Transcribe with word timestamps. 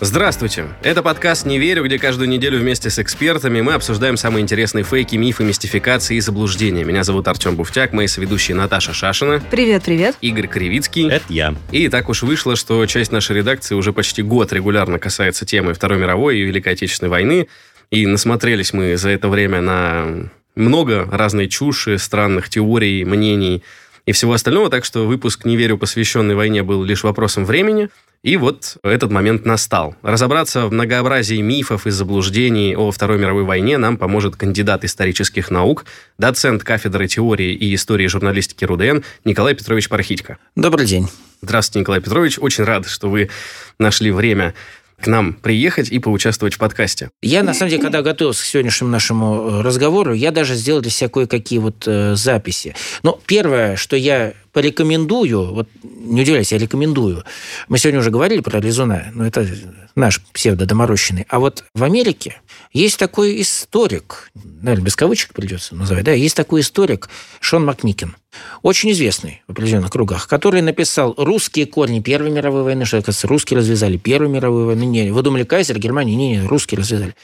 Здравствуйте! 0.00 0.66
Это 0.84 1.02
подкаст 1.02 1.44
«Не 1.44 1.58
верю», 1.58 1.84
где 1.84 1.98
каждую 1.98 2.28
неделю 2.28 2.60
вместе 2.60 2.88
с 2.88 3.00
экспертами 3.00 3.60
мы 3.62 3.72
обсуждаем 3.72 4.16
самые 4.16 4.44
интересные 4.44 4.84
фейки, 4.84 5.16
мифы, 5.16 5.42
мистификации 5.42 6.18
и 6.18 6.20
заблуждения. 6.20 6.84
Меня 6.84 7.02
зовут 7.02 7.26
Артем 7.26 7.56
Буфтяк, 7.56 7.92
мои 7.92 8.06
соведущие 8.06 8.56
Наташа 8.56 8.92
Шашина. 8.92 9.42
Привет, 9.50 9.82
привет. 9.82 10.14
Игорь 10.20 10.46
Кривицкий. 10.46 11.10
Это 11.10 11.24
я. 11.28 11.56
И 11.72 11.88
так 11.88 12.08
уж 12.08 12.22
вышло, 12.22 12.54
что 12.54 12.86
часть 12.86 13.10
нашей 13.10 13.38
редакции 13.38 13.74
уже 13.74 13.92
почти 13.92 14.22
год 14.22 14.52
регулярно 14.52 15.00
касается 15.00 15.44
темы 15.44 15.74
Второй 15.74 15.98
мировой 15.98 16.38
и 16.38 16.42
Великой 16.42 16.74
Отечественной 16.74 17.10
войны. 17.10 17.48
И 17.90 18.06
насмотрелись 18.06 18.72
мы 18.72 18.96
за 18.96 19.10
это 19.10 19.28
время 19.28 19.60
на 19.60 20.30
много 20.54 21.08
разной 21.10 21.48
чуши, 21.48 21.98
странных 21.98 22.48
теорий, 22.48 23.04
мнений 23.04 23.64
и 24.06 24.12
всего 24.12 24.32
остального, 24.32 24.70
так 24.70 24.84
что 24.84 25.08
выпуск 25.08 25.44
«Не 25.44 25.56
верю», 25.56 25.76
посвященный 25.76 26.36
войне, 26.36 26.62
был 26.62 26.84
лишь 26.84 27.02
вопросом 27.02 27.44
времени. 27.44 27.88
И 28.24 28.36
вот 28.36 28.78
этот 28.82 29.12
момент 29.12 29.46
настал. 29.46 29.94
Разобраться 30.02 30.66
в 30.66 30.72
многообразии 30.72 31.40
мифов 31.40 31.86
и 31.86 31.90
заблуждений 31.90 32.74
о 32.76 32.90
Второй 32.90 33.16
мировой 33.16 33.44
войне 33.44 33.78
нам 33.78 33.96
поможет 33.96 34.34
кандидат 34.34 34.84
исторических 34.84 35.52
наук, 35.52 35.84
доцент 36.18 36.64
кафедры 36.64 37.06
теории 37.06 37.54
и 37.54 37.72
истории 37.74 38.08
журналистики 38.08 38.64
РУДН 38.64 39.04
Николай 39.24 39.54
Петрович 39.54 39.88
Пархитько. 39.88 40.38
Добрый 40.56 40.84
день. 40.84 41.08
Здравствуйте, 41.42 41.80
Николай 41.80 42.00
Петрович. 42.00 42.38
Очень 42.40 42.64
рад, 42.64 42.88
что 42.88 43.08
вы 43.08 43.30
нашли 43.78 44.10
время 44.10 44.54
к 45.00 45.06
нам 45.06 45.32
приехать 45.32 45.90
и 45.90 45.98
поучаствовать 45.98 46.54
в 46.54 46.58
подкасте. 46.58 47.10
Я, 47.22 47.42
на 47.42 47.54
самом 47.54 47.70
деле, 47.70 47.82
когда 47.82 48.02
готовился 48.02 48.42
к 48.42 48.46
сегодняшнему 48.46 48.90
нашему 48.90 49.48
э, 49.48 49.60
разговору, 49.62 50.12
я 50.12 50.30
даже 50.30 50.54
сделал 50.54 50.80
для 50.80 50.90
себя 50.90 51.08
кое-какие 51.08 51.60
вот 51.60 51.84
э, 51.86 52.14
записи. 52.16 52.74
Но 53.02 53.18
первое, 53.26 53.76
что 53.76 53.96
я 53.96 54.34
порекомендую, 54.52 55.54
вот 55.54 55.68
не 55.82 56.22
удивляйся, 56.22 56.56
я 56.56 56.60
рекомендую. 56.60 57.24
Мы 57.68 57.78
сегодня 57.78 58.00
уже 58.00 58.10
говорили 58.10 58.40
про 58.40 58.58
Лизуна, 58.58 59.06
но 59.14 59.26
это 59.26 59.46
наш 59.94 60.20
псевдодоморощенный. 60.32 61.26
А 61.28 61.38
вот 61.38 61.64
в 61.74 61.84
Америке 61.84 62.40
есть 62.72 62.98
такой 62.98 63.40
историк, 63.40 64.30
наверное, 64.34 64.84
без 64.84 64.96
кавычек 64.96 65.32
придется 65.32 65.74
называть, 65.74 66.04
да, 66.04 66.12
есть 66.12 66.36
такой 66.36 66.60
историк 66.60 67.08
Шон 67.40 67.64
Макмикин, 67.64 68.16
очень 68.62 68.92
известный 68.92 69.42
в 69.48 69.52
определенных 69.52 69.90
кругах, 69.90 70.28
который 70.28 70.62
написал 70.62 71.14
«Русские 71.16 71.66
корни 71.66 72.00
Первой 72.00 72.30
мировой 72.30 72.62
войны», 72.62 72.84
что, 72.84 72.98
оказывается, 72.98 73.28
русские 73.28 73.58
развязали 73.58 73.96
Первую 73.96 74.30
мировую 74.30 74.66
войну. 74.66 74.84
Не, 74.84 75.10
вы 75.10 75.22
думали, 75.22 75.44
Кайзер, 75.44 75.78
Германия? 75.78 76.14
Не, 76.14 76.36
не, 76.36 76.46
русские 76.46 76.78
развязали. 76.78 77.14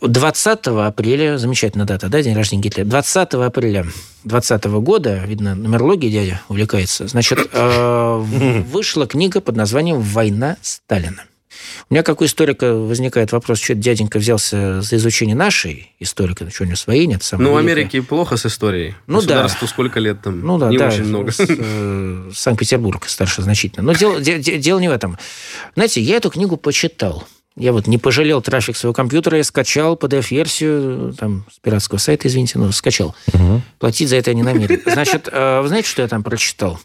20 0.00 0.66
апреля, 0.68 1.38
замечательная 1.38 1.86
дата, 1.86 2.08
да, 2.08 2.22
день 2.22 2.34
рождения 2.34 2.62
Гитлера, 2.62 2.86
20 2.86 3.34
апреля 3.34 3.86
20 4.24 4.64
года, 4.64 5.22
видно, 5.26 5.54
нумерология 5.54 6.10
дядя 6.10 6.40
увлекается, 6.48 7.06
значит, 7.08 7.38
э, 7.52 8.16
вышла 8.66 9.06
книга 9.06 9.40
под 9.40 9.56
названием 9.56 10.00
«Война 10.00 10.56
Сталина». 10.62 11.24
У 11.90 11.94
меня, 11.94 12.02
как 12.02 12.20
у 12.20 12.24
историка, 12.24 12.74
возникает 12.74 13.32
вопрос, 13.32 13.58
что 13.60 13.74
дяденька 13.74 14.18
взялся 14.18 14.80
за 14.82 14.96
изучение 14.96 15.36
нашей 15.36 15.92
историки, 16.00 16.48
что 16.50 16.64
у 16.64 16.66
него 16.66 16.76
своей 16.76 17.06
нет. 17.06 17.22
Ну, 17.32 17.52
в 17.52 17.56
Америке 17.56 18.02
плохо 18.02 18.36
с 18.36 18.46
историей. 18.46 18.94
Ну, 19.06 19.16
Государству 19.16 19.66
да. 19.66 19.70
сколько 19.72 20.00
лет 20.00 20.22
там? 20.22 20.40
Ну, 20.40 20.58
да, 20.58 20.68
не 20.68 20.78
да, 20.78 20.88
очень 20.88 21.04
много. 21.04 21.32
э, 21.38 22.30
Санкт-Петербург 22.34 23.04
старше 23.08 23.42
значительно. 23.42 23.84
Но 23.84 23.92
дело, 23.94 24.20
де- 24.20 24.38
де- 24.38 24.58
дело 24.58 24.78
не 24.78 24.88
в 24.88 24.92
этом. 24.92 25.18
Знаете, 25.74 26.00
я 26.00 26.16
эту 26.16 26.30
книгу 26.30 26.56
почитал. 26.56 27.24
Я 27.54 27.72
вот 27.72 27.86
не 27.86 27.98
пожалел 27.98 28.40
трафик 28.40 28.76
своего 28.78 28.94
компьютера, 28.94 29.36
я 29.36 29.44
скачал 29.44 29.94
PDF-версию 29.96 31.14
там, 31.18 31.44
с 31.54 31.58
пиратского 31.58 31.98
сайта, 31.98 32.28
извините, 32.28 32.58
но 32.58 32.72
скачал. 32.72 33.14
Платить 33.78 34.08
за 34.08 34.16
это 34.16 34.30
я 34.30 34.34
не 34.34 34.42
намерен. 34.42 34.80
Значит, 34.86 35.28
э, 35.30 35.60
вы 35.60 35.68
знаете, 35.68 35.88
что 35.88 36.00
я 36.02 36.08
там 36.08 36.22
прочитал? 36.22 36.80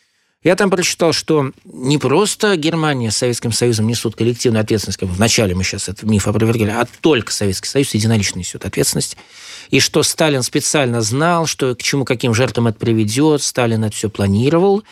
Я 0.47 0.55
там 0.55 0.69
прочитал, 0.69 1.11
что 1.11 1.51
не 1.65 1.97
просто 1.97 2.55
Германия 2.55 3.11
с 3.11 3.17
Советским 3.17 3.51
Союзом 3.51 3.85
несут 3.85 4.15
коллективную 4.15 4.61
ответственность, 4.61 4.97
как 4.97 5.09
вначале 5.09 5.53
мы 5.53 5.65
сейчас 5.65 5.89
этот 5.89 6.03
миф 6.03 6.25
опровергали, 6.25 6.69
а 6.69 6.87
только 7.01 7.33
Советский 7.33 7.67
Союз 7.67 7.93
единолично 7.93 8.39
несет 8.39 8.65
ответственность. 8.65 9.17
И 9.71 9.81
что 9.81 10.03
Сталин 10.03 10.43
специально 10.43 11.01
знал, 11.01 11.47
что 11.47 11.75
к 11.75 11.83
чему, 11.83 12.05
каким 12.05 12.33
жертвам 12.33 12.67
это 12.67 12.79
приведет, 12.79 13.43
Сталин 13.43 13.83
это 13.83 13.93
все 13.93 14.09
планировал. 14.09 14.83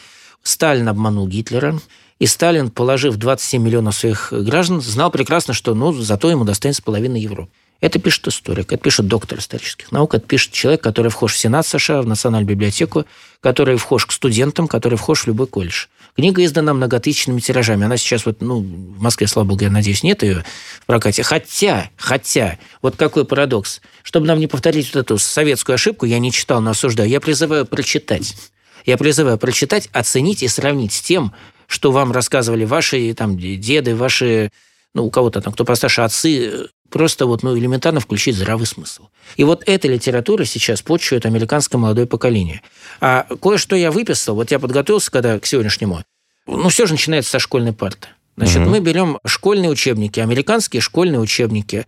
Сталин 0.43 0.89
обманул 0.89 1.25
Гитлера. 1.25 1.79
И 2.19 2.25
Сталин, 2.25 2.69
положив 2.69 3.15
27 3.15 3.63
миллионов 3.63 3.95
своих 3.95 4.33
граждан, 4.33 4.81
знал 4.81 5.09
прекрасно, 5.09 5.53
что 5.53 5.73
ну, 5.73 5.93
зато 5.93 6.29
ему 6.29 6.43
достанется 6.43 6.83
половина 6.83 7.15
Европы. 7.15 7.49
Это 7.81 7.99
пишет 7.99 8.27
историк, 8.27 8.71
это 8.71 8.77
пишет 8.77 9.07
доктор 9.07 9.39
исторических 9.39 9.91
наук, 9.91 10.15
это 10.15 10.25
пишет 10.25 10.53
человек, 10.53 10.81
который 10.81 11.11
вхож 11.11 11.33
в 11.33 11.37
Сенат 11.37 11.67
США, 11.67 12.01
в 12.01 12.07
Национальную 12.07 12.49
библиотеку, 12.49 13.05
который 13.41 13.75
вхож 13.75 14.05
к 14.05 14.11
студентам, 14.11 14.67
который 14.67 14.97
вхож 14.97 15.23
в 15.23 15.27
любой 15.27 15.47
колледж. 15.47 15.87
Книга 16.15 16.43
издана 16.45 16.73
многотысячными 16.73 17.41
тиражами. 17.41 17.85
Она 17.85 17.97
сейчас 17.97 18.25
вот, 18.25 18.41
ну, 18.41 18.59
в 18.59 19.01
Москве, 19.01 19.27
слава 19.27 19.47
богу, 19.49 19.63
я 19.63 19.69
надеюсь, 19.69 20.01
нет 20.01 20.23
ее 20.23 20.45
в 20.81 20.85
прокате. 20.85 21.23
Хотя, 21.23 21.89
хотя, 21.97 22.57
вот 22.81 22.95
какой 22.95 23.25
парадокс. 23.25 23.81
Чтобы 24.01 24.25
нам 24.25 24.39
не 24.39 24.47
повторить 24.47 24.93
вот 24.93 25.01
эту 25.01 25.17
советскую 25.17 25.73
ошибку, 25.73 26.05
я 26.05 26.19
не 26.19 26.31
читал, 26.31 26.61
но 26.61 26.71
осуждаю, 26.71 27.09
я 27.09 27.19
призываю 27.19 27.65
прочитать. 27.65 28.33
Я 28.85 28.97
призываю 28.97 29.37
прочитать, 29.37 29.89
оценить 29.91 30.41
и 30.41 30.47
сравнить 30.47 30.93
с 30.93 31.01
тем, 31.01 31.33
что 31.67 31.91
вам 31.91 32.13
рассказывали 32.13 32.63
ваши 32.63 33.13
там, 33.13 33.37
деды, 33.37 33.93
ваши, 33.93 34.51
ну, 34.93 35.05
у 35.05 35.11
кого-то 35.11 35.41
там, 35.41 35.51
кто 35.51 35.65
постарше, 35.65 36.01
отцы, 36.01 36.69
просто 36.95 37.25
вот, 37.25 37.43
ну, 37.43 37.57
элементарно 37.57 37.99
включить 37.99 38.37
здравый 38.37 38.65
смысл. 38.65 39.09
И 39.35 39.43
вот 39.43 39.63
эта 39.65 39.89
литература 39.89 40.45
сейчас 40.45 40.81
почует 40.81 41.25
американское 41.25 41.77
молодое 41.77 42.07
поколение. 42.07 42.61
А 43.01 43.27
кое-что 43.41 43.75
я 43.75 43.91
выписал, 43.91 44.35
вот 44.35 44.49
я 44.49 44.59
подготовился 44.59 45.11
когда 45.11 45.37
к 45.37 45.45
сегодняшнему, 45.45 46.03
ну, 46.47 46.69
все 46.69 46.85
же 46.85 46.93
начинается 46.93 47.31
со 47.31 47.39
школьной 47.39 47.73
парты. 47.73 48.07
Значит, 48.37 48.65
мы 48.65 48.79
берем 48.79 49.19
школьные 49.25 49.69
учебники, 49.71 50.21
американские 50.21 50.81
школьные 50.81 51.19
учебники. 51.19 51.85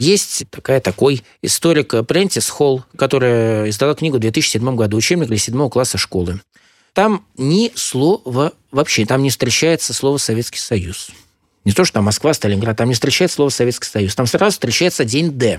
Есть 0.00 0.42
такая, 0.50 0.80
такой 0.80 1.22
историк 1.40 1.94
Прентис 2.08 2.48
Холл, 2.48 2.82
которая 2.96 3.70
издала 3.70 3.94
книгу 3.94 4.16
в 4.16 4.20
2007 4.20 4.74
году, 4.74 4.96
учебник 4.96 5.28
для 5.28 5.38
седьмого 5.38 5.70
класса 5.70 5.98
школы. 5.98 6.40
Там 6.94 7.24
ни 7.36 7.70
слова 7.76 8.54
вообще, 8.72 9.06
там 9.06 9.22
не 9.22 9.30
встречается 9.30 9.94
слово 9.94 10.18
«Советский 10.18 10.58
Союз». 10.58 11.12
Не 11.68 11.74
то, 11.74 11.84
что 11.84 11.94
там 11.96 12.04
Москва, 12.04 12.32
Сталинград, 12.32 12.78
там 12.78 12.88
не 12.88 12.94
встречается 12.94 13.34
слово 13.34 13.50
«Советский 13.50 13.86
Союз». 13.86 14.14
Там 14.14 14.26
сразу 14.26 14.52
встречается 14.52 15.04
день 15.04 15.32
Д. 15.32 15.58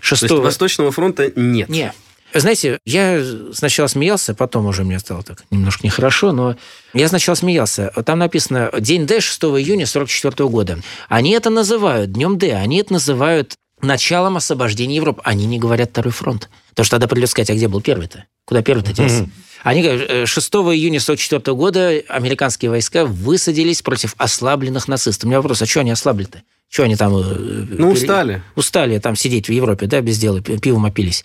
То 0.00 0.12
есть 0.12 0.20
6 0.20 0.30
Восточного 0.30 0.90
фронта 0.90 1.30
нет. 1.36 1.68
не. 1.68 1.92
Знаете, 2.32 2.78
я 2.86 3.22
сначала 3.52 3.86
смеялся, 3.86 4.34
потом 4.34 4.64
уже 4.64 4.84
мне 4.84 4.98
стало 4.98 5.22
так 5.22 5.44
немножко 5.50 5.86
нехорошо, 5.86 6.32
но 6.32 6.56
я 6.94 7.08
сначала 7.08 7.34
смеялся. 7.34 7.92
Там 8.06 8.20
написано 8.20 8.70
«День 8.80 9.06
Д 9.06 9.20
6 9.20 9.42
июня 9.42 9.84
44 9.84 10.48
года». 10.48 10.78
Они 11.10 11.32
это 11.32 11.50
называют 11.50 12.12
Днем 12.12 12.38
Д, 12.38 12.54
они 12.54 12.78
это 12.78 12.94
называют 12.94 13.54
началом 13.82 14.38
освобождения 14.38 14.96
Европы. 14.96 15.20
Они 15.24 15.44
не 15.44 15.58
говорят 15.58 15.90
Второй 15.90 16.12
фронт. 16.12 16.48
Потому 16.70 16.86
что 16.86 16.96
тогда 16.96 17.06
придется 17.06 17.32
сказать, 17.32 17.50
а 17.50 17.54
где 17.54 17.68
был 17.68 17.82
первый-то? 17.82 18.24
Куда 18.46 18.62
первый-то 18.62 18.94
делся? 18.94 19.28
Они 19.64 19.82
говорят, 19.82 20.08
э, 20.08 20.26
6 20.26 20.54
июня 20.74 21.00
44 21.00 21.56
года 21.56 21.90
американские 22.08 22.70
войска 22.70 23.04
высадились 23.04 23.82
против 23.82 24.14
ослабленных 24.18 24.86
нацистов. 24.86 25.24
У 25.24 25.26
меня 25.28 25.38
вопрос, 25.38 25.60
а 25.62 25.66
что 25.66 25.80
они 25.80 25.90
ослабли-то? 25.90 26.42
Что 26.70 26.84
они 26.84 26.94
там... 26.96 27.16
э, 27.16 27.22
Ну, 27.24 27.66
пере- 27.76 28.02
устали. 28.02 28.42
устали 28.54 28.98
там 28.98 29.16
сидеть 29.16 29.48
в 29.48 29.52
Европе, 29.52 29.86
да, 29.86 30.00
без 30.00 30.18
дела, 30.18 30.40
пи- 30.40 30.58
пивом 30.58 30.84
опились. 30.84 31.24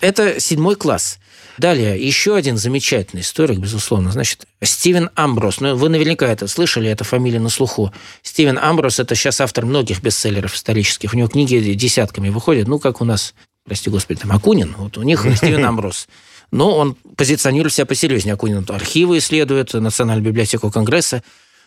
Это 0.00 0.38
седьмой 0.38 0.76
класс. 0.76 1.18
Далее, 1.56 2.00
еще 2.00 2.36
один 2.36 2.56
замечательный 2.56 3.22
историк, 3.22 3.58
безусловно, 3.58 4.12
значит, 4.12 4.46
Стивен 4.62 5.10
Амброс. 5.16 5.58
Ну, 5.60 5.74
вы 5.74 5.88
наверняка 5.88 6.26
это 6.28 6.46
слышали, 6.46 6.88
эта 6.88 7.02
фамилия 7.02 7.40
на 7.40 7.48
слуху. 7.48 7.92
Стивен 8.22 8.58
Амброс– 8.58 8.98
это 9.00 9.16
сейчас 9.16 9.40
автор 9.40 9.66
многих 9.66 10.00
бестселлеров 10.00 10.54
исторических. 10.54 11.14
У 11.14 11.16
него 11.16 11.26
книги 11.28 11.56
десятками 11.72 12.28
выходят, 12.28 12.68
ну, 12.68 12.78
как 12.78 13.00
у 13.00 13.04
нас, 13.04 13.34
прости 13.64 13.90
господи, 13.90 14.20
там 14.20 14.30
Акунин, 14.30 14.74
вот 14.78 14.98
у 14.98 15.02
них 15.02 15.26
Стивен 15.36 15.64
Амброс. 15.64 16.06
Но 16.50 16.76
он 16.76 16.96
позиционирует 17.16 17.74
себя 17.74 17.86
посерьезнее. 17.86 18.34
Акунин 18.34 18.64
архивы 18.68 19.18
исследует, 19.18 19.74
Национальную 19.74 20.26
библиотеку 20.26 20.70
Конгресса. 20.70 21.22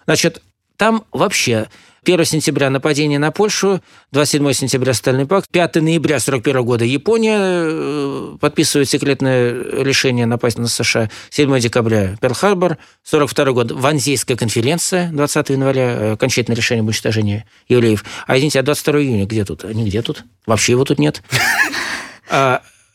Значит, 0.06 0.42
там 0.78 1.04
вообще 1.12 1.68
1 2.04 2.26
сентября 2.26 2.72
нападение 2.72 3.20
на 3.20 3.30
Польшу, 3.30 3.82
27 4.12 4.54
сентября 4.54 4.96
Стальный 4.96 5.28
пакт, 5.28 5.48
5 5.52 5.76
ноября 5.76 6.20
41 6.20 6.64
года 6.64 6.84
Япония 6.84 7.38
э, 7.40 8.38
подписывает 8.40 8.90
секретное 8.90 9.54
решение 9.84 10.26
напасть 10.26 10.58
на 10.58 10.68
США, 10.68 11.12
7 11.30 11.60
декабря 11.60 12.18
Перл-Харбор, 12.20 12.78
42 13.04 13.52
год 13.52 13.72
Ванзейская 13.72 14.36
конференция, 14.36 15.12
20 15.12 15.50
января 15.52 15.84
э, 15.84 16.12
окончательное 16.14 16.58
решение 16.58 16.82
об 16.82 16.88
уничтожении 16.88 17.46
евреев. 17.68 18.04
А 18.26 18.36
извините, 18.36 18.60
а 18.60 18.64
22 18.64 19.02
июня 19.02 19.26
где 19.28 19.46
тут? 19.46 19.64
А 19.64 19.72
не 19.72 19.86
где 19.86 20.02
тут? 20.02 20.24
Вообще 20.48 20.72
его 20.72 20.84
тут 20.84 20.98
нет. 20.98 21.22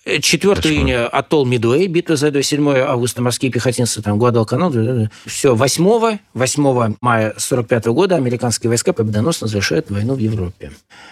А 0.06 0.20
4 0.20 0.55
Кошмар. 0.55 0.73
июня 0.73 1.08
атолл 1.08 1.44
Мидуэй, 1.44 1.88
битва 1.88 2.14
за 2.14 2.43
7 2.43 2.69
августа 2.79 3.23
морские 3.23 3.50
пехотинцы, 3.50 4.03
там, 4.03 4.19
Гуадалканал. 4.19 4.73
Все, 5.26 5.55
8, 5.55 6.19
8 6.32 6.94
мая 7.00 7.35
45 7.37 7.87
года 7.87 8.14
американские 8.14 8.69
войска 8.69 8.93
победоносно 8.93 9.49
завершают 9.49 9.91
войну 9.91 10.14
в 10.14 10.19
Европе. 10.19 10.70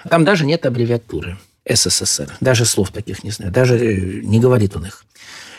Там 0.08 0.24
даже 0.24 0.46
нет 0.46 0.64
аббревиатуры 0.64 1.38
СССР. 1.68 2.36
Даже 2.40 2.64
слов 2.64 2.90
таких 2.90 3.24
не 3.24 3.30
знаю. 3.30 3.50
Даже 3.50 3.76
э, 3.76 4.20
не 4.22 4.38
говорит 4.38 4.76
он 4.76 4.86
их. 4.86 5.04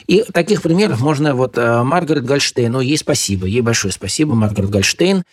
И 0.07 0.23
таких 0.31 0.61
примеров 0.61 1.01
можно... 1.01 1.35
Вот 1.35 1.57
э, 1.57 1.83
Маргарет 1.83 2.25
Гольштейн, 2.25 2.71
ну, 2.71 2.79
ей 2.79 2.97
спасибо, 2.97 3.47
ей 3.47 3.61
большое 3.61 3.91
спасибо, 3.91 4.35
Маргарет 4.35 4.69
Гольштейн, 4.69 5.23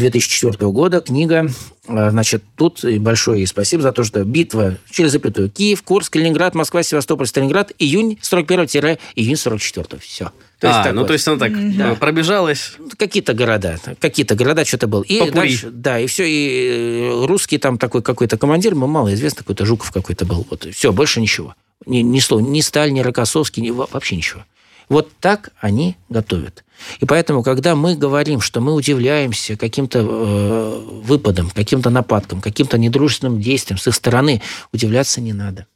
2004 0.00 0.70
года, 0.70 1.00
книга. 1.00 1.48
А, 1.86 2.10
значит, 2.10 2.42
тут 2.56 2.84
большое 2.98 3.40
ей 3.40 3.46
спасибо 3.46 3.82
за 3.82 3.92
то, 3.92 4.02
что 4.02 4.24
битва 4.24 4.76
через 4.90 5.12
запятую. 5.12 5.50
Киев, 5.50 5.82
Курск, 5.82 6.16
Ленинград, 6.16 6.54
Москва, 6.54 6.82
Севастополь, 6.82 7.26
Сталинград, 7.26 7.72
июнь 7.78 8.18
41-июнь 8.20 9.36
44 9.36 10.00
Все. 10.00 10.32
То 10.58 10.66
есть, 10.66 10.78
а, 10.78 10.84
так 10.84 10.94
ну 10.94 11.00
вот. 11.00 11.06
то 11.06 11.12
есть 11.14 11.26
она 11.26 11.38
так 11.38 11.76
да. 11.76 11.94
пробежалась. 11.94 12.74
Какие-то 12.98 13.32
города, 13.32 13.78
какие-то 13.98 14.34
города 14.34 14.64
что-то 14.66 14.88
был. 14.88 15.00
И 15.02 15.18
Попури. 15.18 15.34
дальше, 15.34 15.70
да, 15.70 15.98
и 15.98 16.06
все, 16.06 16.24
и 16.28 17.08
э, 17.10 17.24
русский 17.26 17.56
там 17.56 17.78
такой 17.78 18.02
какой-то 18.02 18.36
командир, 18.36 18.72
ему 18.72 18.86
мало 18.86 19.14
известно, 19.14 19.38
какой-то 19.38 19.64
Жуков 19.64 19.90
какой-то 19.90 20.26
был. 20.26 20.46
Вот, 20.50 20.66
все, 20.74 20.92
больше 20.92 21.20
ничего. 21.20 21.54
Ни, 21.86 22.00
ни 22.00 22.20
слова, 22.20 22.42
ни 22.42 22.60
Сталь, 22.60 22.92
ни 22.92 23.00
Рокоссовский, 23.00 23.62
ни, 23.62 23.70
вообще 23.70 24.16
ничего. 24.16 24.44
Вот 24.90 25.08
так 25.18 25.50
они 25.60 25.96
готовят. 26.10 26.62
И 27.00 27.06
поэтому, 27.06 27.42
когда 27.42 27.74
мы 27.74 27.94
говорим, 27.94 28.40
что 28.40 28.60
мы 28.60 28.72
удивляемся 28.74 29.56
каким-то 29.56 30.00
э, 30.00 31.00
выпадам, 31.04 31.50
каким-то 31.50 31.90
нападкам, 31.90 32.40
каким-то 32.40 32.78
недружественным 32.78 33.40
действиям 33.40 33.78
с 33.78 33.86
их 33.86 33.94
стороны, 33.94 34.42
удивляться 34.72 35.20
не 35.20 35.32
надо. 35.32 35.66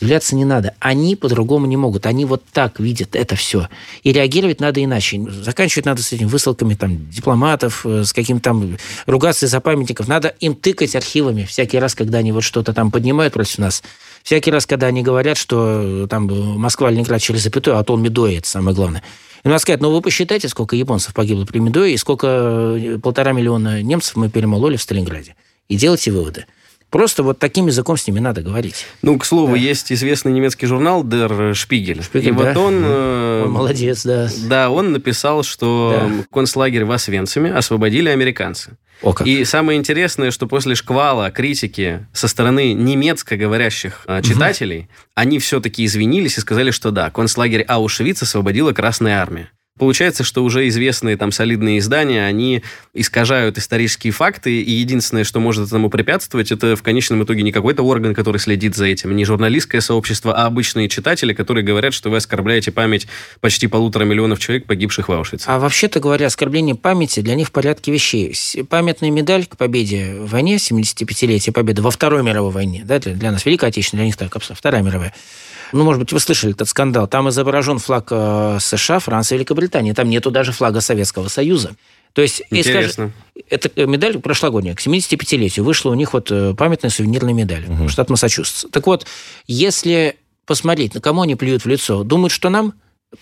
Удивляться 0.00 0.34
не 0.34 0.44
надо. 0.44 0.74
Они 0.80 1.16
по-другому 1.16 1.66
не 1.66 1.76
могут. 1.76 2.06
Они 2.06 2.24
вот 2.24 2.42
так 2.52 2.80
видят 2.80 3.14
это 3.14 3.36
все. 3.36 3.68
И 4.02 4.12
реагировать 4.12 4.60
надо 4.60 4.82
иначе. 4.82 5.20
Заканчивать 5.30 5.86
надо 5.86 6.02
с 6.02 6.12
этими 6.12 6.26
высылками 6.26 6.74
там, 6.74 7.10
дипломатов, 7.10 7.84
э, 7.84 8.04
с 8.04 8.12
каким-то 8.12 8.42
там 8.42 8.76
ругаться 9.06 9.46
из-за 9.46 9.60
памятников. 9.60 10.08
Надо 10.08 10.28
им 10.40 10.54
тыкать 10.54 10.96
архивами 10.96 11.44
всякий 11.44 11.78
раз, 11.78 11.94
когда 11.94 12.18
они 12.18 12.32
вот 12.32 12.42
что-то 12.42 12.72
там 12.72 12.90
поднимают 12.90 13.34
против 13.34 13.58
нас. 13.58 13.82
Всякий 14.22 14.50
раз, 14.50 14.66
когда 14.66 14.86
они 14.86 15.02
говорят, 15.02 15.36
что 15.36 16.04
э, 16.04 16.06
там 16.08 16.26
Москва, 16.58 16.90
Ленинград 16.90 17.20
через 17.20 17.42
запятую, 17.42 17.78
а 17.78 17.84
то 17.84 17.94
он 17.94 18.02
Медоя, 18.02 18.38
это 18.38 18.48
самое 18.48 18.74
главное. 18.74 19.02
И 19.44 19.48
надо 19.48 19.58
сказать, 19.58 19.80
ну 19.80 19.90
вы 19.90 20.00
посчитайте, 20.00 20.48
сколько 20.48 20.76
японцев 20.76 21.14
погибло 21.14 21.44
при 21.44 21.58
Медое 21.58 21.88
и 21.88 21.96
сколько 21.96 22.76
э, 22.78 22.98
полтора 23.02 23.32
миллиона 23.32 23.82
немцев 23.82 24.16
мы 24.16 24.28
перемололи 24.30 24.76
в 24.76 24.82
Сталинграде. 24.82 25.34
И 25.68 25.76
делайте 25.76 26.12
выводы. 26.12 26.46
Просто 26.92 27.22
вот 27.22 27.38
таким 27.38 27.68
языком 27.68 27.96
с 27.96 28.06
ними 28.06 28.20
надо 28.20 28.42
говорить. 28.42 28.86
Ну, 29.00 29.18
к 29.18 29.24
слову, 29.24 29.54
да. 29.54 29.58
есть 29.58 29.90
известный 29.90 30.30
немецкий 30.30 30.66
журнал 30.66 31.02
Der 31.02 31.52
Spiegel. 31.52 32.02
Шпигель 32.02 32.28
и 32.28 32.32
да. 32.32 32.52
вот 32.52 32.56
он... 32.58 32.82
Э, 32.84 33.44
он 33.46 33.50
молодец, 33.50 34.04
да. 34.04 34.28
Да, 34.46 34.68
он 34.68 34.92
написал, 34.92 35.42
что 35.42 35.98
да. 35.98 36.24
концлагерь 36.30 36.84
в 36.84 36.92
Освенциме 36.92 37.50
освободили 37.50 38.10
американцы. 38.10 38.76
О, 39.00 39.14
как. 39.14 39.26
И 39.26 39.42
самое 39.46 39.78
интересное, 39.78 40.30
что 40.30 40.46
после 40.46 40.74
шквала 40.74 41.30
критики 41.30 42.06
со 42.12 42.28
стороны 42.28 42.74
немецко 42.74 43.38
говорящих 43.38 44.04
э, 44.06 44.20
читателей, 44.20 44.80
угу. 44.80 44.88
они 45.14 45.38
все-таки 45.38 45.86
извинились 45.86 46.36
и 46.36 46.42
сказали, 46.42 46.72
что 46.72 46.90
да, 46.90 47.10
концлагерь 47.10 47.62
Аушвиц 47.62 48.22
освободила 48.22 48.72
Красная 48.72 49.18
Армия. 49.18 49.48
Получается, 49.78 50.22
что 50.22 50.44
уже 50.44 50.68
известные 50.68 51.16
там 51.16 51.32
солидные 51.32 51.78
издания, 51.78 52.26
они 52.26 52.62
искажают 52.92 53.56
исторические 53.56 54.12
факты, 54.12 54.60
и 54.60 54.70
единственное, 54.70 55.24
что 55.24 55.40
может 55.40 55.66
этому 55.66 55.88
препятствовать, 55.88 56.52
это 56.52 56.76
в 56.76 56.82
конечном 56.82 57.24
итоге 57.24 57.42
не 57.42 57.52
какой-то 57.52 57.82
орган, 57.82 58.14
который 58.14 58.36
следит 58.36 58.76
за 58.76 58.84
этим, 58.84 59.16
не 59.16 59.24
журналистское 59.24 59.80
сообщество, 59.80 60.34
а 60.34 60.44
обычные 60.44 60.90
читатели, 60.90 61.32
которые 61.32 61.64
говорят, 61.64 61.94
что 61.94 62.10
вы 62.10 62.18
оскорбляете 62.18 62.70
память 62.70 63.06
почти 63.40 63.66
полутора 63.66 64.04
миллионов 64.04 64.40
человек, 64.40 64.66
погибших 64.66 65.08
в 65.08 65.12
Аушвице. 65.12 65.46
А 65.48 65.58
вообще-то 65.58 66.00
говоря, 66.00 66.26
оскорбление 66.26 66.74
памяти 66.74 67.20
для 67.20 67.34
них 67.34 67.48
в 67.48 67.52
порядке 67.52 67.92
вещей. 67.92 68.36
Памятная 68.68 69.10
медаль 69.10 69.46
к 69.46 69.56
победе 69.56 70.16
в 70.16 70.28
войне, 70.28 70.56
75-летие 70.56 71.52
победы 71.52 71.80
во 71.80 71.90
Второй 71.90 72.22
мировой 72.22 72.52
войне, 72.52 72.82
да, 72.84 72.98
для, 72.98 73.32
нас 73.32 73.46
Великая 73.46 73.68
Отечественная, 73.68 74.02
для 74.02 74.06
них 74.06 74.16
так, 74.16 74.36
Вторая 74.42 74.82
мировая 74.82 75.14
ну, 75.72 75.84
может 75.84 76.00
быть, 76.00 76.12
вы 76.12 76.20
слышали 76.20 76.52
этот 76.52 76.68
скандал. 76.68 77.06
Там 77.06 77.28
изображен 77.28 77.78
флаг 77.78 78.08
э, 78.10 78.58
США, 78.60 78.98
Франции, 78.98 79.36
Великобритании. 79.36 79.92
Там 79.92 80.08
нету 80.08 80.30
даже 80.30 80.52
флага 80.52 80.80
Советского 80.80 81.28
Союза. 81.28 81.72
То 82.12 82.22
есть, 82.22 82.42
Интересно. 82.50 83.12
Если, 83.34 83.48
эта 83.48 83.86
медаль 83.86 84.18
прошлогодняя, 84.18 84.74
к 84.74 84.80
75-летию 84.80 85.64
вышла 85.64 85.90
у 85.90 85.94
них 85.94 86.12
вот 86.12 86.30
э, 86.30 86.54
памятная 86.54 86.90
сувенирная 86.90 87.32
медаль, 87.32 87.64
угу. 87.66 87.88
штат 87.88 88.10
Массачусетс. 88.10 88.66
Так 88.70 88.86
вот, 88.86 89.06
если 89.46 90.16
посмотреть, 90.46 90.94
на 90.94 91.00
кому 91.00 91.22
они 91.22 91.36
плюют 91.36 91.64
в 91.64 91.68
лицо, 91.68 92.04
думают, 92.04 92.32
что 92.32 92.50
нам, 92.50 92.74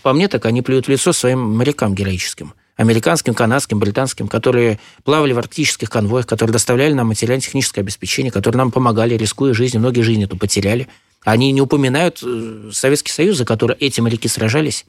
по 0.02 0.12
мне 0.12 0.26
так, 0.26 0.44
они 0.46 0.62
плюют 0.62 0.86
в 0.86 0.90
лицо 0.90 1.12
своим 1.12 1.40
морякам 1.40 1.94
героическим 1.94 2.54
американским, 2.80 3.34
канадским, 3.34 3.78
британским, 3.78 4.26
которые 4.26 4.80
плавали 5.04 5.34
в 5.34 5.38
арктических 5.38 5.90
конвоях, 5.90 6.26
которые 6.26 6.54
доставляли 6.54 6.94
нам 6.94 7.08
материально-техническое 7.08 7.82
обеспечение, 7.82 8.32
которые 8.32 8.56
нам 8.56 8.70
помогали, 8.70 9.18
рискуя 9.18 9.52
жизнью, 9.52 9.80
многие 9.80 10.00
жизни 10.00 10.24
тут 10.24 10.40
потеряли. 10.40 10.88
Они 11.24 11.52
не 11.52 11.60
упоминают 11.60 12.20
э, 12.22 12.70
Советский 12.72 13.12
Союз, 13.12 13.36
за 13.36 13.44
который 13.44 13.76
эти 13.76 14.00
моряки 14.00 14.28
сражались. 14.28 14.86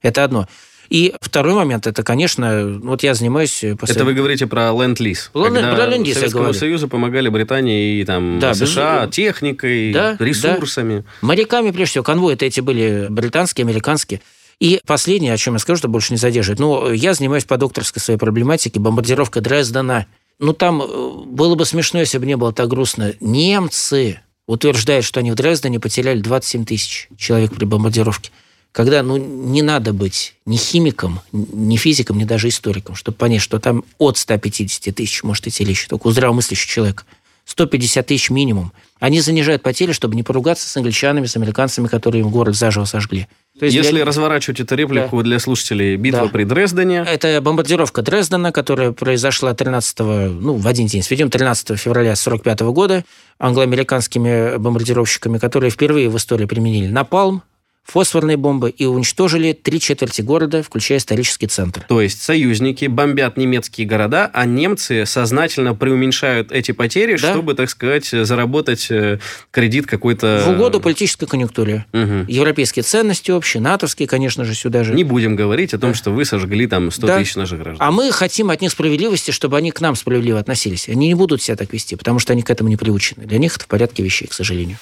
Это 0.00 0.24
одно. 0.24 0.46
И 0.88 1.14
второй 1.20 1.54
момент, 1.54 1.86
это, 1.86 2.02
конечно, 2.02 2.78
вот 2.82 3.02
я 3.02 3.14
занимаюсь... 3.14 3.64
Э, 3.64 3.76
После... 3.76 3.96
Это 3.96 4.04
вы 4.04 4.14
говорите 4.14 4.46
про 4.46 4.70
ленд-лиз. 4.72 5.30
Ленд 5.34 5.58
про 5.58 5.86
ленд-лиз 5.86 6.14
Советскому 6.14 6.52
Союзу 6.52 6.86
помогали 6.86 7.28
Британии 7.28 8.00
и 8.00 8.04
там 8.04 8.38
да, 8.38 8.54
США 8.54 9.06
без... 9.06 9.14
техникой, 9.14 9.92
да, 9.92 10.16
ресурсами. 10.18 10.98
Да. 10.98 11.04
Моряками, 11.26 11.70
прежде 11.70 11.92
всего, 11.92 12.04
конвои 12.04 12.34
это 12.34 12.44
эти 12.44 12.60
были 12.60 13.06
британские, 13.08 13.64
американские. 13.64 14.20
И 14.60 14.80
последнее, 14.86 15.32
о 15.32 15.36
чем 15.36 15.54
я 15.54 15.60
скажу, 15.60 15.78
что 15.78 15.88
больше 15.88 16.12
не 16.12 16.18
задерживать. 16.18 16.60
Ну, 16.60 16.92
я 16.92 17.14
занимаюсь 17.14 17.44
по 17.44 17.56
докторской 17.56 18.00
своей 18.00 18.18
проблематике, 18.18 18.78
бомбардировка 18.78 19.40
Дрездена. 19.40 20.06
Ну, 20.38 20.52
там 20.52 20.82
э, 20.82 21.10
было 21.26 21.54
бы 21.54 21.64
смешно, 21.64 22.00
если 22.00 22.18
бы 22.18 22.26
не 22.26 22.36
было 22.36 22.52
так 22.52 22.68
грустно. 22.68 23.14
Немцы 23.18 24.20
утверждает, 24.46 25.04
что 25.04 25.20
они 25.20 25.30
в 25.30 25.34
Дрездене 25.34 25.80
потеряли 25.80 26.20
27 26.20 26.64
тысяч 26.64 27.08
человек 27.16 27.54
при 27.54 27.64
бомбардировке. 27.64 28.30
Когда 28.72 29.02
ну, 29.02 29.18
не 29.18 29.60
надо 29.60 29.92
быть 29.92 30.34
ни 30.46 30.56
химиком, 30.56 31.20
ни 31.32 31.76
физиком, 31.76 32.18
ни 32.18 32.24
даже 32.24 32.48
историком, 32.48 32.94
чтобы 32.94 33.18
понять, 33.18 33.42
что 33.42 33.58
там 33.58 33.84
от 33.98 34.16
150 34.16 34.94
тысяч 34.94 35.22
может 35.22 35.46
идти 35.46 35.62
речь, 35.64 35.86
только 35.86 36.06
у 36.06 36.10
здравомыслящего 36.10 36.68
человека. 36.70 37.04
150 37.52 38.06
тысяч 38.06 38.30
минимум. 38.30 38.72
Они 38.98 39.20
занижают 39.20 39.62
потери, 39.62 39.92
чтобы 39.92 40.14
не 40.16 40.22
поругаться 40.22 40.66
с 40.66 40.76
англичанами, 40.76 41.26
с 41.26 41.36
американцами, 41.36 41.86
которые 41.86 42.22
им 42.22 42.30
город 42.30 42.56
заживо 42.56 42.86
сожгли. 42.86 43.28
То 43.58 43.66
есть 43.66 43.76
Если 43.76 43.96
для... 43.96 44.04
разворачивать 44.06 44.60
эту 44.60 44.74
реплику 44.74 45.18
да. 45.18 45.22
для 45.22 45.38
слушателей, 45.38 45.96
битва 45.96 46.22
да. 46.22 46.28
при 46.28 46.44
Дрездене... 46.44 47.04
Это 47.06 47.40
бомбардировка 47.42 48.00
Дрездена, 48.00 48.52
которая 48.52 48.92
произошла 48.92 49.52
13 49.52 49.98
ну, 49.98 50.54
в 50.54 50.66
один 50.66 50.86
день, 50.86 51.02
сведем 51.02 51.28
13 51.28 51.78
февраля 51.78 52.12
1945 52.12 52.60
года 52.72 53.04
англо-американскими 53.38 54.56
бомбардировщиками, 54.56 55.36
которые 55.36 55.70
впервые 55.70 56.08
в 56.08 56.16
истории 56.16 56.46
применили 56.46 56.86
напалм, 56.86 57.42
фосфорные 57.84 58.36
бомбы 58.36 58.70
и 58.70 58.86
уничтожили 58.86 59.52
три 59.52 59.80
четверти 59.80 60.22
города, 60.22 60.62
включая 60.62 60.98
исторический 60.98 61.46
центр. 61.46 61.84
То 61.88 62.00
есть 62.00 62.22
союзники 62.22 62.86
бомбят 62.86 63.36
немецкие 63.36 63.86
города, 63.86 64.30
а 64.32 64.44
немцы 64.44 65.04
сознательно 65.04 65.74
преуменьшают 65.74 66.52
эти 66.52 66.72
потери, 66.72 67.16
да? 67.20 67.32
чтобы, 67.32 67.54
так 67.54 67.68
сказать, 67.68 68.06
заработать 68.06 68.86
э, 68.90 69.18
кредит 69.50 69.86
какой-то... 69.86 70.44
В 70.46 70.50
угоду 70.50 70.80
политической 70.80 71.26
конъюнктуре. 71.26 71.84
Угу. 71.92 72.26
Европейские 72.28 72.82
ценности 72.84 73.30
общие, 73.30 73.60
натовские, 73.60 74.06
конечно 74.08 74.44
же, 74.44 74.54
сюда 74.54 74.84
же. 74.84 74.94
Не 74.94 75.04
будем 75.04 75.36
говорить 75.36 75.74
о 75.74 75.78
том, 75.78 75.90
да. 75.90 75.96
что 75.96 76.10
вы 76.12 76.24
сожгли 76.24 76.66
там 76.66 76.90
100 76.90 77.06
да. 77.06 77.18
тысяч 77.18 77.34
наших 77.34 77.58
граждан. 77.58 77.86
А 77.86 77.90
мы 77.90 78.10
хотим 78.12 78.50
от 78.50 78.60
них 78.60 78.70
справедливости, 78.70 79.32
чтобы 79.32 79.56
они 79.56 79.70
к 79.70 79.80
нам 79.80 79.96
справедливо 79.96 80.38
относились. 80.38 80.88
Они 80.88 81.08
не 81.08 81.14
будут 81.14 81.42
себя 81.42 81.56
так 81.56 81.72
вести, 81.72 81.96
потому 81.96 82.20
что 82.20 82.32
они 82.32 82.42
к 82.42 82.50
этому 82.50 82.68
не 82.68 82.76
приучены. 82.76 83.24
Для 83.26 83.38
них 83.38 83.56
это 83.56 83.64
в 83.64 83.68
порядке 83.68 84.02
вещей, 84.02 84.26
к 84.28 84.32
сожалению. 84.32 84.78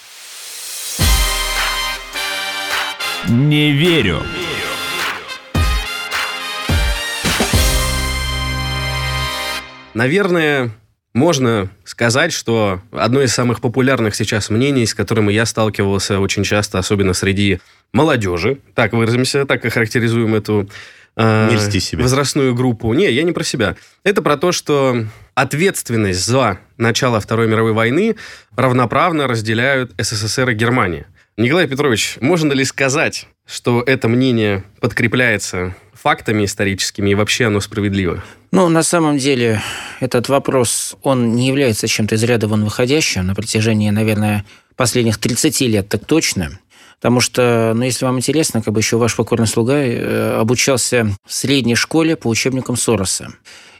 Не 3.28 3.72
верю. 3.72 4.22
Наверное, 9.92 10.70
можно 11.12 11.68
сказать, 11.84 12.32
что 12.32 12.80
одно 12.92 13.20
из 13.20 13.34
самых 13.34 13.60
популярных 13.60 14.14
сейчас 14.14 14.48
мнений, 14.48 14.86
с 14.86 14.94
которым 14.94 15.28
я 15.28 15.44
сталкивался 15.44 16.18
очень 16.18 16.44
часто, 16.44 16.78
особенно 16.78 17.12
среди 17.12 17.60
молодежи, 17.92 18.58
так 18.74 18.92
выразимся, 18.92 19.44
так 19.44 19.64
и 19.64 19.68
характеризуем 19.68 20.34
эту 20.34 20.70
э, 21.16 21.70
себя. 21.80 22.02
возрастную 22.02 22.54
группу. 22.54 22.92
Не, 22.94 23.10
я 23.10 23.22
не 23.22 23.32
про 23.32 23.44
себя. 23.44 23.76
Это 24.02 24.22
про 24.22 24.38
то, 24.38 24.52
что 24.52 25.04
ответственность 25.34 26.24
за 26.24 26.58
начало 26.78 27.20
Второй 27.20 27.48
мировой 27.48 27.72
войны 27.72 28.16
равноправно 28.56 29.26
разделяют 29.26 29.92
СССР 29.98 30.50
и 30.50 30.54
Германия– 30.54 31.06
Николай 31.36 31.66
Петрович, 31.66 32.18
можно 32.20 32.52
ли 32.52 32.64
сказать, 32.64 33.26
что 33.46 33.82
это 33.86 34.08
мнение 34.08 34.64
подкрепляется 34.80 35.74
фактами 35.92 36.44
историческими 36.44 37.10
и 37.10 37.14
вообще 37.14 37.46
оно 37.46 37.60
справедливо? 37.60 38.22
Ну, 38.52 38.68
на 38.68 38.82
самом 38.82 39.18
деле, 39.18 39.62
этот 40.00 40.28
вопрос, 40.28 40.96
он 41.02 41.34
не 41.34 41.48
является 41.48 41.88
чем-то 41.88 42.16
из 42.16 42.22
ряда 42.24 42.48
вон 42.48 42.64
выходящим 42.64 43.26
на 43.26 43.34
протяжении, 43.34 43.90
наверное, 43.90 44.44
последних 44.76 45.18
30 45.18 45.60
лет, 45.62 45.88
так 45.88 46.04
точно. 46.04 46.58
Потому 47.00 47.20
что, 47.20 47.72
ну, 47.74 47.84
если 47.84 48.04
вам 48.04 48.18
интересно, 48.18 48.60
как 48.60 48.74
бы 48.74 48.80
еще 48.80 48.98
ваш 48.98 49.16
покорный 49.16 49.46
слуга 49.46 49.76
э, 49.76 50.38
обучался 50.38 51.16
в 51.26 51.32
средней 51.32 51.74
школе 51.74 52.16
по 52.16 52.28
учебникам 52.28 52.76
Сороса. 52.76 53.32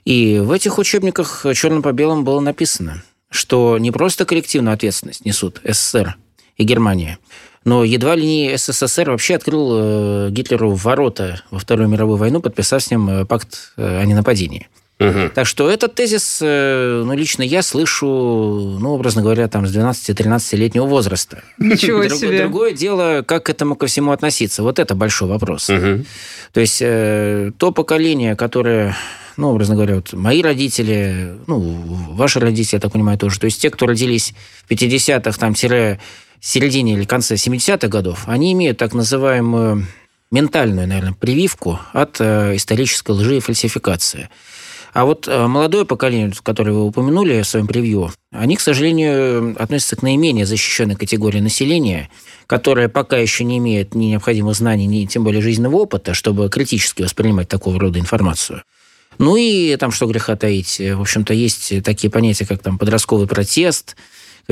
И 0.06 0.38
в 0.38 0.52
этих 0.52 0.78
учебниках 0.78 1.44
черным 1.54 1.82
по 1.82 1.92
белому 1.92 2.22
было 2.22 2.40
написано, 2.40 3.02
что 3.30 3.76
не 3.78 3.90
просто 3.90 4.24
коллективную 4.24 4.72
ответственность 4.72 5.26
несут 5.26 5.60
СССР 5.64 6.16
и 6.60 6.64
Германия, 6.64 7.18
но 7.64 7.84
едва 7.84 8.14
ли 8.14 8.26
не 8.26 8.56
СССР 8.56 9.10
вообще 9.10 9.36
открыл 9.36 9.70
э, 9.72 10.28
Гитлеру 10.30 10.72
ворота 10.72 11.42
во 11.50 11.58
Вторую 11.58 11.88
мировую 11.88 12.18
войну, 12.18 12.40
подписав 12.40 12.82
с 12.82 12.90
ним 12.90 13.08
э, 13.08 13.24
пакт 13.24 13.72
о 13.76 14.04
ненападении. 14.04 14.68
Угу. 15.00 15.30
Так 15.34 15.46
что 15.46 15.70
этот 15.70 15.94
тезис, 15.94 16.40
э, 16.42 17.02
ну, 17.06 17.14
лично 17.14 17.42
я 17.42 17.62
слышу, 17.62 18.06
ну, 18.06 18.90
образно 18.90 19.22
говоря, 19.22 19.48
там, 19.48 19.66
с 19.66 19.74
12-13-летнего 19.74 20.84
возраста. 20.84 21.42
Ничего 21.58 22.04
Друг, 22.04 22.20
себе. 22.20 22.38
Другое 22.38 22.72
дело, 22.72 23.24
как 23.26 23.46
к 23.46 23.50
этому 23.50 23.76
ко 23.76 23.86
всему 23.86 24.12
относиться. 24.12 24.62
Вот 24.62 24.78
это 24.78 24.94
большой 24.94 25.28
вопрос. 25.28 25.70
Угу. 25.70 26.04
То 26.52 26.60
есть 26.60 26.82
э, 26.82 27.50
то 27.56 27.72
поколение, 27.72 28.36
которое 28.36 28.94
ну, 29.38 29.48
образно 29.48 29.74
говоря, 29.74 29.94
вот 29.94 30.12
мои 30.12 30.42
родители, 30.42 31.34
ну, 31.46 31.58
ваши 32.10 32.40
родители, 32.40 32.76
я 32.76 32.80
так 32.80 32.92
понимаю, 32.92 33.16
тоже. 33.16 33.40
То 33.40 33.46
есть 33.46 33.62
те, 33.62 33.70
кто 33.70 33.86
родились 33.86 34.34
в 34.66 34.70
50-х, 34.70 35.38
там, 35.38 35.54
середине 36.40 36.94
или 36.94 37.04
конце 37.04 37.34
70-х 37.34 37.88
годов, 37.88 38.24
они 38.26 38.52
имеют 38.52 38.78
так 38.78 38.94
называемую 38.94 39.86
ментальную, 40.30 40.86
наверное, 40.86 41.12
прививку 41.12 41.78
от 41.92 42.20
э, 42.20 42.56
исторической 42.56 43.12
лжи 43.12 43.38
и 43.38 43.40
фальсификации. 43.40 44.28
А 44.92 45.04
вот 45.04 45.28
э, 45.28 45.46
молодое 45.46 45.84
поколение, 45.84 46.32
которое 46.42 46.72
вы 46.72 46.84
упомянули 46.84 47.42
в 47.42 47.46
своем 47.46 47.66
превью, 47.66 48.12
они, 48.32 48.56
к 48.56 48.60
сожалению, 48.60 49.54
относятся 49.62 49.96
к 49.96 50.02
наименее 50.02 50.46
защищенной 50.46 50.96
категории 50.96 51.40
населения, 51.40 52.10
которая 52.46 52.88
пока 52.88 53.16
еще 53.16 53.44
не 53.44 53.58
имеет 53.58 53.94
ни 53.94 54.06
необходимых 54.06 54.56
знаний, 54.56 54.86
ни 54.86 55.06
тем 55.06 55.24
более 55.24 55.42
жизненного 55.42 55.76
опыта, 55.76 56.14
чтобы 56.14 56.48
критически 56.48 57.02
воспринимать 57.02 57.48
такого 57.48 57.78
рода 57.78 57.98
информацию. 57.98 58.62
Ну 59.18 59.36
и 59.36 59.76
там, 59.76 59.90
что 59.90 60.06
греха 60.06 60.34
таить, 60.34 60.80
в 60.80 61.00
общем-то, 61.00 61.34
есть 61.34 61.82
такие 61.84 62.10
понятия, 62.10 62.46
как 62.46 62.62
там 62.62 62.78
подростковый 62.78 63.26
протест, 63.26 63.96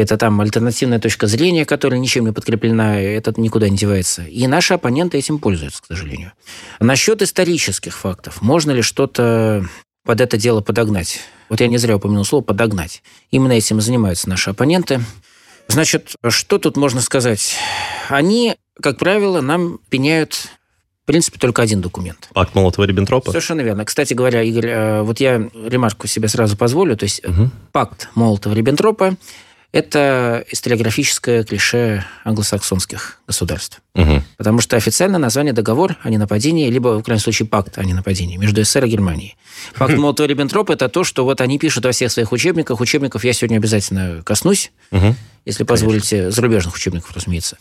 это 0.03 0.17
там 0.17 0.41
альтернативная 0.41 0.99
точка 0.99 1.27
зрения, 1.27 1.65
которая 1.65 2.01
ничем 2.01 2.27
не 2.27 2.33
подкреплена, 2.33 3.01
это 3.01 3.33
никуда 3.37 3.69
не 3.69 3.77
девается. 3.77 4.23
И 4.23 4.47
наши 4.47 4.75
оппоненты 4.75 5.19
этим 5.19 5.39
пользуются, 5.39 5.83
к 5.83 5.87
сожалению. 5.87 6.33
Насчет 6.81 7.23
исторических 7.23 7.97
фактов. 7.97 8.43
Можно 8.43 8.73
ли 8.73 8.83
что-то 8.83 9.65
под 10.09 10.23
это 10.23 10.39
дело 10.39 10.63
подогнать. 10.63 11.21
Вот 11.51 11.61
я 11.61 11.69
не 11.69 11.77
зря 11.77 11.97
упомянул 11.97 12.25
слово 12.25 12.43
«подогнать». 12.43 13.03
Именно 13.31 13.53
этим 13.53 13.79
занимаются 13.83 14.27
наши 14.27 14.49
оппоненты. 14.49 15.01
Значит, 15.69 16.15
что 16.31 16.59
тут 16.59 16.79
можно 16.79 17.03
сказать? 17.03 17.57
Они, 18.09 18.57
как 18.81 18.97
правило, 18.97 19.43
нам 19.43 19.79
пеняют 19.91 20.49
в 21.03 21.07
принципе, 21.09 21.39
только 21.39 21.63
один 21.63 21.81
документ. 21.81 22.29
Акт 22.35 22.55
Молотова-Риббентропа? 22.55 23.31
Совершенно 23.31 23.63
верно. 23.63 23.87
Кстати 23.87 24.13
говоря, 24.13 24.43
Игорь, 24.43 24.67
э, 24.67 25.03
вот 25.03 25.21
я 25.21 25.49
ремарку 25.55 26.07
себе 26.07 26.29
сразу 26.29 26.55
позволю. 26.55 26.99
То 26.99 27.05
есть 27.05 27.25
угу. 27.27 27.51
пакт 27.73 28.11
Молотова-Риббентропа 28.15 29.17
это 29.71 30.45
историографическое 30.51 31.45
клише 31.45 32.05
англосаксонских 32.25 33.21
государств. 33.27 33.83
Угу. 33.95 34.23
Потому 34.39 34.61
что 34.61 34.77
официальное 34.77 35.19
название 35.19 35.53
договор 35.53 35.97
о 36.03 36.09
ненападении, 36.09 36.71
либо, 36.71 36.99
в 36.99 37.03
крайнем 37.03 37.23
случае, 37.23 37.49
пакт 37.49 37.77
о 37.77 37.85
ненападении 37.85 38.37
между 38.37 38.65
СССР 38.65 38.87
и 38.87 38.89
Германией. 38.89 39.37
Пакт 39.77 39.95
Молотова-Риббентропа– 39.95 40.73
это 40.75 40.89
то, 40.89 41.05
что 41.05 41.25
вот 41.25 41.41
они 41.43 41.59
пишут 41.59 41.85
во 41.85 41.93
всех 41.93 42.11
своих 42.11 42.33
учебниках. 42.33 42.81
Учебников 42.81 43.25
я 43.25 43.33
сегодня 43.35 43.57
обязательно 43.57 44.23
коснусь, 44.25 44.73
угу. 44.91 45.15
если 45.45 45.65
позволите, 45.65 46.17
Конечно. 46.17 46.31
зарубежных 46.31 46.75
учебников, 46.75 47.13
разумеется. 47.15 47.59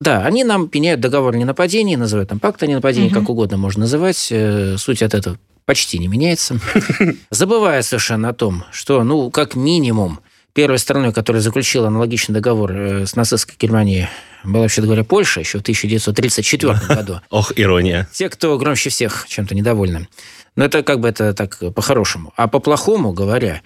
Да, 0.00 0.24
они 0.24 0.44
нам 0.44 0.68
пеняют 0.68 1.00
договор 1.00 1.34
о 1.34 1.38
ненападении, 1.38 1.96
называют 1.96 2.28
там 2.28 2.38
пакт 2.38 2.62
о 2.62 2.66
ненападении, 2.66 3.08
угу. 3.08 3.20
как 3.20 3.30
угодно 3.30 3.56
можно 3.56 3.80
называть. 3.80 4.28
Э, 4.30 4.76
суть 4.78 5.02
от 5.02 5.14
этого 5.14 5.38
почти 5.64 5.98
не 5.98 6.08
меняется. 6.08 6.58
Забывая 7.30 7.82
совершенно 7.82 8.30
о 8.30 8.32
том, 8.32 8.64
что, 8.70 9.02
ну, 9.02 9.30
как 9.30 9.54
минимум, 9.54 10.20
Первой 10.58 10.80
страной, 10.80 11.12
которая 11.12 11.40
заключила 11.40 11.86
аналогичный 11.86 12.34
договор 12.34 12.72
э, 12.72 13.06
с 13.06 13.14
нацистской 13.14 13.54
Германией, 13.56 14.08
была, 14.42 14.62
вообще 14.62 14.82
говоря, 14.82 15.04
Польша 15.04 15.38
еще 15.38 15.58
в 15.58 15.60
1934 15.60 16.74
году. 16.88 17.20
Ох, 17.30 17.52
ирония. 17.54 18.08
Те, 18.12 18.28
кто 18.28 18.58
громче 18.58 18.90
всех 18.90 19.26
чем-то 19.28 19.54
недовольны. 19.54 20.08
Но 20.56 20.64
это 20.64 20.82
как 20.82 20.98
бы 20.98 21.06
это 21.06 21.32
так 21.32 21.60
по-хорошему. 21.76 22.32
А 22.34 22.48
по-плохому 22.48 23.12
говоря, 23.12 23.62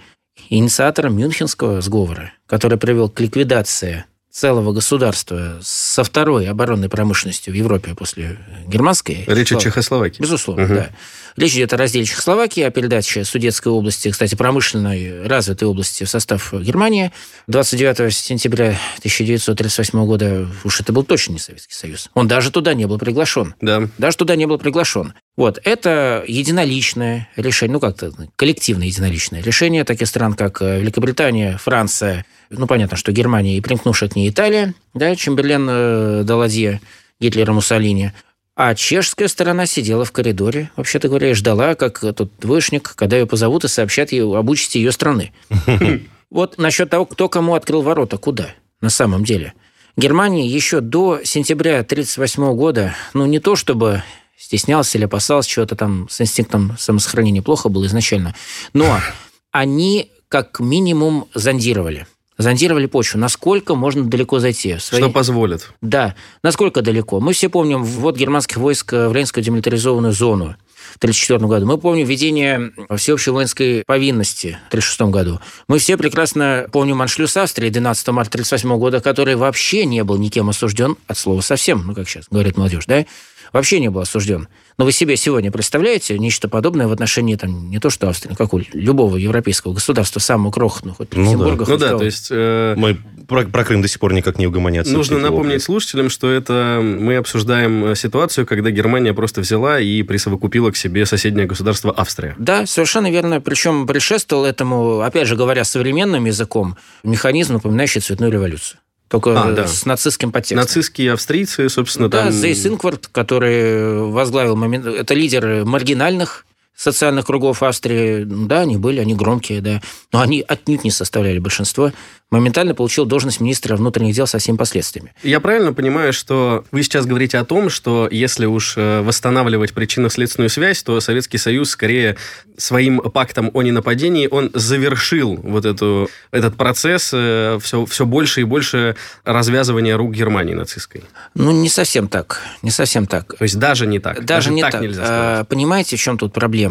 инициатором 0.50 1.16
Мюнхенского 1.16 1.80
сговора, 1.80 2.34
который 2.44 2.76
привел 2.76 3.08
к 3.08 3.18
ликвидации 3.20 4.04
целого 4.32 4.72
государства 4.72 5.58
со 5.60 6.02
второй 6.04 6.48
оборонной 6.48 6.88
промышленностью 6.88 7.52
в 7.52 7.56
Европе 7.56 7.94
после 7.94 8.38
германской. 8.66 9.24
Речь 9.26 9.52
о 9.52 9.60
Чехословакии. 9.60 10.22
Безусловно, 10.22 10.64
угу. 10.64 10.74
да. 10.74 10.90
Речь 11.36 11.52
идет 11.52 11.72
о 11.74 11.76
разделе 11.76 12.06
Чехословакии, 12.06 12.62
о 12.62 12.70
передаче 12.70 13.24
Судетской 13.24 13.70
области, 13.70 14.10
кстати, 14.10 14.34
промышленной 14.34 15.26
развитой 15.26 15.68
области 15.68 16.04
в 16.04 16.10
состав 16.10 16.52
Германии. 16.54 17.12
29 17.46 18.12
сентября 18.14 18.78
1938 18.98 20.06
года 20.06 20.48
уж 20.64 20.80
это 20.80 20.92
был 20.92 21.04
точно 21.04 21.32
не 21.34 21.38
Советский 21.38 21.74
Союз. 21.74 22.10
Он 22.14 22.26
даже 22.26 22.50
туда 22.50 22.72
не 22.72 22.86
был 22.86 22.98
приглашен. 22.98 23.54
Да. 23.60 23.88
Даже 23.98 24.16
туда 24.16 24.34
не 24.34 24.46
был 24.46 24.58
приглашен. 24.58 25.12
Вот, 25.36 25.58
это 25.64 26.24
единоличное 26.26 27.28
решение, 27.36 27.72
ну 27.72 27.80
как-то 27.80 28.12
коллективное 28.36 28.88
единоличное 28.88 29.42
решение 29.42 29.84
таких 29.84 30.08
стран, 30.08 30.34
как 30.34 30.60
э, 30.60 30.80
Великобритания, 30.80 31.56
Франция, 31.56 32.26
ну 32.50 32.66
понятно, 32.66 32.98
что 32.98 33.12
Германия 33.12 33.56
и 33.56 33.60
примкнувшая 33.62 34.10
к 34.10 34.16
ней 34.16 34.28
Италия, 34.28 34.74
да, 34.92 35.16
Чемберлен 35.16 35.66
э, 35.70 36.22
Даладье, 36.24 36.80
Гитлера 37.18 37.52
Муссолини– 37.52 38.12
а 38.54 38.74
чешская 38.74 39.28
сторона 39.28 39.64
сидела 39.64 40.04
в 40.04 40.12
коридоре, 40.12 40.70
вообще-то 40.76 41.08
говоря, 41.08 41.30
и 41.30 41.34
ждала, 41.34 41.74
как 41.74 42.00
тот 42.00 42.30
двоечник, 42.38 42.94
когда 42.94 43.16
ее 43.16 43.26
позовут 43.26 43.64
и 43.64 43.68
сообщат 43.68 44.12
ей 44.12 44.22
об 44.22 44.48
участи 44.48 44.78
ее 44.78 44.92
страны. 44.92 45.32
Вот 46.30 46.56
насчет 46.56 46.88
того, 46.88 47.04
кто 47.04 47.28
кому 47.28 47.54
открыл 47.54 47.82
ворота, 47.82 48.16
куда 48.16 48.54
на 48.80 48.88
самом 48.88 49.22
деле. 49.22 49.52
Германия 49.98 50.46
еще 50.46 50.80
до 50.80 51.20
сентября 51.24 51.80
1938 51.80 52.56
года, 52.56 52.94
ну, 53.12 53.26
не 53.26 53.38
то 53.38 53.54
чтобы 53.54 54.02
стеснялся 54.42 54.98
или 54.98 55.04
опасался 55.04 55.48
чего-то 55.48 55.76
там 55.76 56.08
с 56.10 56.20
инстинктом 56.20 56.76
самосохранения 56.78 57.42
плохо 57.42 57.68
было 57.68 57.86
изначально, 57.86 58.34
но 58.72 59.00
они 59.52 60.10
как 60.28 60.60
минимум 60.60 61.28
зондировали 61.34 62.06
зондировали 62.38 62.86
почву, 62.86 63.18
насколько 63.18 63.74
можно 63.74 64.04
далеко 64.04 64.38
зайти. 64.38 64.76
Свои... 64.78 65.00
Что 65.00 65.10
позволит. 65.10 65.70
Да, 65.80 66.14
насколько 66.42 66.82
далеко. 66.82 67.20
Мы 67.20 67.32
все 67.32 67.48
помним 67.48 67.84
ввод 67.84 68.16
германских 68.16 68.56
войск 68.56 68.92
в 68.92 69.12
Ленинскую 69.12 69.44
демилитаризованную 69.44 70.12
зону. 70.12 70.56
В 70.94 70.96
1934 70.96 71.48
году. 71.48 71.66
Мы 71.66 71.78
помним 71.78 72.06
введение 72.06 72.72
всеобщей 72.96 73.30
воинской 73.30 73.84
повинности 73.86 74.58
в 74.64 74.74
1936 74.74 75.00
году. 75.12 75.40
Мы 75.68 75.78
все 75.78 75.96
прекрасно 75.96 76.66
помним 76.72 77.00
аншлюс 77.00 77.36
Австрии 77.36 77.70
12 77.70 78.08
марта 78.08 78.36
1938 78.38 78.78
года, 78.78 79.00
который 79.00 79.36
вообще 79.36 79.86
не 79.86 80.02
был 80.02 80.18
никем 80.18 80.48
осужден 80.50 80.96
от 81.06 81.16
слова 81.16 81.40
совсем, 81.40 81.86
ну, 81.86 81.94
как 81.94 82.08
сейчас 82.08 82.26
говорит 82.30 82.56
молодежь, 82.56 82.86
да? 82.86 83.06
Вообще 83.52 83.80
не 83.80 83.90
был 83.90 84.00
осужден. 84.00 84.48
Но 84.78 84.84
вы 84.84 84.92
себе 84.92 85.16
сегодня 85.16 85.52
представляете 85.52 86.18
нечто 86.18 86.48
подобное 86.48 86.88
в 86.88 86.92
отношении 86.92 87.36
там, 87.36 87.70
не 87.70 87.78
то 87.78 87.90
что 87.90 88.08
Австрии, 88.08 88.34
как 88.34 88.54
у 88.54 88.60
любого 88.72 89.16
европейского 89.16 89.74
государства, 89.74 90.20
самого 90.20 90.50
крохотного, 90.50 90.96
хоть 90.96 91.14
ну, 91.14 91.38
да. 91.38 91.56
хоть 91.56 91.68
Ну 91.68 91.76
да, 91.76 91.98
то 91.98 92.04
есть... 92.04 92.28
Э... 92.30 92.74
Мы 92.76 92.98
про, 93.28 93.44
про 93.44 93.64
Крым 93.64 93.82
до 93.82 93.88
сих 93.88 94.00
пор 94.00 94.12
никак 94.12 94.38
не 94.38 94.46
угомонятся. 94.46 94.92
Нужно 94.92 95.18
напомнить 95.18 95.62
слушателям, 95.62 96.10
что 96.10 96.30
это 96.30 96.80
мы 96.82 97.16
обсуждаем 97.16 97.84
э, 97.84 97.96
ситуацию, 97.96 98.46
когда 98.46 98.70
Германия 98.70 99.14
просто 99.14 99.40
взяла 99.40 99.80
и 99.80 100.02
присовокупила 100.02 100.70
к 100.70 100.76
себе 100.76 101.06
соседнее 101.06 101.46
государство 101.46 101.92
Австрия. 101.96 102.34
Да, 102.38 102.66
совершенно 102.66 103.10
верно. 103.10 103.40
Причем 103.40 103.86
предшествовал 103.86 104.44
этому, 104.44 105.00
опять 105.00 105.28
же 105.28 105.36
говоря 105.36 105.64
современным 105.64 106.24
языком, 106.24 106.76
механизм, 107.04 107.54
напоминающий 107.54 108.00
цветную 108.00 108.32
революцию 108.32 108.78
только 109.12 109.38
а, 109.38 109.52
да. 109.52 109.66
с 109.66 109.84
нацистским 109.84 110.32
подтекстом. 110.32 110.56
Нацистские 110.56 111.12
австрийцы, 111.12 111.68
собственно, 111.68 112.08
да, 112.08 112.24
там... 112.24 112.32
Зейс 112.32 112.64
Инквард, 112.64 113.08
который 113.08 114.06
возглавил 114.10 114.56
момент... 114.56 114.86
Это 114.86 115.12
лидер 115.12 115.66
маргинальных 115.66 116.46
социальных 116.76 117.26
кругов 117.26 117.62
Австрии, 117.62 118.24
да, 118.24 118.60
они 118.60 118.76
были, 118.76 119.00
они 119.00 119.14
громкие, 119.14 119.60
да, 119.60 119.80
но 120.12 120.20
они 120.20 120.44
отнюдь 120.46 120.84
не 120.84 120.90
составляли 120.90 121.38
большинство, 121.38 121.92
моментально 122.32 122.74
получил 122.74 123.04
должность 123.04 123.40
министра 123.40 123.76
внутренних 123.76 124.14
дел 124.14 124.26
со 124.26 124.38
всеми 124.38 124.56
последствиями. 124.56 125.12
Я 125.22 125.38
правильно 125.38 125.74
понимаю, 125.74 126.12
что 126.14 126.64
вы 126.72 126.82
сейчас 126.82 127.04
говорите 127.04 127.36
о 127.38 127.44
том, 127.44 127.68
что 127.68 128.08
если 128.10 128.46
уж 128.46 128.74
э, 128.76 129.02
восстанавливать 129.02 129.74
причинно-следственную 129.74 130.48
связь, 130.48 130.82
то 130.82 130.98
Советский 131.00 131.36
Союз 131.36 131.70
скорее 131.70 132.16
своим 132.56 133.00
пактом 133.00 133.50
о 133.52 133.62
ненападении, 133.62 134.28
он 134.30 134.50
завершил 134.54 135.36
вот 135.36 135.66
эту, 135.66 136.08
этот 136.30 136.56
процесс 136.56 137.08
все, 137.08 137.58
э, 137.58 137.86
все 137.86 138.06
больше 138.06 138.40
и 138.40 138.44
больше 138.44 138.96
развязывания 139.24 139.96
рук 139.96 140.12
Германии 140.12 140.54
нацистской? 140.54 141.04
Ну, 141.34 141.50
не 141.50 141.68
совсем 141.68 142.08
так. 142.08 142.40
Не 142.62 142.70
совсем 142.70 143.06
так. 143.06 143.36
То 143.36 143.42
есть 143.42 143.58
даже 143.58 143.86
не 143.86 143.98
так? 143.98 144.24
Даже, 144.24 144.26
даже 144.26 144.52
не 144.52 144.62
так. 144.62 144.72
так. 144.72 144.80
Нельзя 144.80 145.04
сказать. 145.04 145.40
А, 145.40 145.44
понимаете, 145.44 145.96
в 145.96 146.00
чем 146.00 146.16
тут 146.16 146.32
проблема? 146.32 146.61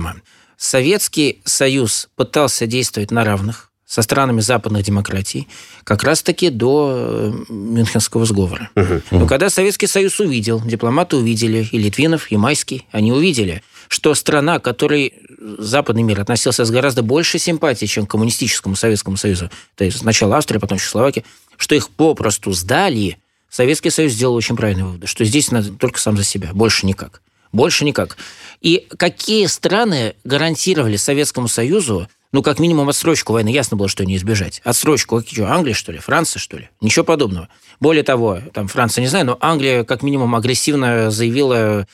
Советский 0.58 1.42
Союз 1.44 2.10
пытался 2.16 2.68
действовать 2.68 3.12
на 3.12 3.24
равных 3.24 3.72
со 3.92 4.04
странами 4.04 4.40
западных 4.40 4.84
демократий 4.84 5.50
как 5.84 6.04
раз-таки 6.04 6.50
до 6.50 7.34
э, 7.50 7.52
Мюнхенского 7.52 8.26
сговора. 8.26 8.70
Угу. 8.76 9.02
Но 9.12 9.28
когда 9.28 9.50
Советский 9.50 9.88
Союз 9.88 10.18
увидел, 10.22 10.62
дипломаты 10.62 11.18
увидели, 11.18 11.68
и 11.70 11.78
Литвинов, 11.78 12.32
и 12.32 12.38
Майский, 12.38 12.88
они 12.92 13.12
увидели, 13.12 13.64
что 13.90 14.16
страна, 14.16 14.60
к 14.60 14.64
которой 14.64 15.14
западный 15.58 16.04
мир 16.04 16.22
относился 16.22 16.64
с 16.64 16.72
гораздо 16.72 17.02
большей 17.04 17.42
симпатией, 17.42 17.90
чем 17.90 18.06
к 18.06 18.12
коммунистическому 18.12 18.78
Советскому 18.78 19.18
Союзу, 19.18 19.50
то 19.76 19.84
есть 19.84 19.98
сначала 19.98 20.38
Австрия, 20.38 20.62
потом 20.62 20.78
Чехословакия, 20.78 21.26
что 21.58 21.76
их 21.76 21.90
попросту 21.90 22.54
сдали, 22.54 23.18
Советский 23.50 23.90
Союз 23.90 24.14
сделал 24.14 24.36
очень 24.36 24.56
правильный 24.56 24.84
вывод, 24.84 25.10
что 25.10 25.26
здесь 25.26 25.52
надо 25.52 25.74
только 25.74 26.00
сам 26.00 26.16
за 26.16 26.24
себя, 26.24 26.52
больше 26.54 26.86
никак. 26.86 27.22
Больше 27.52 27.84
никак. 27.84 28.16
И 28.62 28.88
какие 28.98 29.48
страны 29.48 30.16
гарантировали 30.24 30.96
Советскому 30.96 31.48
Союзу 31.48 32.08
ну, 32.32 32.42
как 32.42 32.60
минимум, 32.60 32.88
отсрочку 32.88 33.34
войны. 33.34 33.50
Ясно 33.50 33.76
было, 33.76 33.90
что 33.90 34.06
не 34.06 34.16
избежать. 34.16 34.62
Отсрочку. 34.64 35.22
Что, 35.22 35.52
Англия, 35.52 35.74
что 35.74 35.92
ли? 35.92 36.00
Франция, 36.00 36.40
что 36.40 36.58
ли? 36.58 36.70
Ничего 36.80 37.04
подобного. 37.04 37.50
Более 37.82 38.04
того, 38.04 38.40
там 38.54 38.70
Франция, 38.70 39.02
не 39.02 39.10
знаю, 39.10 39.26
но 39.26 39.38
Англия, 39.42 39.84
как 39.84 40.02
минимум, 40.02 40.34
агрессивно 40.36 41.12
заявила 41.12 41.88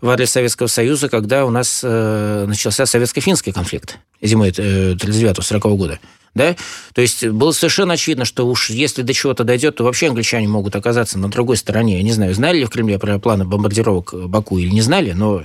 в 0.00 0.10
адрес 0.10 0.30
Советского 0.30 0.66
Союза, 0.66 1.08
когда 1.08 1.46
у 1.46 1.50
нас 1.50 1.80
э, 1.82 2.44
начался 2.46 2.84
советско-финский 2.86 3.52
конфликт 3.52 3.98
зимой 4.20 4.52
э, 4.56 4.92
39-40 4.92 5.76
года. 5.76 5.98
Да? 6.34 6.54
То 6.92 7.00
есть 7.00 7.26
было 7.26 7.52
совершенно 7.52 7.94
очевидно, 7.94 8.24
что 8.24 8.46
уж 8.46 8.70
если 8.70 9.02
до 9.02 9.14
чего-то 9.14 9.42
дойдет, 9.42 9.76
то 9.76 9.84
вообще 9.84 10.08
англичане 10.08 10.46
могут 10.48 10.76
оказаться 10.76 11.18
на 11.18 11.30
другой 11.30 11.56
стороне. 11.56 11.96
Я 11.96 12.02
не 12.02 12.12
знаю, 12.12 12.34
знали 12.34 12.58
ли 12.58 12.64
в 12.64 12.70
Кремле 12.70 12.98
про 12.98 13.18
планы 13.18 13.44
бомбардировок 13.44 14.28
Баку 14.28 14.58
или 14.58 14.68
не 14.68 14.82
знали, 14.82 15.12
но 15.12 15.44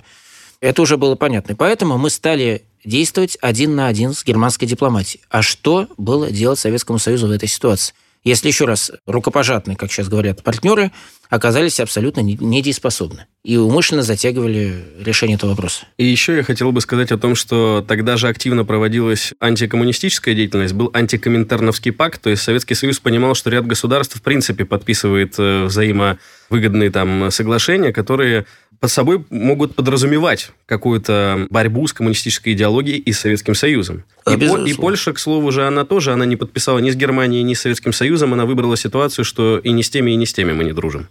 это 0.63 0.81
уже 0.81 0.95
было 0.97 1.15
понятно. 1.15 1.55
Поэтому 1.55 1.97
мы 1.97 2.09
стали 2.09 2.63
действовать 2.85 3.37
один 3.41 3.75
на 3.75 3.87
один 3.87 4.13
с 4.13 4.23
германской 4.23 4.65
дипломатией. 4.65 5.21
А 5.29 5.41
что 5.41 5.87
было 5.97 6.31
делать 6.31 6.57
Советскому 6.57 6.99
Союзу 6.99 7.27
в 7.27 7.31
этой 7.31 7.49
ситуации? 7.49 7.93
Если 8.23 8.47
еще 8.47 8.63
раз 8.63 8.89
рукопожатные, 9.05 9.75
как 9.75 9.91
сейчас 9.91 10.07
говорят, 10.07 10.41
партнеры 10.43 10.93
оказались 11.29 11.81
абсолютно 11.81 12.21
недееспособны 12.21 13.25
и 13.43 13.57
умышленно 13.57 14.03
затягивали 14.03 14.85
решение 14.99 15.35
этого 15.35 15.49
вопроса. 15.49 15.85
И 15.97 16.05
еще 16.05 16.37
я 16.37 16.43
хотел 16.43 16.71
бы 16.71 16.79
сказать 16.79 17.11
о 17.11 17.17
том, 17.17 17.35
что 17.35 17.83
тогда 17.85 18.15
же 18.15 18.29
активно 18.29 18.63
проводилась 18.63 19.33
антикоммунистическая 19.41 20.35
деятельность, 20.35 20.73
был 20.73 20.89
антикоминтерновский 20.93 21.91
пакт, 21.91 22.21
то 22.21 22.29
есть 22.29 22.43
Советский 22.43 22.75
Союз 22.75 22.99
понимал, 22.99 23.35
что 23.35 23.49
ряд 23.49 23.67
государств 23.67 24.15
в 24.15 24.21
принципе 24.21 24.63
подписывает 24.63 25.35
э, 25.37 25.65
взаимовыгодные 25.65 26.91
там 26.91 27.29
соглашения, 27.31 27.91
которые 27.91 28.45
под 28.83 28.91
собой 28.91 29.23
могут 29.29 29.75
подразумевать 29.75 30.51
какую-то 30.65 31.47
борьбу 31.49 31.87
с 31.87 31.93
коммунистической 31.93 32.51
идеологией 32.51 32.97
и 32.97 33.13
с 33.13 33.21
Советским 33.21 33.55
Союзом. 33.55 34.03
И, 34.29 34.35
По, 34.35 34.57
и 34.57 34.73
Польша, 34.73 35.13
к 35.13 35.19
слову 35.19 35.53
же, 35.53 35.65
она 35.65 35.85
тоже, 35.85 36.11
она 36.11 36.25
не 36.25 36.35
подписала 36.35 36.79
ни 36.79 36.91
с 36.91 36.95
Германией, 36.97 37.43
ни 37.43 37.53
с 37.53 37.61
Советским 37.61 37.93
Союзом, 37.93 38.33
она 38.33 38.45
выбрала 38.45 38.75
ситуацию, 38.75 39.23
что 39.23 39.57
и 39.57 39.71
не 39.71 39.83
с 39.83 39.89
теми, 39.89 40.11
и 40.11 40.15
не 40.15 40.25
с 40.25 40.33
теми 40.33 40.51
мы 40.51 40.65
не 40.65 40.73
дружим. 40.73 41.07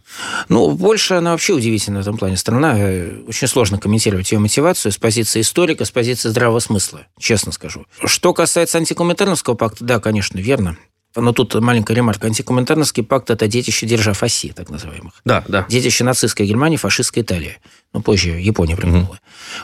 Ну, 0.50 0.76
Польша, 0.76 1.16
она 1.16 1.30
вообще 1.30 1.54
удивительная 1.54 2.02
в 2.02 2.02
этом 2.02 2.18
плане 2.18 2.36
страна. 2.36 2.74
Э, 2.78 3.22
очень 3.26 3.48
сложно 3.48 3.78
комментировать 3.78 4.30
ее 4.32 4.38
мотивацию 4.38 4.92
с 4.92 4.98
позиции 4.98 5.40
историка, 5.40 5.86
с 5.86 5.90
позиции 5.90 6.28
здравого 6.28 6.58
смысла, 6.58 7.06
честно 7.18 7.52
скажу. 7.52 7.86
Что 8.04 8.34
касается 8.34 8.76
антикоминтерновского 8.76 9.54
пакта, 9.54 9.82
да, 9.82 9.98
конечно, 9.98 10.38
верно. 10.38 10.76
Но 11.14 11.32
тут 11.32 11.54
маленькая 11.54 11.94
ремарка. 11.94 12.26
Антикоминтерновский 12.26 13.02
пакт– 13.02 13.30
это 13.30 13.46
детище 13.46 13.86
держав 13.86 14.22
оси, 14.22 14.52
так 14.52 14.70
называемых. 14.70 15.14
Да, 15.24 15.44
да. 15.48 15.66
Детище 15.68 16.04
нацистской 16.04 16.46
Германии, 16.46 16.76
фашистской 16.76 17.22
Италии. 17.22 17.58
Ну, 17.92 18.00
позже 18.00 18.30
Япония 18.30 18.76
придумала. 18.76 19.04
Угу. 19.04 19.16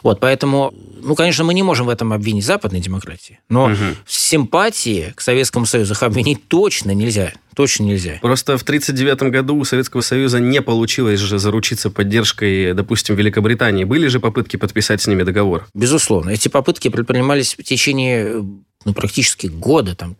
Вот, 0.03 0.21
поэтому, 0.21 0.75
ну, 1.01 1.15
конечно, 1.15 1.45
мы 1.45 1.55
не 1.55 1.63
можем 1.63 1.87
в 1.87 1.89
этом 1.89 2.13
обвинить 2.13 2.45
западной 2.45 2.81
демократии, 2.81 3.41
но 3.49 3.67
угу. 3.67 3.77
симпатии 4.07 5.13
к 5.15 5.23
Советскому 5.23 5.65
Союзу 5.65 5.95
обвинить 6.01 6.47
точно 6.49 6.93
нельзя. 6.93 7.33
Точно 7.55 7.85
нельзя. 7.85 8.19
Просто 8.21 8.57
в 8.57 8.63
1939 8.63 9.33
году 9.33 9.57
у 9.57 9.65
Советского 9.65 10.01
Союза 10.01 10.39
не 10.39 10.63
получилось 10.63 11.19
же 11.19 11.41
заручиться 11.41 11.91
поддержкой, 11.91 12.73
допустим, 12.73 13.17
Великобритании. 13.17 13.83
Были 13.83 14.07
же 14.07 14.21
попытки 14.21 14.57
подписать 14.57 15.03
с 15.03 15.09
ними 15.09 15.25
договор? 15.25 15.67
Безусловно. 15.75 16.31
Эти 16.31 16.49
попытки 16.49 16.89
предпринимались 16.89 17.57
в 17.59 17.65
течение 17.65 18.45
ну, 18.85 18.95
практически 18.95 19.49
года, 19.49 19.97
там, 19.97 20.17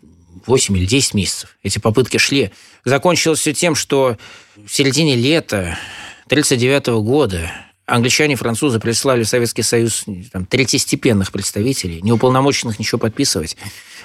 8 0.49 0.77
или 0.77 0.87
10 0.87 1.15
месяцев 1.15 1.57
эти 1.63 1.79
попытки 1.79 2.17
шли. 2.17 2.51
Закончилось 2.85 3.41
все 3.41 3.53
тем, 3.53 3.75
что 3.75 4.17
в 4.57 4.69
середине 4.69 5.15
лета 5.15 5.79
1939 6.27 6.87
года 7.05 7.53
англичане 7.89 8.37
французы 8.37 8.79
прислали 8.79 9.25
в 9.25 9.29
Советский 9.29 9.63
Союз 9.63 10.05
там, 10.31 10.47
третьестепенных 10.47 11.33
представителей, 11.33 12.01
неуполномоченных 12.03 12.79
ничего 12.79 12.99
подписывать. 12.99 13.57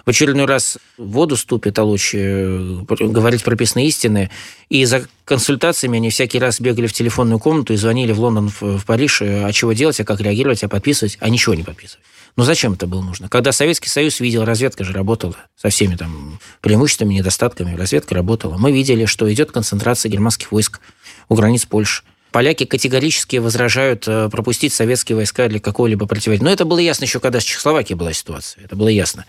В 0.05 0.09
очередной 0.09 0.45
раз 0.45 0.77
в 0.97 1.11
воду 1.11 1.37
ступит 1.37 1.75
толочь, 1.75 2.11
э, 2.15 2.77
говорить 2.87 3.43
прописные 3.43 3.87
истины. 3.87 4.29
И 4.69 4.85
за 4.85 5.05
консультациями 5.25 5.97
они 5.97 6.09
всякий 6.09 6.39
раз 6.39 6.59
бегали 6.59 6.87
в 6.87 6.93
телефонную 6.93 7.39
комнату 7.39 7.73
и 7.73 7.77
звонили 7.77 8.11
в 8.11 8.19
Лондон, 8.19 8.51
в 8.59 8.83
Париж, 8.85 9.21
э, 9.21 9.45
а 9.45 9.51
чего 9.51 9.73
делать, 9.73 9.99
а 9.99 10.05
как 10.05 10.19
реагировать, 10.21 10.63
а 10.63 10.69
подписывать, 10.69 11.17
а 11.19 11.29
ничего 11.29 11.53
не 11.53 11.63
подписывать. 11.63 12.03
Но 12.35 12.43
зачем 12.43 12.73
это 12.73 12.87
было 12.87 13.01
нужно? 13.01 13.29
Когда 13.29 13.51
Советский 13.51 13.89
Союз 13.89 14.19
видел, 14.19 14.43
разведка 14.43 14.83
же 14.83 14.93
работала 14.93 15.35
со 15.55 15.69
всеми 15.69 15.95
там 15.95 16.39
преимуществами, 16.61 17.13
недостатками, 17.13 17.75
разведка 17.75 18.15
работала. 18.15 18.57
Мы 18.57 18.71
видели, 18.71 19.05
что 19.05 19.31
идет 19.31 19.51
концентрация 19.51 20.09
германских 20.09 20.51
войск 20.51 20.79
у 21.29 21.35
границ 21.35 21.65
Польши. 21.65 22.03
Поляки 22.33 22.65
категорически 22.65 23.35
возражают 23.37 24.07
э, 24.07 24.27
пропустить 24.27 24.73
советские 24.73 25.15
войска 25.15 25.47
для 25.47 25.59
какого-либо 25.59 26.07
противодействия. 26.07 26.49
Но 26.49 26.51
это 26.51 26.65
было 26.65 26.79
ясно 26.79 27.03
еще, 27.03 27.19
когда 27.19 27.39
с 27.39 27.43
Чехословакией 27.43 27.95
была 27.95 28.11
ситуация. 28.11 28.65
Это 28.65 28.75
было 28.75 28.87
ясно. 28.87 29.25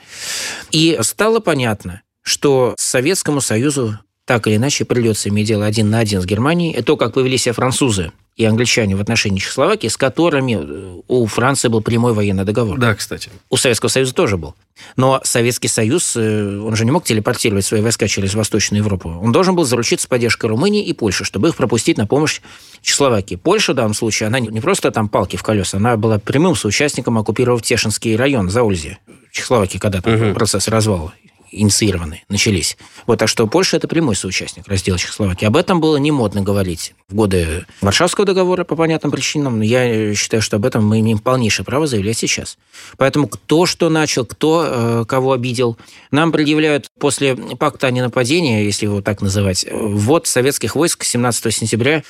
И 0.71 0.99
стало 1.03 1.41
понятно, 1.41 2.01
что 2.23 2.75
Советскому 2.79 3.43
Союзу 3.43 3.99
так 4.25 4.47
или 4.47 4.57
иначе 4.57 4.87
придется 4.87 5.29
иметь 5.29 5.47
дело 5.47 5.67
один 5.67 5.91
на 5.91 5.99
один 5.99 6.23
с 6.23 6.25
Германией. 6.25 6.73
И 6.79 6.81
то, 6.81 6.97
как 6.97 7.13
повели 7.13 7.37
себя 7.37 7.53
французы 7.53 8.11
и 8.37 8.45
англичане 8.45 8.97
в 8.97 9.01
отношении 9.01 9.39
Чехословакии, 9.39 9.87
с 9.87 9.97
которыми 9.97 10.59
э, 10.61 11.01
у 11.07 11.27
Франции 11.27 11.69
был 11.69 11.81
прямой 11.81 12.15
военный 12.15 12.45
договор. 12.45 12.79
Да, 12.79 12.95
кстати. 12.95 13.31
У 13.49 13.57
Советского 13.57 13.89
Союза 13.89 14.13
тоже 14.13 14.37
был. 14.37 14.55
Но 14.97 15.21
Советский 15.23 15.69
Союз, 15.69 16.17
э, 16.17 16.59
он 16.59 16.75
же 16.75 16.85
не 16.85 16.91
мог 16.91 17.05
телепортировать 17.05 17.65
свои 17.65 17.81
войска 17.81 18.09
через 18.09 18.35
Восточную 18.35 18.83
Европу. 18.83 19.09
Он 19.23 19.31
должен 19.31 19.55
был 19.55 19.65
заручиться 19.65 20.09
поддержкой 20.09 20.47
Румынии 20.47 20.85
и 20.85 20.93
Польши, 20.93 21.25
чтобы 21.25 21.49
их 21.49 21.57
пропустить 21.57 21.97
на 21.97 22.09
помощь 22.09 22.41
Чехословакии. 22.83 23.37
Польша 23.37 23.73
в 23.73 23.77
данном 23.77 23.95
случае, 23.95 24.27
она 24.27 24.41
не 24.41 24.61
просто 24.61 24.91
там 24.91 25.09
палки 25.09 25.37
в 25.37 25.43
колеса, 25.45 25.77
она 25.77 25.97
была 25.97 26.19
прямым 26.19 26.57
соучастником, 26.57 27.19
оккупировав 27.19 27.63
Тешинский 27.63 28.17
район 28.17 28.51
за 28.51 28.65
Ользе. 28.65 28.99
Чехословакии, 29.31 29.79
когда 29.79 30.01
там 30.01 30.15
угу. 30.15 30.35
процесс 30.35 30.67
развала 30.69 31.13
инициированы, 31.61 32.23
начались. 32.29 32.77
Вот, 33.07 33.19
так 33.19 33.29
что 33.29 33.47
Польша– 33.47 33.77
это 33.79 33.89
прямой 33.89 34.17
соучастник 34.17 34.67
раздела 34.67 34.99
Чехословакии. 34.99 35.47
Об 35.47 35.57
этом 35.57 35.81
было 35.81 35.97
не 35.97 36.11
модно 36.11 36.43
говорить 36.43 36.95
в 37.09 37.15
годы 37.15 37.67
Варшавского 37.81 38.27
договора 38.27 38.65
по 38.65 38.77
понятным 38.77 39.13
причинам. 39.13 39.59
Но 39.59 39.65
я 39.65 40.15
считаю, 40.15 40.43
что 40.43 40.57
об 40.57 40.65
этом 40.65 40.87
мы 40.87 41.01
имеем 41.01 41.19
полнейшее 41.19 41.65
право 41.65 41.87
заявлять 41.87 42.19
сейчас. 42.19 42.59
Поэтому 42.97 43.29
кто 43.29 43.67
что 43.67 43.89
начал, 43.89 44.25
кто 44.27 44.67
э, 44.67 45.05
кого 45.07 45.33
обидел. 45.33 45.77
Нам 46.11 46.33
предъявляют 46.33 46.87
после 46.99 47.37
пакта 47.37 47.87
о 47.87 47.91
ненападении, 47.91 48.65
если 48.65 48.87
его 48.87 49.01
так 49.01 49.23
называть, 49.23 49.67
ввод 49.71 50.27
советских 50.27 50.75
войск 50.75 51.05
17 51.05 51.55
сентября 51.55 52.03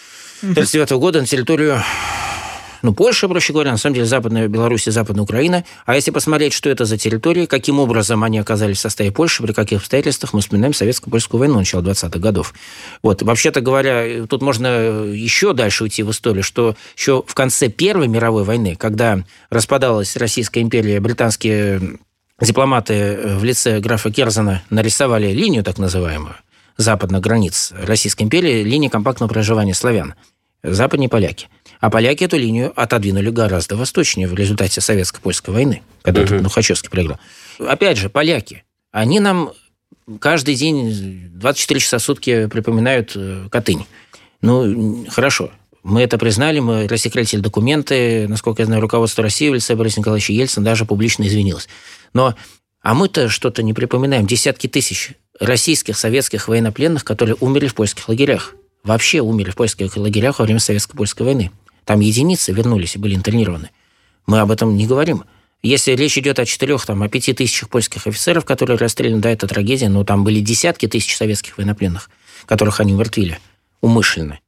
1939 0.42 0.90
года 1.00 1.20
на 1.20 1.26
территорию 1.26 1.82
ну, 2.84 2.92
Польша, 2.92 3.28
проще 3.28 3.54
говоря, 3.54 3.70
на 3.70 3.78
самом 3.78 3.94
деле 3.94 4.06
Западная 4.06 4.46
Беларусь 4.46 4.86
и 4.86 4.90
Западная 4.90 5.22
Украина. 5.22 5.64
А 5.86 5.94
если 5.94 6.10
посмотреть, 6.10 6.52
что 6.52 6.68
это 6.68 6.84
за 6.84 6.98
территории, 6.98 7.46
каким 7.46 7.80
образом 7.80 8.22
они 8.22 8.38
оказались 8.38 8.76
в 8.76 8.80
составе 8.80 9.10
Польши, 9.10 9.42
при 9.42 9.52
каких 9.52 9.78
обстоятельствах, 9.78 10.34
мы 10.34 10.42
вспоминаем 10.42 10.74
советско-польскую 10.74 11.38
войну 11.38 11.56
начала 11.56 11.80
20-х 11.80 12.18
годов. 12.18 12.52
Вот, 13.02 13.22
вообще-то 13.22 13.62
говоря, 13.62 14.26
тут 14.26 14.42
можно 14.42 14.66
еще 15.06 15.54
дальше 15.54 15.84
уйти 15.84 16.02
в 16.02 16.10
историю, 16.10 16.42
что 16.42 16.76
еще 16.94 17.24
в 17.26 17.34
конце 17.34 17.70
Первой 17.70 18.06
мировой 18.06 18.44
войны, 18.44 18.76
когда 18.76 19.24
распадалась 19.48 20.14
Российская 20.18 20.60
империя, 20.60 21.00
британские 21.00 22.00
дипломаты 22.38 23.18
в 23.24 23.44
лице 23.44 23.80
графа 23.80 24.10
Керзена 24.10 24.62
нарисовали 24.68 25.32
линию 25.32 25.64
так 25.64 25.78
называемую, 25.78 26.34
западных 26.76 27.22
границ 27.22 27.72
Российской 27.80 28.24
империи, 28.24 28.62
линии 28.62 28.88
компактного 28.88 29.30
проживания 29.30 29.72
славян, 29.72 30.14
западные 30.62 31.08
поляки. 31.08 31.48
А 31.84 31.90
поляки 31.90 32.24
эту 32.24 32.38
линию 32.38 32.72
отодвинули 32.80 33.28
гораздо 33.28 33.76
восточнее 33.76 34.26
в 34.26 34.32
результате 34.32 34.80
советско-польской 34.80 35.52
войны, 35.52 35.82
когда 36.00 36.22
uh-huh. 36.22 36.42
Тухачевский 36.42 36.88
проиграл. 36.88 37.18
Опять 37.58 37.98
же, 37.98 38.08
поляки, 38.08 38.64
они 38.90 39.20
нам 39.20 39.52
каждый 40.18 40.54
день 40.54 41.28
24 41.34 41.80
часа 41.80 41.98
в 41.98 42.02
сутки 42.02 42.46
припоминают 42.46 43.12
э, 43.14 43.48
Катынь. 43.50 43.84
Ну, 44.40 45.04
хорошо, 45.10 45.50
мы 45.82 46.00
это 46.00 46.16
признали, 46.16 46.58
мы 46.58 46.88
рассекретили 46.88 47.42
документы. 47.42 48.28
Насколько 48.28 48.62
я 48.62 48.66
знаю, 48.66 48.80
руководство 48.80 49.22
России 49.22 49.50
в 49.50 49.54
лице 49.54 49.74
Бориса 49.74 50.00
Николаевича 50.00 50.32
Ельцина 50.32 50.64
даже 50.64 50.86
публично 50.86 51.24
извинилось. 51.24 51.68
Но 52.14 52.34
а 52.80 52.94
мы-то 52.94 53.28
что-то 53.28 53.62
не 53.62 53.74
припоминаем. 53.74 54.26
Десятки 54.26 54.68
тысяч 54.68 55.12
российских, 55.38 55.98
советских 55.98 56.48
военнопленных, 56.48 57.04
которые 57.04 57.36
умерли 57.40 57.66
в 57.66 57.74
польских 57.74 58.08
лагерях. 58.08 58.54
Вообще 58.84 59.20
умерли 59.20 59.50
в 59.50 59.56
польских 59.56 59.94
лагерях 59.98 60.38
во 60.38 60.46
время 60.46 60.60
Советско-польской 60.60 61.26
войны. 61.26 61.50
Там 61.84 62.00
единицы 62.00 62.52
вернулись 62.52 62.96
и 62.96 62.98
были 62.98 63.14
интернированы. 63.14 63.70
Мы 64.26 64.40
об 64.40 64.50
этом 64.50 64.76
не 64.76 64.86
говорим. 64.86 65.24
Если 65.62 65.92
речь 65.92 66.18
идет 66.18 66.38
о 66.38 66.44
четырех, 66.44 66.84
там, 66.84 67.02
о 67.02 67.08
пяти 67.08 67.32
тысячах 67.32 67.70
польских 67.70 68.06
офицеров, 68.06 68.44
которые 68.44 68.76
расстреляны, 68.76 69.20
да, 69.20 69.30
это 69.30 69.46
трагедия, 69.46 69.88
но 69.88 70.04
там 70.04 70.24
были 70.24 70.40
десятки 70.40 70.86
тысяч 70.86 71.16
советских 71.16 71.56
военнопленных, 71.56 72.10
которых 72.46 72.80
они 72.80 72.92
умертвили 72.92 73.38
умышленно. 73.80 74.40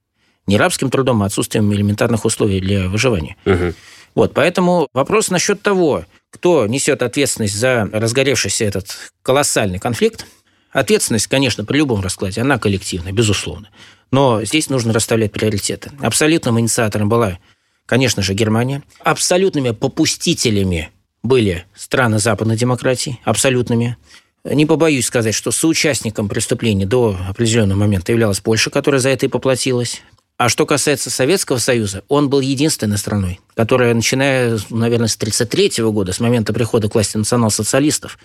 Не 0.47 0.57
рабским 0.59 0.91
трудом, 0.91 1.23
а 1.23 1.27
отсутствием 1.27 1.73
элементарных 1.73 2.25
условий 2.25 2.61
для 2.61 2.89
выживания. 2.89 3.37
Мгм. 3.45 3.75
Вот, 4.15 4.33
поэтому 4.33 4.89
вопрос 4.95 5.31
насчет 5.31 5.61
того, 5.61 6.05
кто 6.31 6.67
несет 6.67 7.03
ответственность 7.03 7.55
за 7.55 7.89
разгоревшийся 7.93 8.65
этот 8.65 9.13
колоссальный 9.23 9.79
конфликт. 9.79 10.27
Ответственность, 10.71 11.27
конечно, 11.27 11.65
при 11.65 11.79
любом 11.79 12.03
раскладе, 12.03 12.43
она 12.43 12.59
коллективная, 12.59 13.13
безусловно. 13.13 13.69
Но 14.11 14.45
здесь 14.45 14.71
нужно 14.71 14.93
расставлять 14.93 15.33
приоритеты. 15.33 15.91
Абсолютным 16.01 16.61
инициатором 16.61 17.09
была, 17.09 17.39
конечно 17.87 18.23
же, 18.23 18.35
Германия. 18.35 18.83
Абсолютными 19.01 19.71
попустителями 19.71 20.91
были 21.23 21.65
страны 21.75 22.19
западной 22.19 22.57
демократии, 22.57 23.21
абсолютными. 23.25 23.97
Не 24.45 24.65
побоюсь 24.65 25.07
сказать, 25.07 25.35
что 25.35 25.51
соучастником 25.51 26.29
преступления 26.29 26.87
до 26.87 27.17
определенного 27.29 27.79
момента 27.79 28.13
являлась 28.13 28.41
Польша, 28.41 28.71
которая 28.71 29.01
за 29.01 29.09
это 29.09 29.27
и 29.27 29.29
поплатилась. 29.29 30.03
А 30.39 30.49
что 30.49 30.67
касается 30.67 31.11
Советского 31.11 31.59
Союза, 31.59 32.05
он 32.09 32.29
был 32.29 32.41
единственной 32.41 32.99
страной, 32.99 33.41
которая, 33.55 33.95
начиная, 33.95 34.59
наверное, 34.69 35.09
с 35.09 35.17
1933 35.17 35.83
года, 35.85 36.13
с 36.13 36.21
момента 36.21 36.53
прихода 36.53 36.89
к 36.89 36.95
власти 36.95 37.17
национал-социалистов, 37.17 38.19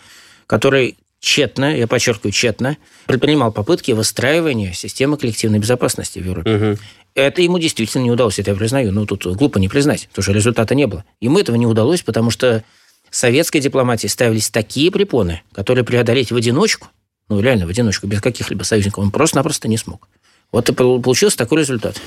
который 0.46 0.98
тщетно, 1.22 1.78
я 1.78 1.88
подчеркиваю, 1.88 2.34
тщетно, 2.34 2.78
предпринимал 3.06 3.54
попытки 3.54 3.92
выстраивания 3.92 4.74
системы 4.74 5.18
коллективной 5.18 5.60
безопасности 5.60 6.20
в 6.20 6.26
Европе. 6.26 6.50
Мгм. 6.50 6.78
Это 7.14 7.42
ему 7.42 7.60
действительно 7.60 8.04
не 8.04 8.12
удалось, 8.12 8.40
это 8.40 8.52
я 8.52 8.58
признаю. 8.58 8.92
Ну, 8.92 9.06
тут 9.06 9.26
глупо 9.26 9.60
не 9.60 9.70
признать, 9.70 10.08
потому 10.10 10.24
что 10.24 10.32
результата 10.34 10.76
не 10.76 10.88
было. 10.88 11.06
Ему 11.22 11.40
этого 11.40 11.56
не 11.56 11.68
удалось, 11.68 12.02
потому 12.02 12.32
что 12.32 12.64
советской 13.10 13.60
дипломатии 13.60 14.08
ставились 14.08 14.50
такие 14.50 14.92
препоны, 14.92 15.42
которые 15.54 15.84
преодолеть 15.84 16.32
в 16.32 16.36
одиночку, 16.36 16.88
ну, 17.30 17.40
реально 17.40 17.68
в 17.68 17.70
одиночку, 17.70 18.08
без 18.08 18.20
каких-либо 18.22 18.64
союзников, 18.64 19.04
он 19.04 19.12
просто-напросто 19.12 19.68
не 19.68 19.78
смог. 19.78 20.08
Вот 20.52 20.70
и 20.70 20.74
пол- 20.74 21.02
получился 21.02 21.38
такой 21.38 21.60
результат. 21.60 22.02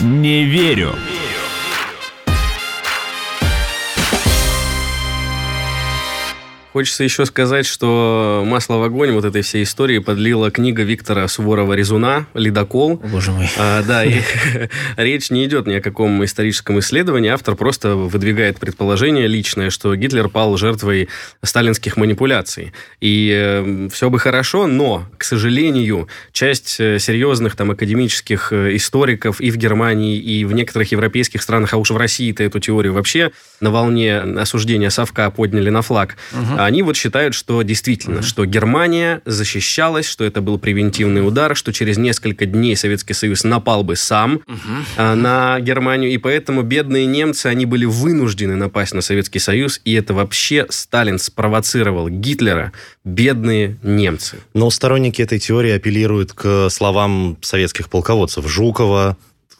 Не 0.00 0.44
верю. 0.44 0.94
Хочется 6.76 7.04
еще 7.04 7.24
сказать, 7.24 7.64
что 7.64 8.42
масло 8.44 8.74
в 8.74 8.82
огонь 8.82 9.12
вот 9.12 9.24
этой 9.24 9.40
всей 9.40 9.62
истории 9.62 9.96
подлила 9.98 10.50
книга 10.50 10.82
Виктора 10.82 11.24
Суворова-Резуна 11.24 12.26
«Ледокол». 12.34 12.98
Боже 12.98 13.30
мой. 13.30 13.48
А, 13.56 13.82
да, 13.82 14.04
и 14.04 14.20
речь 14.98 15.30
не 15.30 15.46
идет 15.46 15.66
ни 15.66 15.72
о 15.72 15.80
каком 15.80 16.22
историческом 16.22 16.78
исследовании. 16.80 17.30
Автор 17.30 17.54
просто 17.54 17.94
выдвигает 17.94 18.58
предположение 18.58 19.26
личное, 19.26 19.70
что 19.70 19.96
Гитлер 19.96 20.28
пал 20.28 20.58
жертвой 20.58 21.08
сталинских 21.42 21.96
манипуляций. 21.96 22.74
И 23.00 23.88
все 23.90 24.10
бы 24.10 24.18
хорошо, 24.18 24.66
но, 24.66 25.08
к 25.16 25.24
сожалению, 25.24 26.08
часть 26.32 26.78
э, 26.78 26.98
серьезных 26.98 27.56
там 27.56 27.70
академических 27.70 28.52
э, 28.52 28.76
историков 28.76 29.40
и 29.40 29.50
в 29.50 29.56
Германии, 29.56 30.18
и 30.18 30.44
в 30.44 30.52
некоторых 30.52 30.92
европейских 30.92 31.40
странах, 31.40 31.72
а 31.72 31.78
уж 31.78 31.88
в 31.88 31.96
России-то 31.96 32.44
эту 32.44 32.60
теорию 32.60 32.92
вообще 32.92 33.32
на 33.60 33.70
волне 33.70 34.18
осуждения 34.18 34.90
совка 34.90 35.30
подняли 35.30 35.70
на 35.70 35.80
флаг. 35.80 36.16
Они 36.66 36.82
вот 36.82 36.96
считают, 36.96 37.32
что 37.32 37.62
действительно, 37.62 38.22
что 38.22 38.44
Германия 38.44 39.22
защищалась, 39.24 40.08
что 40.08 40.24
это 40.24 40.40
был 40.40 40.58
превентивный 40.58 41.24
удар, 41.24 41.54
что 41.54 41.72
через 41.72 41.96
несколько 41.96 42.44
дней 42.44 42.74
Советский 42.74 43.14
Союз 43.14 43.44
напал 43.44 43.84
бы 43.84 43.94
сам 43.94 44.40
а, 44.96 45.14
на 45.14 45.60
Германию, 45.60 46.10
и 46.10 46.18
поэтому 46.18 46.62
бедные 46.62 47.06
немцы, 47.06 47.46
они 47.46 47.66
были 47.66 47.84
вынуждены 47.84 48.56
напасть 48.56 48.94
на 48.94 49.00
Советский 49.00 49.38
Союз, 49.38 49.80
и 49.84 49.92
это 49.92 50.12
вообще 50.12 50.66
Сталин 50.68 51.20
спровоцировал 51.20 52.08
Гитлера, 52.08 52.72
бедные 53.04 53.76
немцы. 53.84 54.38
Но 54.52 54.68
сторонники 54.70 55.22
этой 55.22 55.38
теории 55.38 55.70
апеллируют 55.70 56.32
к 56.32 56.68
словам 56.70 57.38
советских 57.42 57.88
полководцев 57.88 58.44
Жукова, 58.48 59.16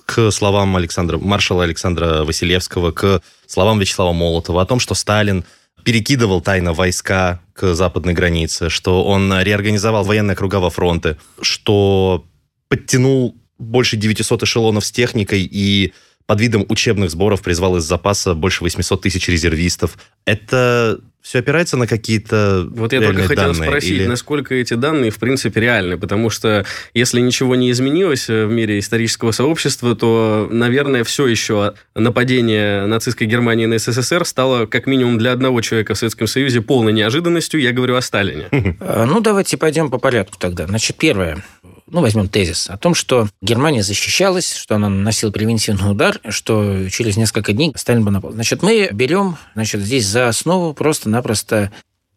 к 0.06 0.32
словам 0.32 0.74
Александра, 0.74 1.18
маршала 1.18 1.62
Александра 1.62 2.24
Василевского, 2.24 2.90
к 2.90 3.22
словам 3.46 3.78
Вячеслава 3.78 4.12
Молотова 4.12 4.62
о 4.62 4.66
том, 4.66 4.80
что 4.80 4.96
Сталин 4.96 5.44
перекидывал 5.86 6.40
тайно 6.40 6.72
войска 6.72 7.40
к 7.52 7.76
западной 7.76 8.12
границе, 8.12 8.70
что 8.70 9.04
он 9.04 9.32
реорганизовал 9.40 10.02
военные 10.02 10.32
округа 10.32 10.56
во 10.56 10.68
фронты, 10.68 11.16
что 11.40 12.26
подтянул 12.68 13.36
больше 13.56 13.96
900 13.96 14.42
эшелонов 14.42 14.84
с 14.84 14.90
техникой 14.90 15.48
и 15.48 15.94
под 16.26 16.40
видом 16.40 16.66
учебных 16.68 17.12
сборов 17.12 17.40
призвал 17.40 17.76
из 17.76 17.84
запаса 17.84 18.34
больше 18.34 18.64
800 18.64 19.00
тысяч 19.00 19.28
резервистов. 19.28 19.96
Это 20.24 20.98
все 21.26 21.40
опирается 21.40 21.76
на 21.76 21.88
какие-то 21.88 22.68
Вот 22.70 22.92
я 22.92 23.00
только 23.00 23.22
хотел 23.22 23.46
данные? 23.52 23.68
спросить, 23.68 23.90
Или- 23.90 24.06
насколько 24.06 24.54
эти 24.54 24.74
данные, 24.74 25.10
в 25.10 25.18
принципе, 25.18 25.60
реальны, 25.60 25.98
потому 25.98 26.30
что 26.30 26.64
если 26.94 27.20
ничего 27.20 27.56
не 27.56 27.72
изменилось 27.72 28.30
э, 28.30 28.46
в 28.46 28.52
мире 28.52 28.78
исторического 28.78 29.32
сообщества, 29.32 29.96
то, 29.96 30.48
наверное, 30.52 31.02
все 31.02 31.26
еще 31.26 31.74
нападение 31.96 32.86
нацистской 32.86 33.26
Германии 33.26 33.66
на 33.66 33.76
СССР 33.78 34.24
стало, 34.24 34.66
как 34.66 34.86
минимум 34.86 35.18
для 35.18 35.32
одного 35.32 35.60
человека 35.62 35.94
в 35.94 35.98
Советском 35.98 36.28
Союзе, 36.28 36.60
полной 36.60 36.92
неожиданностью. 36.92 37.60
Я 37.60 37.72
говорю 37.72 37.96
о 37.96 38.00
Сталине. 38.02 38.46
А, 38.78 39.04
Ну, 39.04 39.20
давайте 39.20 39.56
пойдем 39.56 39.90
по 39.90 39.98
порядку 39.98 40.38
тогда. 40.38 40.66
Значит, 40.68 40.96
первое. 40.96 41.42
Ну, 41.88 42.00
возьмем 42.00 42.28
тезис 42.28 42.68
о 42.68 42.76
том, 42.76 42.94
что 42.94 43.28
Германия 43.40 43.82
защищалась, 43.82 44.54
что 44.54 44.74
она 44.74 44.88
наносила 44.88 45.30
превентивный 45.30 45.92
удар, 45.92 46.20
что 46.30 46.88
через 46.90 47.16
несколько 47.16 47.52
дней 47.52 47.72
Сталин 47.76 48.04
бы 48.04 48.10
напал. 48.10 48.32
Значит, 48.32 48.62
мы 48.62 48.88
берем 48.92 49.36
значит, 49.54 49.82
здесь 49.82 50.04
за 50.06 50.28
основу 50.28 50.74
просто-напросто 50.74 51.70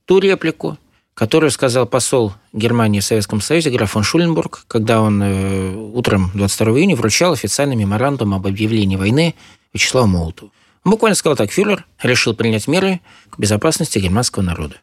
ту 0.06 0.18
реплику, 0.18 0.80
которую 1.14 1.52
сказал 1.52 1.86
посол 1.86 2.34
Германии 2.52 3.00
в 3.00 3.04
Советском 3.04 3.42
Союзе 3.42 3.70
граф 3.70 3.92
фон 3.92 4.02
Шуленбург, 4.02 4.64
когда 4.68 5.02
он 5.02 5.22
э, 5.22 5.76
утром 5.76 6.32
22 6.34 6.80
июня 6.80 6.96
вручал 6.96 7.34
официальный 7.34 7.76
меморандум 7.76 8.34
об 8.34 8.48
объявлении 8.48 8.96
войны 8.96 9.36
Вячеславу 9.72 10.08
Молотову. 10.08 10.52
Он 10.84 10.92
буквально 10.92 11.16
сказал 11.16 11.36
так, 11.36 11.52
фюрер 11.52 11.86
решил 12.02 12.34
принять 12.34 12.68
меры 12.68 13.02
к 13.30 13.38
безопасности 13.38 14.00
германского 14.00 14.42
народа. 14.42 14.78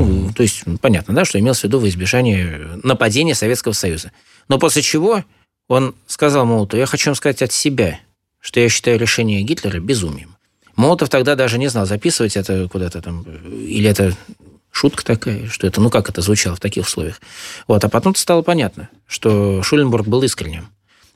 Ну, 0.00 0.32
то 0.32 0.42
есть, 0.42 0.64
понятно, 0.80 1.14
да, 1.14 1.24
что 1.24 1.38
имелось 1.38 1.60
в 1.60 1.64
виду 1.64 1.78
во 1.78 1.88
избежание 1.88 2.80
нападения 2.82 3.34
Советского 3.34 3.72
Союза. 3.72 4.12
Но 4.48 4.58
после 4.58 4.82
чего 4.82 5.24
он 5.68 5.94
сказал 6.06 6.44
Молотову, 6.46 6.80
я 6.80 6.86
хочу 6.86 7.10
вам 7.10 7.14
сказать 7.14 7.42
от 7.42 7.52
себя, 7.52 8.00
что 8.40 8.60
я 8.60 8.68
считаю 8.68 8.98
решение 8.98 9.42
Гитлера 9.42 9.80
безумием. 9.80 10.36
Молотов 10.76 11.08
тогда 11.08 11.34
даже 11.34 11.58
не 11.58 11.68
знал, 11.68 11.86
записывать 11.86 12.36
это 12.36 12.68
куда-то 12.68 13.00
там, 13.00 13.22
или 13.22 13.88
это 13.88 14.14
шутка 14.70 15.04
такая, 15.04 15.48
что 15.48 15.66
это, 15.66 15.80
ну 15.80 15.88
как 15.88 16.10
это 16.10 16.20
звучало 16.20 16.56
в 16.56 16.60
таких 16.60 16.86
условиях. 16.86 17.20
Вот, 17.68 17.84
а 17.84 17.88
потом 17.88 18.14
стало 18.16 18.42
понятно, 18.42 18.88
что 19.06 19.62
Шуленбург 19.62 20.06
был 20.06 20.22
искренним, 20.24 20.68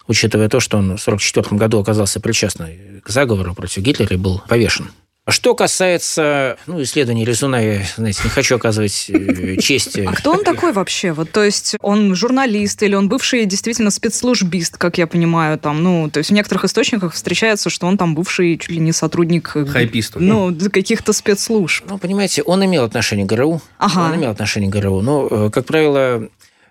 учитывая 0.06 0.48
то, 0.48 0.60
что 0.60 0.78
он 0.78 0.96
в 0.96 1.02
1944 1.02 1.58
году 1.58 1.80
оказался 1.80 2.20
причастным 2.20 3.00
к 3.02 3.08
заговору 3.08 3.54
против 3.54 3.82
Гитлера 3.82 4.14
и 4.14 4.18
был 4.18 4.40
повешен. 4.48 4.90
Что 5.28 5.54
касается 5.54 6.56
ну, 6.66 6.82
исследований 6.82 7.24
Резуна, 7.24 7.60
я, 7.60 7.82
знаете, 7.96 8.20
не 8.24 8.30
хочу 8.30 8.56
оказывать 8.56 9.06
э, 9.08 9.56
честь. 9.60 9.98
А 9.98 10.12
кто 10.12 10.32
он 10.32 10.42
такой 10.42 10.72
вообще? 10.72 11.12
Вот, 11.12 11.30
то 11.30 11.44
есть 11.44 11.76
он 11.80 12.14
журналист 12.14 12.82
или 12.82 12.94
он 12.94 13.08
бывший 13.08 13.44
действительно 13.44 13.90
спецслужбист, 13.90 14.78
как 14.78 14.96
я 14.96 15.06
понимаю, 15.06 15.58
там, 15.58 15.82
ну, 15.82 16.08
то 16.10 16.18
есть 16.18 16.30
в 16.30 16.32
некоторых 16.32 16.64
источниках 16.64 17.12
встречается, 17.12 17.68
что 17.68 17.86
он 17.86 17.98
там 17.98 18.14
бывший 18.14 18.56
чуть 18.56 18.70
ли 18.70 18.78
не 18.78 18.92
сотрудник... 18.92 19.52
э, 19.54 19.66
Хайпист. 19.66 20.16
Ну, 20.16 20.56
каких-то 20.72 21.12
спецслужб. 21.12 21.84
Ну, 21.88 21.98
понимаете, 21.98 22.42
он 22.42 22.64
имел 22.64 22.84
отношение 22.84 23.26
к 23.26 23.28
ГРУ. 23.28 23.60
Ага. 23.78 24.06
Он 24.06 24.16
имел 24.16 24.30
отношение 24.30 24.70
к 24.70 24.72
ГРУ. 24.72 25.02
Но, 25.02 25.28
э, 25.30 25.50
как 25.50 25.66
правило, 25.66 26.28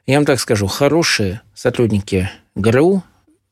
я 0.08 0.16
вам 0.16 0.26
так 0.26 0.40
скажу, 0.40 0.66
хорошие 0.68 1.42
сотрудники 1.54 2.30
ГРУ 2.56 3.04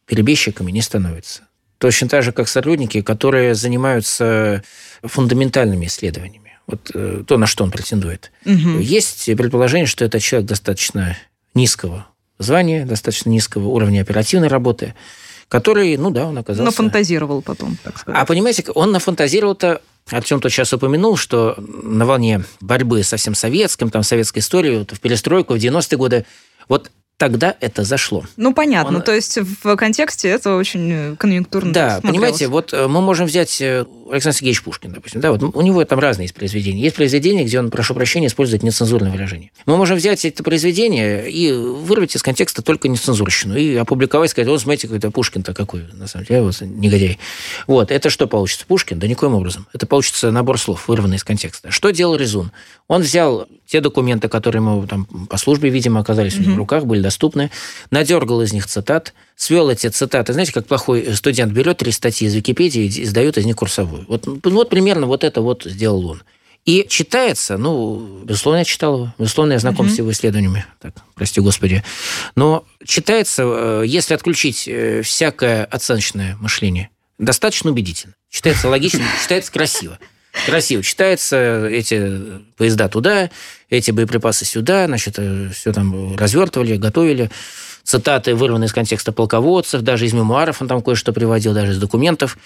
перебежчиками 0.07 0.71
не 0.71 0.81
становятся. 0.81 1.43
Точно 1.77 2.07
так 2.07 2.23
же, 2.23 2.31
как 2.31 2.47
сотрудники, 2.47 3.01
которые 3.01 3.55
занимаются 3.55 4.63
фундаментальными 5.03 5.85
исследованиями. 5.87 6.57
Вот 6.67 6.91
э, 6.93 7.23
то, 7.27 7.37
на 7.37 7.47
что 7.47 7.63
он 7.63 7.71
претендует. 7.71 8.31
Мгм. 8.43 8.79
Есть 8.79 9.25
предположение, 9.25 9.85
что 9.85 10.05
это 10.05 10.19
человек 10.19 10.47
достаточно 10.49 11.17
низкого 11.53 12.07
звания, 12.39 12.85
достаточно 12.85 13.29
низкого 13.29 13.67
уровня 13.67 14.01
оперативной 14.01 14.47
работы, 14.47 14.93
который, 15.47 15.95
ну 15.97 16.09
да, 16.09 16.25
он 16.25 16.37
оказался... 16.37 16.63
Нафантазировал 16.63 17.41
потом, 17.41 17.77
так 17.83 17.97
сказать. 17.97 18.21
А 18.21 18.25
понимаете, 18.25 18.63
он 18.73 18.91
нафантазировал-то, 18.91 19.81
Артем 20.09 20.39
тот 20.39 20.51
сейчас 20.51 20.73
упомянул, 20.73 21.17
что 21.17 21.55
на 21.57 22.05
волне 22.05 22.43
борьбы 22.61 23.03
со 23.03 23.17
всем 23.17 23.35
советским, 23.35 23.89
там, 23.89 24.03
советской 24.03 24.39
историей, 24.39 24.79
вот 24.79 24.91
в 24.91 24.99
перестройку, 24.99 25.53
в 25.53 25.57
90-е 25.57 25.97
годы, 25.97 26.25
вот 26.67 26.91
тогда 27.17 27.55
это 27.61 27.83
зашло. 27.83 28.25
Ну, 28.35 28.53
понятно. 28.53 28.97
Он- 28.97 29.03
То 29.03 29.13
есть 29.13 29.37
в 29.37 29.75
контексте 29.77 30.27
это 30.29 30.55
очень 30.55 30.91
э, 30.91 31.15
конъюнктурно 31.17 31.71
Да, 31.73 31.99
понимаете, 32.01 32.47
вот 32.47 32.73
э, 32.73 32.87
мы 32.87 33.01
можем 33.01 33.25
взять 33.25 33.61
э, 33.61 33.85
Александр 34.11 34.35
Сергеевич 34.37 34.63
Пушкин, 34.63 34.91
допустим, 34.91 35.21
да, 35.21 35.31
вот 35.31 35.41
у 35.43 35.61
него 35.61 35.83
там 35.85 35.99
разные 35.99 36.25
есть 36.25 36.35
произведения. 36.35 36.81
Есть 36.81 36.95
произведения, 36.95 37.43
где 37.45 37.59
он, 37.59 37.71
прошу 37.71 37.93
прощения, 37.93 38.27
использует 38.27 38.63
нецензурное 38.63 39.11
выражение. 39.11 39.51
Мы 39.65 39.77
можем 39.77 39.97
взять 39.97 40.25
это 40.25 40.43
произведение 40.43 41.31
и 41.31 41.51
вырвать 41.53 42.15
из 42.15 42.21
контекста 42.21 42.61
только 42.61 42.87
нецензурщину 42.89 43.55
и 43.55 43.75
опубликовать, 43.75 44.31
сказать, 44.31 44.49
вот 44.49 44.59
смотрите, 44.61 44.87
какой-то 44.87 45.09
Пушкин-то 45.11 45.53
какой, 45.53 45.85
на 45.93 46.07
самом 46.07 46.25
деле, 46.25 46.41
вот 46.41 46.59
негодяй. 46.61 47.17
Вот, 47.67 47.91
это 47.91 48.09
что 48.09 48.27
получится? 48.27 48.65
Пушкин? 48.67 48.99
Да 48.99 49.07
никоим 49.07 49.35
образом. 49.35 49.67
Это 49.73 49.87
получится 49.87 50.31
набор 50.31 50.59
слов, 50.59 50.87
вырванный 50.87 51.17
из 51.17 51.23
контекста. 51.23 51.71
Что 51.71 51.91
делал 51.91 52.15
Резун? 52.15 52.51
Он 52.87 53.01
взял 53.01 53.47
те 53.67 53.81
документы, 53.81 54.27
которые 54.27 54.61
ему 54.61 54.85
там 54.87 55.05
по 55.05 55.37
службе, 55.37 55.69
видимо, 55.69 55.99
оказались 55.99 56.33
mm-hmm. 56.33 56.39
у 56.39 56.43
него 56.43 56.53
в 56.53 56.57
руках, 56.57 56.85
были 56.85 57.01
доступны, 57.01 57.51
надергал 57.91 58.41
из 58.41 58.53
них 58.53 58.67
цитат, 58.67 59.13
свел 59.35 59.69
эти 59.69 59.87
цитаты. 59.87 60.33
Знаете, 60.33 60.53
как 60.53 60.67
плохой 60.67 61.15
студент 61.15 61.51
берет 61.51 61.77
три 61.77 61.91
статьи 61.91 62.27
из 62.27 62.35
Википедии 62.35 62.85
и 62.85 63.05
сдает 63.05 63.37
из 63.37 63.45
них 63.45 63.55
курсовую. 63.55 64.05
Вот, 64.07 64.25
вот 64.43 64.69
примерно 64.69 65.07
вот 65.07 65.23
это 65.23 65.41
вот 65.41 65.63
сделал 65.63 66.05
он. 66.05 66.23
И 66.65 66.85
читается, 66.89 67.57
ну, 67.57 68.21
безусловно, 68.23 68.59
я 68.59 68.65
читал 68.65 68.95
его, 68.95 69.13
безусловно, 69.19 69.53
я 69.53 69.59
знаком 69.59 69.85
mm-hmm. 69.85 69.93
с 69.93 69.97
его 69.99 70.11
исследованиями, 70.11 70.65
так, 70.81 70.95
прости 71.13 71.39
господи. 71.39 71.83
Но 72.35 72.65
читается, 72.83 73.43
э, 73.45 73.83
если 73.85 74.15
отключить 74.15 74.67
э, 74.67 75.03
всякое 75.03 75.65
оценочное 75.65 76.35
мышление, 76.37 76.89
достаточно 77.19 77.69
убедительно. 77.69 78.15
Читается 78.31 78.67
логично, 78.67 79.03
читается 79.21 79.51
красиво 79.51 79.99
красиво 80.45 80.83
читается, 80.83 81.67
эти 81.67 82.21
поезда 82.57 82.89
туда, 82.89 83.29
эти 83.69 83.91
боеприпасы 83.91 84.45
сюда, 84.45 84.85
значит, 84.87 85.15
э, 85.17 85.49
все 85.53 85.73
там 85.73 86.15
развертывали, 86.15 86.77
готовили. 86.77 87.29
Цитаты 87.83 88.33
вырваны 88.33 88.65
из 88.65 88.73
контекста 88.73 89.11
полководцев, 89.11 89.81
даже 89.81 90.05
из 90.05 90.13
мемуаров 90.13 90.61
он 90.61 90.67
там 90.67 90.81
кое-что 90.81 91.13
приводил, 91.13 91.53
даже 91.53 91.73
из 91.73 91.77
документов. 91.77 92.37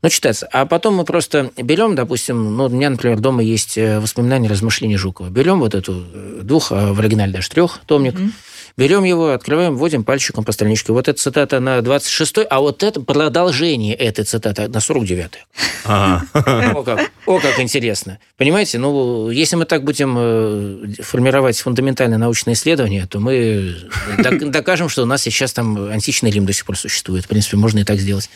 Ну, 0.00 0.08
читается. 0.08 0.48
А 0.52 0.64
потом 0.64 0.94
мы 0.94 1.04
просто 1.04 1.50
берем, 1.56 1.94
допустим, 1.94 2.56
ну, 2.56 2.66
у 2.66 2.68
меня, 2.68 2.88
например, 2.88 3.18
дома 3.18 3.42
есть 3.42 3.76
э, 3.76 3.98
воспоминания, 3.98 4.48
размышления 4.48 4.96
Жукова. 4.96 5.28
Берем 5.28 5.58
вот 5.58 5.74
эту 5.74 6.06
э, 6.12 6.40
двух, 6.42 6.72
а 6.72 6.92
в 6.92 7.00
оригинале 7.00 7.32
даже 7.32 7.50
трех 7.50 7.80
томник, 7.86 8.14
mm-hmm 8.14 8.32
Берем 8.78 9.02
его, 9.02 9.32
открываем, 9.32 9.76
вводим 9.76 10.04
пальчиком 10.04 10.44
по 10.44 10.52
страничке. 10.52 10.92
Вот 10.92 11.08
эта 11.08 11.18
цитата 11.18 11.58
на 11.58 11.82
26 11.82 12.46
а 12.48 12.60
вот 12.60 12.84
это 12.84 13.00
продолжение 13.00 13.92
этой 13.92 14.24
цитаты 14.24 14.68
на 14.68 14.78
49 14.78 15.32
О, 15.84 16.82
как, 16.84 17.10
о, 17.26 17.40
как 17.40 17.58
интересно. 17.58 18.20
Понимаете, 18.36 18.78
ну, 18.78 19.30
если 19.30 19.56
мы 19.56 19.64
так 19.64 19.82
будем 19.82 20.14
э, 20.16 21.02
формировать 21.02 21.58
фундаментальные 21.58 22.18
научные 22.18 22.54
исследования, 22.54 23.08
то 23.10 23.18
мы 23.18 23.74
докажем, 24.42 24.88
что 24.88 25.02
у 25.02 25.06
нас 25.06 25.22
сейчас 25.22 25.52
там 25.52 25.90
античный 25.90 26.30
Рим 26.30 26.46
до 26.46 26.52
сих 26.52 26.64
пор 26.64 26.76
существует. 26.76 27.24
В 27.24 27.28
принципе, 27.28 27.56
можно 27.56 27.80
и 27.80 27.84
так 27.84 27.98
сделать. 27.98 28.30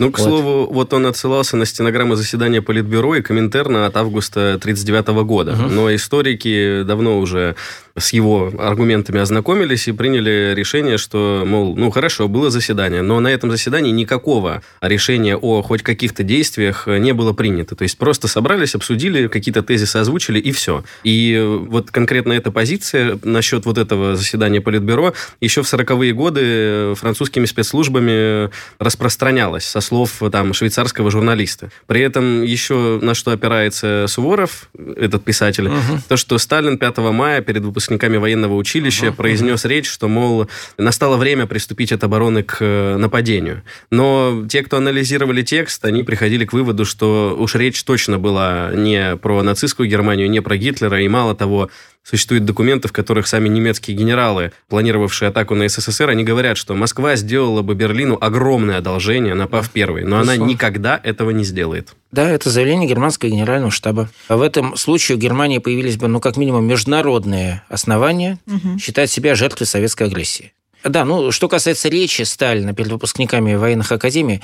Ну, 0.00 0.10
к 0.10 0.18
слову, 0.18 0.66
вот 0.72 0.92
он 0.94 1.06
отсылался 1.06 1.56
на 1.56 1.64
стенограмму 1.64 2.16
заседания 2.16 2.60
Политбюро 2.60 3.14
и 3.14 3.22
Коминтерна 3.22 3.86
от 3.86 3.96
августа 3.96 4.54
1939 4.54 5.24
года. 5.24 5.54
Но 5.54 5.94
историки 5.94 6.82
давно 6.82 7.20
уже 7.20 7.54
с 7.96 8.12
его 8.12 8.52
аргументами 8.58 9.20
ознакомились 9.20 9.75
и 9.88 9.92
приняли 9.92 10.54
решение, 10.54 10.98
что, 10.98 11.44
мол, 11.46 11.76
ну 11.76 11.90
хорошо, 11.90 12.28
было 12.28 12.50
заседание, 12.50 13.02
но 13.02 13.20
на 13.20 13.28
этом 13.28 13.50
заседании 13.50 13.90
никакого 13.90 14.62
решения 14.80 15.36
о 15.36 15.62
хоть 15.62 15.82
каких-то 15.82 16.22
действиях 16.22 16.86
не 16.86 17.12
было 17.12 17.32
принято. 17.32 17.76
То 17.76 17.82
есть 17.82 17.98
просто 17.98 18.28
собрались, 18.28 18.74
обсудили, 18.74 19.28
какие-то 19.28 19.62
тезисы 19.62 19.96
озвучили 19.96 20.38
и 20.38 20.52
все. 20.52 20.84
И 21.04 21.42
вот 21.68 21.90
конкретно 21.90 22.32
эта 22.32 22.50
позиция 22.50 23.18
насчет 23.22 23.66
вот 23.66 23.78
этого 23.78 24.16
заседания 24.16 24.60
Политбюро 24.60 25.14
еще 25.40 25.62
в 25.62 25.72
40-е 25.72 26.12
годы 26.12 26.94
французскими 26.96 27.44
спецслужбами 27.44 28.50
распространялась 28.78 29.64
со 29.64 29.80
слов 29.80 30.22
там 30.32 30.54
швейцарского 30.54 31.10
журналиста. 31.10 31.70
При 31.86 32.00
этом 32.00 32.42
еще 32.42 32.98
на 33.02 33.14
что 33.14 33.32
опирается 33.32 34.06
Суворов, 34.08 34.68
этот 34.96 35.24
писатель, 35.24 35.68
угу. 35.68 36.00
то, 36.08 36.16
что 36.16 36.38
Сталин 36.38 36.78
5 36.78 36.98
мая 36.98 37.40
перед 37.42 37.62
выпускниками 37.62 38.16
военного 38.16 38.54
училища, 38.54 39.06
uh-huh, 39.06 39.12
произнес. 39.12 39.64
Речь, 39.66 39.88
что, 39.88 40.08
мол, 40.08 40.48
настало 40.78 41.16
время 41.16 41.46
приступить 41.46 41.92
от 41.92 42.04
обороны 42.04 42.42
к 42.42 42.58
э, 42.60 42.96
нападению. 42.96 43.62
Но 43.90 44.44
те, 44.48 44.62
кто 44.62 44.76
анализировали 44.76 45.42
текст, 45.42 45.84
они 45.84 46.02
приходили 46.02 46.44
к 46.44 46.52
выводу, 46.52 46.84
что 46.84 47.36
уж 47.38 47.54
речь 47.54 47.82
точно 47.84 48.18
была 48.18 48.70
не 48.74 49.16
про 49.16 49.42
нацистскую 49.42 49.88
Германию, 49.88 50.30
не 50.30 50.40
про 50.40 50.56
Гитлера, 50.56 51.00
и 51.00 51.08
мало 51.08 51.34
того, 51.34 51.70
Существуют 52.08 52.44
документы, 52.44 52.86
в 52.86 52.92
которых 52.92 53.26
сами 53.26 53.48
немецкие 53.48 53.96
генералы, 53.96 54.52
планировавшие 54.68 55.30
атаку 55.30 55.56
на 55.56 55.68
СССР, 55.68 56.10
они 56.10 56.22
говорят, 56.22 56.56
что 56.56 56.74
Москва 56.74 57.16
сделала 57.16 57.62
бы 57.62 57.74
Берлину 57.74 58.16
огромное 58.20 58.78
одолжение, 58.78 59.34
напав 59.34 59.68
первой, 59.70 60.04
но 60.04 60.20
она 60.20 60.36
никогда 60.36 61.00
этого 61.02 61.30
не 61.30 61.42
сделает. 61.42 61.96
Да, 62.12 62.30
это 62.30 62.48
заявление 62.48 62.88
германского 62.88 63.30
генерального 63.30 63.72
штаба. 63.72 64.08
В 64.28 64.40
этом 64.40 64.76
случае 64.76 65.16
у 65.16 65.18
Германии 65.18 65.58
появились 65.58 65.96
бы, 65.96 66.06
ну, 66.06 66.20
как 66.20 66.36
минимум, 66.36 66.64
международные 66.64 67.64
основания 67.68 68.38
угу. 68.46 68.78
считать 68.78 69.10
себя 69.10 69.34
жертвой 69.34 69.66
советской 69.66 70.04
агрессии. 70.04 70.52
Да, 70.84 71.04
ну, 71.04 71.32
что 71.32 71.48
касается 71.48 71.88
речи 71.88 72.22
Сталина 72.22 72.72
перед 72.72 72.92
выпускниками 72.92 73.56
военных 73.56 73.90
академий, 73.90 74.42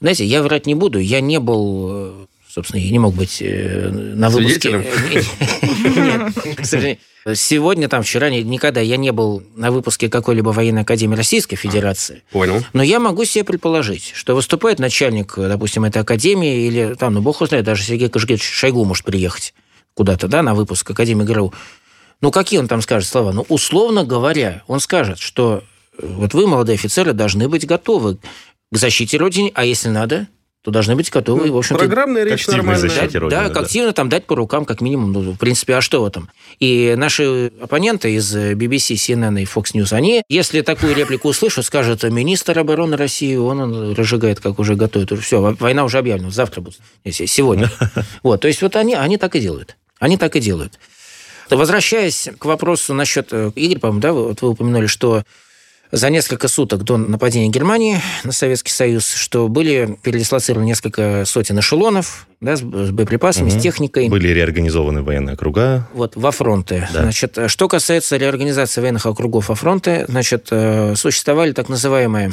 знаете, 0.00 0.24
я 0.24 0.42
врать 0.42 0.66
не 0.66 0.74
буду, 0.74 0.98
я 0.98 1.20
не 1.20 1.38
был 1.38 1.88
э, 1.88 2.26
Собственно, 2.56 2.80
я 2.80 2.90
не 2.90 2.98
мог 2.98 3.14
быть 3.14 3.42
э, 3.42 3.90
на 3.90 4.30
выпуске. 4.30 4.82
Нет, 6.72 6.98
Сегодня, 7.34 7.86
там, 7.86 8.02
вчера, 8.02 8.30
никогда 8.30 8.80
я 8.80 8.96
не 8.96 9.12
был 9.12 9.42
на 9.56 9.70
выпуске 9.70 10.08
какой-либо 10.08 10.48
военной 10.50 10.80
академии 10.80 11.16
Российской 11.16 11.56
Федерации. 11.56 12.22
Понял. 12.30 12.64
Но 12.72 12.82
я 12.82 12.98
могу 12.98 13.26
себе 13.26 13.44
предположить, 13.44 14.12
что 14.14 14.34
выступает 14.34 14.78
начальник, 14.78 15.34
допустим, 15.36 15.84
этой 15.84 16.00
академии, 16.00 16.66
или 16.66 16.94
там, 16.94 17.12
ну, 17.12 17.20
бог 17.20 17.46
знает, 17.46 17.66
даже 17.66 17.82
Сергей 17.82 18.08
Кожгетович 18.08 18.48
Шойгу 18.48 18.86
может 18.86 19.04
приехать 19.04 19.52
куда-то, 19.92 20.26
да, 20.26 20.42
на 20.42 20.54
выпуск 20.54 20.90
Академии 20.90 21.24
ГРУ. 21.24 21.52
Ну, 22.22 22.30
какие 22.30 22.58
он 22.58 22.68
там 22.68 22.80
скажет 22.80 23.06
слова? 23.06 23.32
Ну, 23.32 23.44
условно 23.50 24.04
говоря, 24.04 24.62
он 24.66 24.80
скажет, 24.80 25.18
что 25.18 25.62
э, 25.98 26.06
вот 26.06 26.32
вы, 26.32 26.46
молодые 26.46 26.76
офицеры, 26.76 27.12
должны 27.12 27.50
быть 27.50 27.66
готовы 27.66 28.16
к 28.72 28.76
защите 28.78 29.18
Родины, 29.18 29.52
а 29.54 29.66
если 29.66 29.90
надо, 29.90 30.26
то 30.66 30.72
должны 30.72 30.96
быть 30.96 31.12
готовы, 31.12 31.46
ну, 31.46 31.52
в 31.52 31.58
общем-то... 31.58 31.78
Программная 31.78 32.24
речь 32.24 32.48
нормальная. 32.48 32.88
Да, 32.88 33.20
Родины, 33.20 33.30
да, 33.30 33.48
да, 33.48 33.60
активно 33.60 33.92
там 33.92 34.08
дать 34.08 34.24
по 34.24 34.34
рукам, 34.34 34.64
как 34.64 34.80
минимум. 34.80 35.12
Ну, 35.12 35.20
в 35.30 35.36
принципе, 35.36 35.76
а 35.76 35.80
что 35.80 36.02
в 36.02 36.04
этом? 36.04 36.28
И 36.58 36.94
наши 36.96 37.52
оппоненты 37.60 38.12
из 38.12 38.34
BBC, 38.34 38.96
CNN 38.96 39.40
и 39.40 39.44
Fox 39.44 39.74
News, 39.74 39.92
они, 39.92 40.24
если 40.28 40.62
такую 40.62 40.96
реплику 40.96 41.28
услышат, 41.28 41.66
скажут, 41.66 42.02
министр 42.02 42.58
обороны 42.58 42.96
России, 42.96 43.36
он, 43.36 43.60
он 43.60 43.94
разжигает, 43.94 44.40
как 44.40 44.58
уже 44.58 44.74
готовит. 44.74 45.12
Все, 45.22 45.54
война 45.60 45.84
уже 45.84 45.98
объявлена, 45.98 46.30
завтра 46.30 46.60
будет, 46.60 46.80
сегодня. 47.12 47.70
Вот, 48.24 48.40
то 48.40 48.48
есть 48.48 48.60
вот 48.60 48.74
они, 48.74 48.94
они 48.94 49.18
так 49.18 49.36
и 49.36 49.40
делают. 49.40 49.76
Они 50.00 50.16
так 50.16 50.34
и 50.34 50.40
делают. 50.40 50.80
Возвращаясь 51.48 52.28
к 52.40 52.44
вопросу 52.44 52.92
насчет 52.92 53.28
э, 53.30 53.52
Игорь, 53.54 53.78
по-моему, 53.78 54.00
да, 54.00 54.12
вот 54.12 54.42
вы 54.42 54.48
упомянули, 54.48 54.86
что 54.86 55.22
за 55.96 56.10
несколько 56.10 56.48
суток 56.48 56.84
до 56.84 56.98
нападения 56.98 57.48
Германии 57.48 58.00
на 58.22 58.32
Советский 58.32 58.70
Союз, 58.70 59.14
что 59.14 59.48
были 59.48 59.98
передислоцированы 60.02 60.66
несколько 60.66 61.24
сотен 61.24 61.58
эшелонов 61.58 62.26
да, 62.40 62.56
с 62.56 62.60
боеприпасами, 62.60 63.48
угу. 63.48 63.58
с 63.58 63.62
техникой. 63.62 64.08
Были 64.08 64.28
реорганизованы 64.28 65.02
военные 65.02 65.34
округа. 65.34 65.88
Вот, 65.94 66.14
во 66.14 66.30
фронты. 66.32 66.86
Да. 66.92 67.02
Значит, 67.02 67.38
что 67.46 67.68
касается 67.68 68.18
реорганизации 68.18 68.80
военных 68.82 69.06
округов 69.06 69.48
во 69.48 69.54
фронты, 69.54 70.04
значит, 70.08 70.48
э, 70.50 70.94
существовали 70.96 71.52
так 71.52 71.70
называемые 71.70 72.30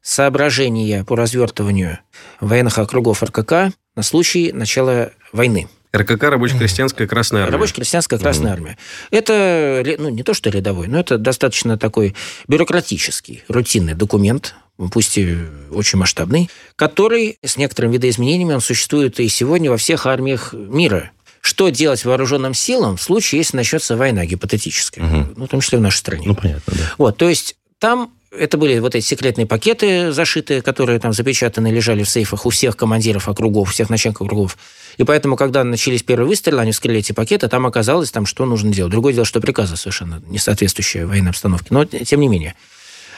соображения 0.00 1.04
по 1.04 1.14
развертыванию 1.14 1.98
военных 2.40 2.78
округов 2.78 3.22
РКК 3.22 3.74
на 3.94 4.02
случай 4.02 4.52
начала 4.52 5.10
войны. 5.32 5.68
РКК 5.94 6.24
Рабоче-крестьянская 6.24 7.06
Красная 7.06 7.42
Армия. 7.42 7.52
Рабоче-крестьянская 7.52 8.18
Красная 8.18 8.52
Армия. 8.52 8.78
Это, 9.10 9.82
ну, 9.98 10.08
не 10.08 10.22
то 10.22 10.32
что 10.32 10.48
рядовой, 10.48 10.88
но 10.88 10.98
это 10.98 11.18
достаточно 11.18 11.76
такой 11.76 12.14
бюрократический, 12.48 13.44
рутинный 13.48 13.94
документ, 13.94 14.54
пусть 14.90 15.18
и 15.18 15.36
очень 15.70 15.98
масштабный, 15.98 16.50
который 16.76 17.38
с 17.44 17.56
некоторыми 17.56 17.94
видоизменениями 17.94 18.54
он 18.54 18.60
существует 18.60 19.20
и 19.20 19.28
сегодня 19.28 19.70
во 19.70 19.76
всех 19.76 20.06
армиях 20.06 20.52
мира. 20.54 21.10
Что 21.42 21.70
делать 21.70 22.04
вооруженным 22.04 22.54
силам 22.54 22.96
в 22.96 23.02
случае, 23.02 23.40
если 23.40 23.56
начнется 23.56 23.96
война 23.96 24.24
гипотетическая, 24.24 25.04
угу. 25.04 25.32
ну, 25.36 25.46
в 25.46 25.48
том 25.48 25.60
числе 25.60 25.78
в 25.78 25.80
нашей 25.80 25.98
стране. 25.98 26.22
Ну, 26.24 26.36
понятно, 26.36 26.72
да. 26.76 26.94
Вот, 26.98 27.16
то 27.16 27.28
есть 27.28 27.56
там 27.80 28.12
это 28.36 28.56
были 28.56 28.78
вот 28.78 28.94
эти 28.94 29.04
секретные 29.04 29.46
пакеты 29.46 30.12
зашитые, 30.12 30.62
которые 30.62 30.98
там 30.98 31.12
запечатаны, 31.12 31.68
лежали 31.68 32.02
в 32.02 32.08
сейфах 32.08 32.46
у 32.46 32.50
всех 32.50 32.76
командиров 32.76 33.28
округов, 33.28 33.70
всех 33.70 33.90
начальников 33.90 34.26
округов. 34.26 34.56
И 34.96 35.04
поэтому, 35.04 35.36
когда 35.36 35.64
начались 35.64 36.02
первые 36.02 36.28
выстрелы, 36.28 36.60
они 36.60 36.72
вскрыли 36.72 37.00
эти 37.00 37.12
пакеты, 37.12 37.48
там 37.48 37.66
оказалось, 37.66 38.10
там, 38.10 38.26
что 38.26 38.44
нужно 38.44 38.72
делать. 38.72 38.90
Другое 38.90 39.12
дело, 39.12 39.24
что 39.24 39.40
приказы 39.40 39.76
совершенно 39.76 40.22
не 40.26 40.38
соответствующие 40.38 41.06
военной 41.06 41.30
обстановке. 41.30 41.68
Но, 41.70 41.84
тем 41.84 42.20
не 42.20 42.28
менее. 42.28 42.54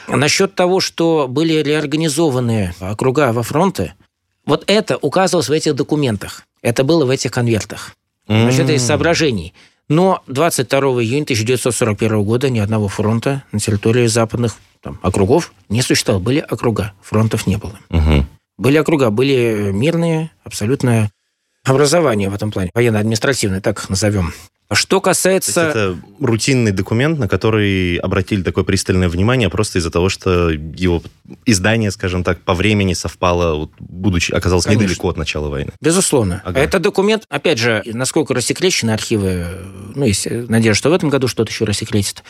Насчет 0.07 0.53
того, 0.53 0.79
что 0.79 1.27
были 1.27 1.53
реорганизованы 1.63 2.73
округа 2.79 3.31
во 3.33 3.43
фронты, 3.43 3.93
вот 4.45 4.63
это 4.67 4.97
указывалось 4.97 5.49
в 5.49 5.51
этих 5.51 5.75
документах. 5.75 6.43
Это 6.61 6.83
было 6.83 7.05
в 7.05 7.09
этих 7.09 7.31
конвертах. 7.31 7.95
Значит, 8.27 8.61
это 8.61 8.73
из 8.73 8.83
соображений. 8.83 9.53
Но 9.87 10.23
22 10.27 10.79
июня 10.79 11.23
1941 11.23 12.23
года 12.23 12.49
ни 12.49 12.59
одного 12.59 12.87
фронта 12.87 13.43
на 13.51 13.59
территории 13.59 14.07
западных 14.07 14.55
там, 14.85 14.99
округов 15.01 15.51
не 15.67 15.81
существовало. 15.81 16.21
Были 16.21 16.39
округа, 16.39 16.93
фронтов 17.01 17.47
не 17.47 17.57
было. 17.57 17.79
Угу. 17.89 18.25
Были 18.57 18.77
округа, 18.77 19.09
были 19.09 19.71
мирные, 19.73 20.29
абсолютное 20.43 21.11
образование 21.63 22.29
в 22.29 22.35
этом 22.35 22.51
плане, 22.51 22.69
военно-административное, 22.75 23.61
так 23.61 23.79
их 23.79 23.89
назовем. 23.89 24.31
Что 24.71 25.01
касается... 25.01 25.61
это 25.61 25.97
рутинный 26.19 26.71
документ, 26.71 27.19
на 27.19 27.27
который 27.27 27.97
обратили 27.97 28.43
такое 28.43 28.63
пристальное 28.63 29.09
внимание 29.09 29.49
просто 29.49 29.79
из-за 29.79 29.89
того, 29.91 30.09
что 30.09 30.49
его 30.49 31.01
издание, 31.45 31.91
скажем 31.91 32.23
так, 32.23 32.41
по 32.41 32.53
времени 32.53 32.93
совпало, 32.93 33.55
вот, 33.55 33.71
будучи 33.79 34.31
оказалось 34.31 34.65
Конечно. 34.65 34.83
недалеко 34.83 35.09
от 35.09 35.17
начала 35.17 35.49
войны. 35.49 35.71
Безусловно. 35.81 36.41
Ага. 36.45 36.59
Это 36.59 36.79
документ, 36.79 37.25
опять 37.29 37.57
же, 37.59 37.83
насколько 37.85 38.33
рассекречены 38.33 38.91
архивы, 38.91 39.45
ну, 39.95 40.05
есть 40.05 40.27
надежда, 40.29 40.77
что 40.77 40.89
в 40.89 40.93
этом 40.93 41.09
году 41.09 41.27
что-то 41.27 41.51
еще 41.51 41.65
рассекретит. 41.65 42.23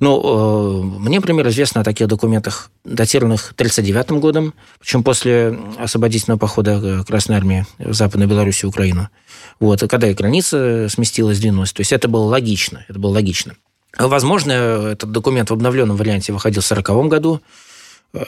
Ну, 0.00 0.82
мне, 0.82 1.16
например, 1.16 1.48
известно 1.48 1.80
о 1.80 1.84
таких 1.84 2.08
документах, 2.08 2.70
датированных 2.84 3.52
1939 3.52 4.20
годом, 4.20 4.54
причем 4.80 5.02
после 5.02 5.58
освободительного 5.78 6.38
похода 6.38 6.80
э, 6.82 7.04
Красной 7.04 7.36
Армии 7.36 7.66
в 7.78 7.94
Западной 7.94 8.26
Беларуси 8.26 8.64
и 8.64 8.68
Украину. 8.68 9.08
Вот, 9.60 9.80
когда 9.88 10.08
и 10.08 10.14
граница 10.14 10.88
сместилась, 10.88 11.38
сдвинулась. 11.38 11.72
То 11.72 11.80
есть 11.80 11.92
это 11.92 12.08
было 12.08 12.24
логично. 12.24 12.84
Это 12.88 12.98
было 12.98 13.12
логично. 13.12 13.54
Возможно, 13.96 14.52
этот 14.52 15.12
документ 15.12 15.50
в 15.50 15.52
обновленном 15.52 15.96
варианте 15.96 16.32
выходил 16.32 16.62
в 16.62 16.70
1940 16.70 17.08
году, 17.08 17.40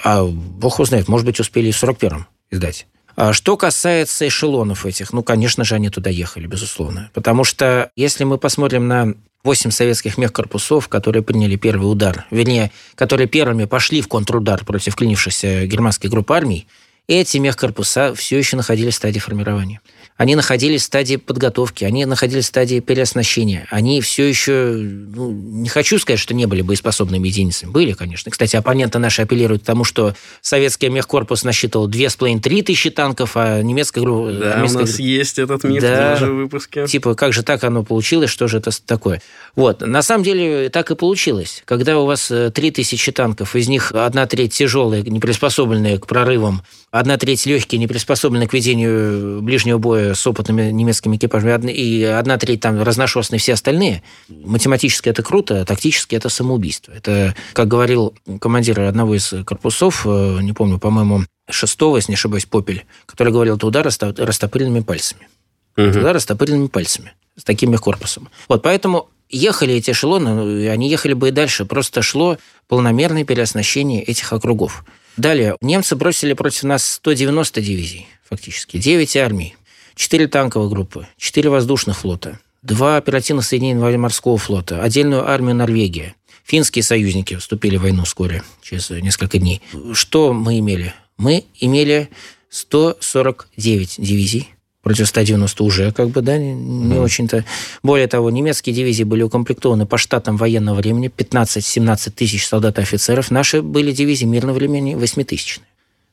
а 0.05 0.25
бог 0.25 0.75
его 0.75 0.85
знает, 0.85 1.09
может 1.09 1.27
быть, 1.27 1.41
успели 1.41 1.69
и 1.69 1.73
в 1.73 1.83
1941 1.83 2.27
издать. 2.51 2.87
А 3.17 3.33
что 3.33 3.57
касается 3.57 4.29
эшелонов 4.29 4.85
этих, 4.85 5.13
ну, 5.13 5.23
конечно 5.23 5.65
же, 5.65 5.75
они 5.75 5.89
туда 5.89 6.11
ехали, 6.11 6.47
безусловно. 6.47 7.11
Потому 7.15 7.45
что 7.45 7.91
если 7.97 8.25
мы 8.25 8.37
посмотрим 8.37 8.87
на 8.89 9.15
восемь 9.47 9.71
советских 9.71 10.19
мехкорпусов, 10.19 10.89
которые 10.89 11.23
приняли 11.23 11.57
первый 11.57 11.87
удар, 11.87 12.27
вернее, 12.31 12.71
которые 12.97 13.29
первыми 13.29 13.65
пошли 13.65 14.03
в 14.03 14.09
контрудар 14.09 14.65
против 14.65 14.97
клинившихся 14.97 15.67
германских 15.67 16.11
групп 16.11 16.31
армий, 16.33 16.67
эти 17.09 17.39
мехкорпуса 17.39 18.15
все 18.15 18.37
еще 18.37 18.57
находились 18.57 18.95
в 18.95 18.97
стадии 18.97 19.21
формирования. 19.21 19.81
Они 20.17 20.35
находились 20.35 20.83
в 20.83 20.85
стадии 20.85 21.17
подготовки, 21.17 21.85
они 21.85 22.07
находились 22.07 22.45
в 22.45 22.49
стадии 22.49 22.81
переоснащения. 22.81 23.67
Они 23.71 24.01
все 24.01 24.27
еще, 24.27 24.73
ну, 24.73 25.31
не 25.31 25.69
хочу 25.69 25.99
сказать, 25.99 26.19
что 26.19 26.33
не 26.33 26.47
были 26.47 26.63
боеспособными 26.63 27.29
единицами. 27.29 27.71
Были, 27.71 27.93
конечно. 27.93 28.31
Кстати, 28.31 28.57
оппоненты 28.57 28.99
наши 28.99 29.23
апеллируют 29.23 29.63
к 29.63 29.67
тому, 29.67 29.85
что 29.85 30.15
советский 30.41 30.89
мехкорпус 30.89 31.45
насчитывал 31.45 31.89
2,5-3 31.89 32.63
тысячи 32.63 32.91
танков, 32.91 33.33
а 33.35 33.61
немецкая 33.61 34.01
группа... 34.01 34.33
Да, 34.33 34.57
немецкая... 34.57 34.79
у 34.79 34.81
нас 34.81 34.99
есть 34.99 35.39
этот 35.39 35.65
миф 35.65 35.83
да, 35.83 36.17
тоже 36.17 36.33
в 36.33 36.37
выпуске. 36.37 36.87
Типа, 36.87 37.15
как 37.15 37.35
же 37.35 37.43
так 37.43 37.63
оно 37.65 37.85
получилось, 37.85 38.31
что 38.31 38.49
же 38.49 38.59
это 38.59 38.71
такое? 38.85 39.21
Вот, 39.55 39.83
на 39.83 40.01
самом 40.01 40.25
деле 40.25 40.71
так 40.71 40.91
и 40.91 40.95
получилось. 40.95 41.63
Когда 41.67 41.99
у 41.99 42.07
вас 42.07 42.29
3 42.29 42.51
э, 42.55 42.71
тысячи 42.71 43.13
танков, 43.13 43.55
из 43.55 43.69
них 43.69 43.93
одна 43.93 44.27
треть 44.27 44.55
тяжелые, 44.55 45.03
не 45.03 45.21
приспособленные 45.21 45.99
к 45.99 46.07
прорывам, 46.07 46.63
одна 46.91 47.17
треть 47.19 47.47
легкие, 47.47 47.79
не 47.79 47.87
приспособленные 47.87 48.49
к 48.49 48.53
ведению 48.53 49.43
ближнего 49.43 49.79
боя 49.79 50.15
с 50.15 50.27
опытными 50.27 50.71
немецкими 50.71 51.17
экипажами, 51.17 51.73
и 51.73 52.03
одна 52.05 52.39
треть 52.39 52.61
там 52.61 52.83
разношерстные 52.83 53.39
все 53.39 53.55
остальные. 53.55 54.03
Математически 54.29 55.09
это 55.09 55.23
круто, 55.23 55.61
а 55.61 55.65
тактически 55.65 56.15
это 56.15 56.29
самоубийство. 56.29 56.93
Это, 56.93 57.35
как 57.53 57.69
говорил 57.69 58.15
командир 58.41 58.81
одного 58.81 59.15
из 59.15 59.33
корпусов, 59.45 60.07
э, 60.07 60.39
не 60.43 60.53
помню, 60.53 60.79
по-моему, 60.79 61.25
шестого, 61.51 61.97
если 61.97 62.13
не 62.13 62.17
ошибаюсь, 62.17 62.47
Попель, 62.47 62.85
который 63.07 63.33
говорил, 63.33 63.57
это 63.57 63.67
удар 63.67 63.85
растопыренными 63.85 64.81
пальцами. 64.81 65.29
Угу. 65.77 65.87
Это 65.87 65.99
удар 66.01 66.15
растопыренными 66.15 66.69
пальцами 66.69 67.13
с 67.37 67.45
таким 67.45 67.75
корпусом. 67.77 68.29
Вот 68.49 68.63
поэтому 68.63 69.09
ехали 69.29 69.75
эти 69.75 69.91
эшелоны, 69.91 70.35
ну, 70.35 70.71
они 70.71 70.89
ехали 70.89 71.13
бы 71.13 71.29
и 71.29 71.33
дальше, 71.33 71.65
просто 71.65 72.03
шло 72.03 72.39
полномерное 72.69 73.25
переоснащение 73.25 74.03
этих 74.03 74.33
округов. 74.33 74.85
Далее, 75.17 75.57
немцы 75.61 75.97
бросили 75.97 76.35
против 76.35 76.65
нас 76.65 76.95
190 76.95 77.61
дивизий, 77.63 78.07
фактически, 78.29 78.79
9 78.79 79.17
армий. 79.17 79.57
Четыре 79.95 80.29
танковые 80.29 80.69
группы, 80.69 81.09
четыре 81.17 81.49
воздушных 81.49 81.97
флота, 81.97 82.39
два 82.63 82.99
оперативных 82.99 83.47
соединения 83.47 83.81
военно-морского 83.81 84.37
флота, 84.37 84.83
отдельную 84.83 85.27
армию 85.27 85.55
Норвегии. 85.55 86.15
Финские 86.45 86.83
союзники 86.83 87.37
вступили 87.37 87.79
в 87.79 87.83
войну 87.83 88.05
вскоре, 88.05 88.43
через 88.61 88.91
несколько 88.91 89.39
дней. 89.39 89.63
Что 89.95 90.35
мы 90.35 90.59
имели? 90.59 90.93
Мы 91.17 91.47
имели 91.59 92.11
149 92.51 93.95
дивизий, 93.97 94.51
против 94.87 95.09
190 95.09 95.65
уже, 95.65 95.91
как 95.91 96.11
бы, 96.11 96.23
да, 96.23 96.39
не, 96.39 96.55
не 96.55 96.95
mm. 96.95 97.03
очень-то. 97.03 97.45
Более 97.83 98.07
того, 98.07 98.31
немецкие 98.31 98.73
дивизии 98.73 99.03
были 99.03 99.25
укомплектованы 99.25 99.85
по 99.85 99.99
штатам 99.99 100.37
военного 100.37 100.77
времени, 100.77 101.11
15-17 101.11 102.13
тысяч 102.13 102.47
солдат 102.47 102.79
и 102.79 102.83
офицеров. 102.83 103.33
Наши 103.33 103.63
были 103.63 103.91
дивизии 103.91 104.27
мирного 104.27 104.55
времени 104.55 104.95
8-тысячные. 104.95 105.67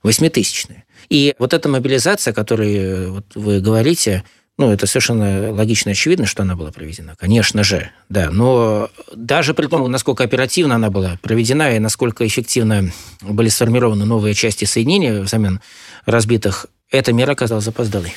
8-тысячные. 0.03 0.85
И 1.07 1.35
вот 1.37 1.53
эта 1.53 1.69
мобилизация, 1.69 2.31
о 2.31 2.33
которой 2.33 2.75
э, 2.75 3.09
вот 3.09 3.25
вы 3.35 3.59
говорите, 3.59 4.23
ну, 4.57 4.71
это 4.71 4.87
совершенно 4.87 5.53
логично 5.53 5.89
и 5.89 5.91
очевидно, 5.91 6.25
что 6.25 6.41
она 6.41 6.55
была 6.55 6.71
проведена. 6.71 7.15
Конечно 7.15 7.63
же, 7.63 7.91
да. 8.09 8.31
Но 8.31 8.89
даже 9.15 9.53
при 9.53 9.67
том, 9.67 9.91
насколько 9.91 10.23
оперативно 10.23 10.73
она 10.73 10.89
была 10.89 11.19
проведена 11.21 11.75
и 11.75 11.79
насколько 11.79 12.25
эффективно 12.25 12.91
были 13.21 13.49
сформированы 13.49 14.05
новые 14.05 14.33
части 14.33 14.65
соединения 14.65 15.21
взамен 15.21 15.61
разбитых, 16.07 16.65
эта 16.89 17.13
мера 17.13 17.33
оказалась 17.33 17.65
запоздалой. 17.65 18.15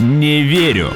Не 0.00 0.42
верю. 0.42 0.92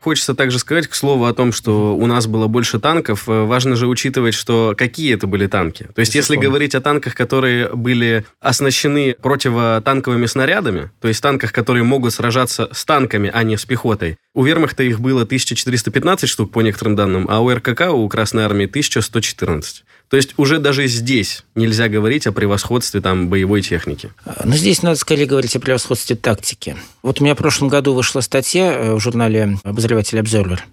Хочется 0.00 0.34
также 0.34 0.60
сказать, 0.60 0.86
к 0.86 0.94
слову, 0.94 1.24
о 1.24 1.34
том, 1.34 1.52
что 1.52 1.96
у 1.96 2.06
нас 2.06 2.28
было 2.28 2.46
больше 2.46 2.78
танков. 2.78 3.28
Э, 3.28 3.44
важно 3.44 3.74
же 3.74 3.88
учитывать, 3.88 4.34
что 4.34 4.74
какие 4.76 5.14
это 5.14 5.26
были 5.26 5.48
танки. 5.48 5.88
То 5.94 6.00
есть, 6.00 6.14
если 6.14 6.36
говорить 6.36 6.76
о 6.76 6.80
танках, 6.80 7.16
которые 7.16 7.74
были 7.74 8.24
оснащены 8.40 9.16
противотанковыми 9.20 10.26
снарядами, 10.26 10.90
то 11.00 11.08
есть 11.08 11.20
танках, 11.20 11.52
которые 11.52 11.82
могут 11.82 12.12
сражаться 12.12 12.68
с 12.72 12.84
танками, 12.84 13.30
а 13.32 13.42
не 13.42 13.56
с 13.56 13.64
пехотой, 13.64 14.16
у 14.32 14.44
вермахта 14.44 14.84
их 14.84 15.00
было 15.00 15.22
1415 15.22 16.28
штук, 16.28 16.52
по 16.52 16.60
некоторым 16.60 16.94
данным, 16.94 17.26
а 17.28 17.40
у 17.40 17.52
РКК, 17.52 17.92
у 17.92 18.08
Красной 18.08 18.44
Армии, 18.44 18.66
1114. 18.66 19.84
То 20.08 20.16
есть 20.16 20.34
уже 20.36 20.58
даже 20.58 20.86
здесь 20.86 21.44
нельзя 21.54 21.88
говорить 21.88 22.26
о 22.26 22.32
превосходстве 22.32 23.00
там 23.00 23.28
боевой 23.28 23.62
техники. 23.62 24.12
Но 24.44 24.54
здесь 24.54 24.82
надо 24.82 24.96
скорее 24.96 25.26
говорить 25.26 25.56
о 25.56 25.60
превосходстве 25.60 26.14
тактики. 26.14 26.76
Вот 27.02 27.20
у 27.20 27.24
меня 27.24 27.34
в 27.34 27.38
прошлом 27.38 27.68
году 27.68 27.92
вышла 27.92 28.20
статья 28.20 28.72
э, 28.72 28.94
в 28.94 29.00
журнале 29.00 29.58
«Обозреватель 29.64 30.20
Обзервер». 30.20 30.64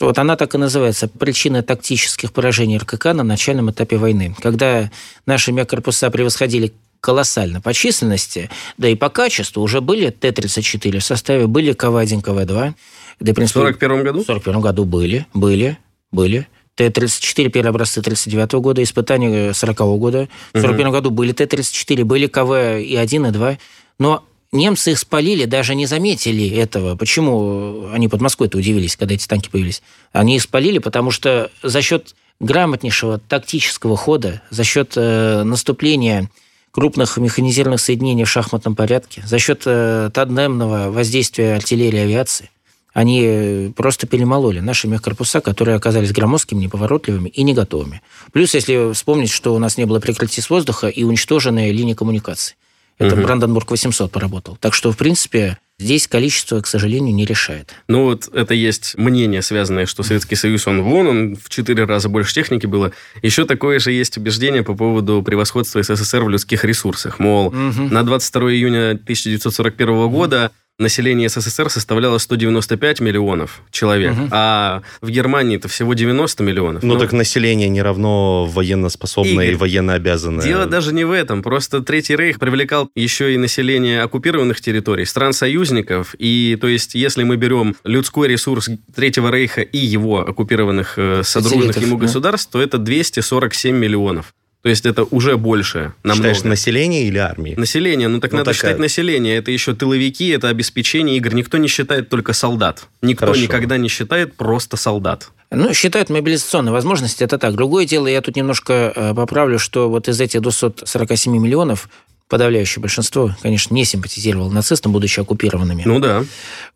Вот 0.00 0.18
она 0.18 0.36
так 0.36 0.54
и 0.54 0.58
называется 0.58 1.06
«Причины 1.06 1.62
тактических 1.62 2.32
поражений 2.32 2.78
РКК 2.78 3.06
на 3.06 3.22
начальном 3.22 3.70
этапе 3.70 3.96
войны». 3.96 4.34
Когда 4.40 4.90
наши 5.24 5.52
мега-корпуса 5.52 6.10
превосходили 6.10 6.72
колоссально 7.00 7.60
по 7.60 7.72
численности, 7.72 8.50
да 8.76 8.88
и 8.88 8.96
по 8.96 9.08
качеству 9.08 9.62
уже 9.62 9.80
были 9.80 10.10
Т-34 10.10 10.98
в 10.98 11.04
составе, 11.04 11.46
были 11.46 11.72
КВ-1, 11.72 12.22
КВ-2. 12.22 12.74
Да, 13.20 13.32
в 13.34 13.48
41 13.48 14.02
году? 14.02 14.22
В 14.22 14.26
41 14.26 14.60
году 14.60 14.84
были, 14.84 15.26
были, 15.34 15.78
были. 16.10 16.48
Т-34 16.88 17.50
первые 17.50 17.70
образцы 17.70 18.00
39 18.00 18.52
года, 18.52 18.82
испытания 18.82 19.52
40 19.52 19.78
года. 19.98 20.28
В 20.54 20.60
41 20.60 20.86
угу. 20.86 20.92
году 20.94 21.10
были 21.10 21.32
Т-34, 21.32 22.04
были 22.04 22.26
КВ 22.26 22.82
и 22.82 22.96
1, 22.96 23.26
и 23.26 23.30
2. 23.30 23.58
Но 23.98 24.24
немцы 24.50 24.92
их 24.92 24.98
спалили, 24.98 25.44
даже 25.44 25.74
не 25.74 25.84
заметили 25.84 26.48
этого. 26.48 26.96
Почему 26.96 27.90
они 27.92 28.08
под 28.08 28.22
Москвой-то 28.22 28.56
удивились, 28.56 28.96
когда 28.96 29.14
эти 29.14 29.26
танки 29.26 29.50
появились? 29.50 29.82
Они 30.12 30.36
их 30.36 30.42
спалили, 30.42 30.78
потому 30.78 31.10
что 31.10 31.50
за 31.62 31.82
счет 31.82 32.14
грамотнейшего 32.40 33.18
тактического 33.18 33.98
хода, 33.98 34.40
за 34.48 34.64
счет 34.64 34.94
э, 34.96 35.42
наступления 35.42 36.30
крупных 36.70 37.18
механизированных 37.18 37.80
соединений 37.80 38.24
в 38.24 38.30
шахматном 38.30 38.74
порядке, 38.74 39.22
за 39.26 39.38
счет 39.38 39.64
э, 39.66 40.10
тандемного 40.14 40.90
воздействия 40.90 41.56
артиллерии 41.56 41.98
и 41.98 42.04
авиации, 42.04 42.48
они 42.92 43.72
просто 43.76 44.06
перемололи 44.06 44.60
наши 44.60 44.88
мехкорпуса, 44.88 45.40
которые 45.40 45.76
оказались 45.76 46.12
громоздкими, 46.12 46.64
неповоротливыми 46.64 47.28
и 47.28 47.42
не 47.42 47.54
готовыми. 47.54 48.02
Плюс, 48.32 48.54
если 48.54 48.92
вспомнить, 48.92 49.30
что 49.30 49.54
у 49.54 49.58
нас 49.58 49.76
не 49.76 49.84
было 49.84 50.00
прикрытия 50.00 50.42
с 50.42 50.50
воздуха 50.50 50.88
и 50.88 51.04
уничтоженные 51.04 51.72
линии 51.72 51.94
коммуникаций. 51.94 52.56
Это 53.00 53.14
угу. 53.14 53.22
Бранденбург 53.22 53.70
800 53.70 54.12
поработал. 54.12 54.58
Так 54.60 54.74
что, 54.74 54.92
в 54.92 54.96
принципе, 54.98 55.56
здесь 55.78 56.06
количество, 56.06 56.60
к 56.60 56.66
сожалению, 56.66 57.14
не 57.14 57.24
решает. 57.24 57.74
Ну 57.88 58.04
вот 58.04 58.28
это 58.34 58.52
есть 58.52 58.98
мнение, 58.98 59.40
связанное, 59.40 59.86
что 59.86 60.02
Советский 60.02 60.36
Союз, 60.36 60.66
он 60.66 60.82
вон, 60.82 61.06
он 61.06 61.36
в 61.36 61.48
четыре 61.48 61.84
раза 61.84 62.10
больше 62.10 62.34
техники 62.34 62.66
было. 62.66 62.92
Еще 63.22 63.46
такое 63.46 63.78
же 63.78 63.90
есть 63.90 64.18
убеждение 64.18 64.62
по 64.62 64.74
поводу 64.74 65.22
превосходства 65.22 65.82
СССР 65.82 66.22
в 66.24 66.28
людских 66.28 66.62
ресурсах. 66.64 67.18
Мол, 67.18 67.46
угу. 67.46 67.56
на 67.56 68.02
22 68.02 68.52
июня 68.52 68.90
1941 68.90 70.10
года 70.10 70.52
население 70.78 71.28
СССР 71.28 71.70
составляло 71.70 72.18
195 72.18 73.00
миллионов 73.00 73.62
человек, 73.70 74.12
угу. 74.12 74.28
а 74.30 74.82
в 75.00 75.10
Германии 75.10 75.56
это 75.56 75.68
всего 75.68 75.94
90 75.94 76.42
миллионов. 76.42 76.82
Ну, 76.82 76.94
ну 76.94 77.00
так 77.00 77.12
население 77.12 77.68
не 77.68 77.82
равно 77.82 78.46
военноспособное 78.46 79.44
Игорь, 79.44 79.52
и 79.52 79.54
военнообязанное. 79.54 80.44
Дело 80.44 80.66
даже 80.66 80.92
не 80.94 81.04
в 81.04 81.12
этом. 81.12 81.42
Просто 81.42 81.82
Третий 81.82 82.16
Рейх 82.16 82.38
привлекал 82.38 82.88
еще 82.94 83.34
и 83.34 83.36
население 83.36 84.02
оккупированных 84.02 84.60
территорий, 84.60 85.04
стран-союзников. 85.04 86.14
И 86.18 86.56
то 86.60 86.68
есть, 86.68 86.94
если 86.94 87.22
мы 87.22 87.36
берем 87.36 87.76
людской 87.84 88.28
ресурс 88.28 88.68
Третьего 88.94 89.30
Рейха 89.30 89.60
и 89.60 89.78
его 89.78 90.20
оккупированных 90.20 90.94
э, 90.96 91.22
содружных 91.24 91.76
ему 91.78 91.96
государств, 91.96 92.50
то 92.50 92.60
это 92.60 92.78
247 92.78 93.76
миллионов. 93.76 94.34
То 94.62 94.68
есть 94.68 94.84
это 94.84 95.04
уже 95.04 95.36
больше 95.38 95.94
намного. 96.02 96.28
Считаешь 96.28 96.44
население 96.44 97.04
или 97.04 97.18
армии? 97.18 97.54
Население. 97.56 98.08
Ну 98.08 98.20
так 98.20 98.32
ну, 98.32 98.38
надо 98.38 98.52
такая... 98.52 98.70
считать 98.72 98.78
население. 98.78 99.36
Это 99.36 99.50
еще 99.50 99.74
тыловики, 99.74 100.28
это 100.28 100.48
обеспечение 100.48 101.16
игр. 101.16 101.34
Никто 101.34 101.56
не 101.56 101.68
считает 101.68 102.10
только 102.10 102.34
солдат. 102.34 102.86
Никто 103.00 103.26
Хорошо. 103.26 103.42
никогда 103.42 103.78
не 103.78 103.88
считает 103.88 104.34
просто 104.34 104.76
солдат. 104.76 105.30
Ну, 105.52 105.74
считают 105.74 106.10
мобилизационные 106.10 106.72
возможности, 106.72 107.24
это 107.24 107.36
так. 107.36 107.54
Другое 107.54 107.84
дело, 107.84 108.06
я 108.06 108.20
тут 108.20 108.36
немножко 108.36 108.92
э, 108.94 109.14
поправлю, 109.14 109.58
что 109.58 109.90
вот 109.90 110.08
из 110.08 110.20
этих 110.20 110.42
247 110.42 111.36
миллионов 111.36 111.88
подавляющее 112.30 112.80
большинство, 112.80 113.36
конечно, 113.42 113.74
не 113.74 113.84
симпатизировало 113.84 114.50
нацистам, 114.50 114.92
будучи 114.92 115.18
оккупированными. 115.20 115.82
Ну 115.84 115.98
да. 115.98 116.24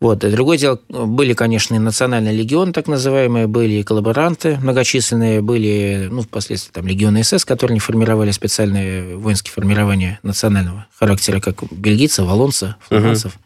Вот. 0.01 0.23
И 0.23 0.29
другое 0.29 0.57
дело, 0.57 0.79
были, 0.89 1.33
конечно, 1.33 1.75
и 1.75 1.79
национальный 1.79 2.35
легион, 2.35 2.73
так 2.73 2.87
называемые, 2.87 3.47
были 3.47 3.75
и 3.75 3.83
коллаборанты 3.83 4.57
многочисленные, 4.61 5.41
были, 5.41 6.09
ну, 6.11 6.21
впоследствии 6.23 6.73
там 6.73 6.85
легионы 6.85 7.23
СС, 7.23 7.45
которые 7.45 7.75
не 7.75 7.79
формировали 7.79 8.31
специальные 8.31 9.15
воинские 9.15 9.53
формирования 9.53 10.19
национального 10.23 10.85
характера, 10.99 11.39
как 11.39 11.63
бельгийцев, 11.71 12.25
валонцев, 12.25 12.75
фламандцев. 12.81 13.33
Угу. 13.33 13.41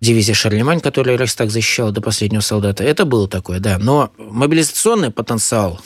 Дивизия 0.00 0.34
Шарлемань, 0.34 0.80
которая 0.80 1.16
Рейхстаг 1.16 1.50
защищала 1.50 1.92
до 1.92 2.00
последнего 2.00 2.40
солдата. 2.40 2.82
Это 2.82 3.04
было 3.04 3.28
такое, 3.28 3.60
да. 3.60 3.78
Но 3.78 4.10
мобилизационный 4.16 5.10
потенциал, 5.10 5.80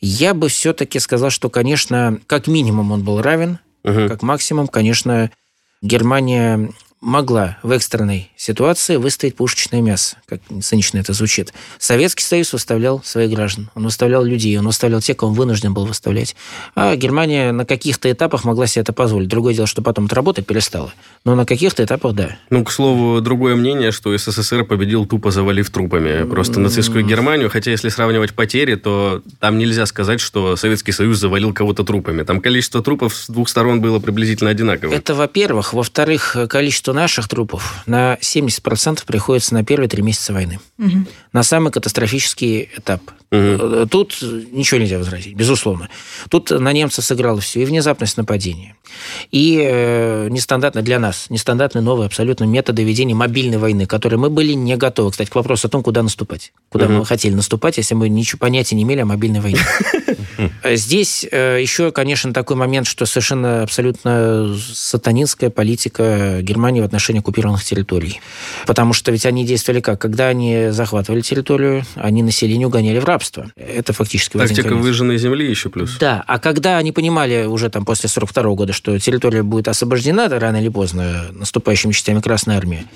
я 0.00 0.32
бы 0.32 0.48
все-таки 0.48 0.98
сказал, 0.98 1.30
что, 1.30 1.50
конечно, 1.50 2.18
как 2.26 2.46
минимум 2.46 2.90
он 2.90 3.04
был 3.04 3.20
равен 3.20 3.58
Угу. 3.84 4.08
Как 4.08 4.22
максимум, 4.22 4.68
конечно, 4.68 5.30
Германия 5.80 6.70
могла 7.02 7.58
в 7.62 7.72
экстренной 7.72 8.30
ситуации 8.36 8.96
выставить 8.96 9.36
пушечное 9.36 9.82
мясо, 9.82 10.16
как 10.26 10.40
цинично 10.62 10.98
это 10.98 11.12
звучит. 11.12 11.52
Советский 11.78 12.24
Союз 12.24 12.52
выставлял 12.52 13.02
своих 13.02 13.30
граждан, 13.30 13.70
он 13.74 13.84
выставлял 13.84 14.24
людей, 14.24 14.56
он 14.56 14.66
выставлял 14.66 15.00
тех, 15.00 15.16
кого 15.16 15.32
он 15.32 15.36
вынужден 15.36 15.74
был 15.74 15.84
выставлять. 15.84 16.36
А 16.74 16.94
Германия 16.96 17.52
на 17.52 17.66
каких-то 17.66 18.10
этапах 18.10 18.44
могла 18.44 18.66
себе 18.66 18.82
это 18.82 18.92
позволить. 18.92 19.28
Другое 19.28 19.52
дело, 19.54 19.66
что 19.66 19.82
потом 19.82 20.06
это 20.06 20.14
работать 20.14 20.46
перестала. 20.46 20.92
Но 21.24 21.34
на 21.34 21.44
каких-то 21.44 21.84
этапах 21.84 22.14
да. 22.14 22.36
Ну, 22.50 22.64
к 22.64 22.70
слову, 22.70 23.20
другое 23.20 23.56
мнение, 23.56 23.90
что 23.90 24.16
СССР 24.16 24.64
победил 24.64 25.04
тупо 25.04 25.30
завалив 25.30 25.68
трупами 25.70 26.24
просто 26.24 26.60
нацистскую 26.60 27.04
Германию, 27.04 27.50
хотя 27.50 27.72
если 27.72 27.88
сравнивать 27.88 28.32
потери, 28.34 28.76
то 28.76 29.22
там 29.40 29.58
нельзя 29.58 29.86
сказать, 29.86 30.20
что 30.20 30.56
Советский 30.56 30.92
Союз 30.92 31.18
завалил 31.18 31.52
кого-то 31.52 31.82
трупами. 31.82 32.22
Там 32.22 32.40
количество 32.40 32.82
трупов 32.82 33.14
с 33.14 33.28
двух 33.28 33.48
сторон 33.48 33.80
было 33.80 33.98
приблизительно 33.98 34.50
одинаково. 34.50 34.92
Это, 34.92 35.14
во-первых. 35.14 35.72
Во-вторых, 35.72 36.36
количество 36.48 36.91
наших 36.92 37.28
трупов 37.28 37.82
на 37.86 38.14
70% 38.20 39.04
приходится 39.06 39.54
на 39.54 39.64
первые 39.64 39.88
три 39.88 40.02
месяца 40.02 40.32
войны. 40.32 40.60
Угу. 40.78 41.06
На 41.32 41.42
самый 41.42 41.72
катастрофический 41.72 42.70
этап. 42.76 43.02
Угу. 43.32 43.86
Тут 43.86 44.18
ничего 44.52 44.78
нельзя 44.78 44.98
возразить, 44.98 45.34
безусловно. 45.34 45.88
Тут 46.28 46.50
на 46.50 46.70
немцев 46.72 47.02
сыграло 47.02 47.40
все. 47.40 47.62
И 47.62 47.64
внезапность 47.64 48.18
нападения, 48.18 48.76
и 49.30 49.58
э, 49.64 50.28
нестандартно 50.28 50.82
для 50.82 50.98
нас, 50.98 51.26
нестандартные 51.30 51.82
новые 51.82 52.06
абсолютно 52.06 52.44
методы 52.44 52.84
ведения 52.84 53.14
мобильной 53.14 53.56
войны, 53.56 53.86
которые 53.86 54.18
мы 54.18 54.28
были 54.28 54.52
не 54.52 54.76
готовы. 54.76 55.12
Кстати, 55.12 55.30
к 55.30 55.34
вопросу 55.34 55.68
о 55.68 55.70
том, 55.70 55.82
куда 55.82 56.02
наступать. 56.02 56.52
Куда 56.68 56.84
угу. 56.84 56.92
мы 56.92 57.06
хотели 57.06 57.32
наступать, 57.32 57.78
если 57.78 57.94
мы 57.94 58.10
ничего 58.10 58.38
понятия 58.38 58.76
не 58.76 58.82
имели 58.82 59.00
о 59.00 59.06
мобильной 59.06 59.40
войне. 59.40 59.60
Здесь 60.64 61.26
э, 61.30 61.58
еще, 61.58 61.90
конечно, 61.90 62.34
такой 62.34 62.56
момент, 62.56 62.86
что 62.86 63.06
совершенно 63.06 63.62
абсолютно 63.62 64.54
сатанинская 64.74 65.48
политика 65.48 66.40
Германии 66.42 66.82
в 66.82 66.84
отношении 66.84 67.20
оккупированных 67.20 67.64
территорий. 67.64 68.20
Потому 68.66 68.92
что 68.92 69.10
ведь 69.10 69.24
они 69.24 69.46
действовали 69.46 69.80
как? 69.80 70.00
Когда 70.00 70.28
они 70.28 70.68
захватывали 70.68 71.22
территорию, 71.22 71.84
они 71.94 72.22
население 72.22 72.66
угоняли 72.66 72.98
в 72.98 73.06
рабство. 73.06 73.21
Это 73.56 73.92
фактически 73.92 74.36
Тактика 74.36 74.74
выжженной 74.74 75.18
земли 75.18 75.48
еще 75.48 75.68
плюс. 75.68 75.96
Да, 75.98 76.24
а 76.26 76.38
когда 76.38 76.78
они 76.78 76.92
понимали 76.92 77.44
уже 77.44 77.70
там 77.70 77.84
после 77.84 78.08
42 78.08 78.54
года, 78.54 78.72
что 78.72 78.98
территория 78.98 79.42
будет 79.42 79.68
освобождена 79.68 80.28
рано 80.28 80.56
или 80.56 80.68
поздно 80.68 81.26
наступающими 81.32 81.92
частями 81.92 82.20
Красной 82.20 82.56
Армии, 82.56 82.86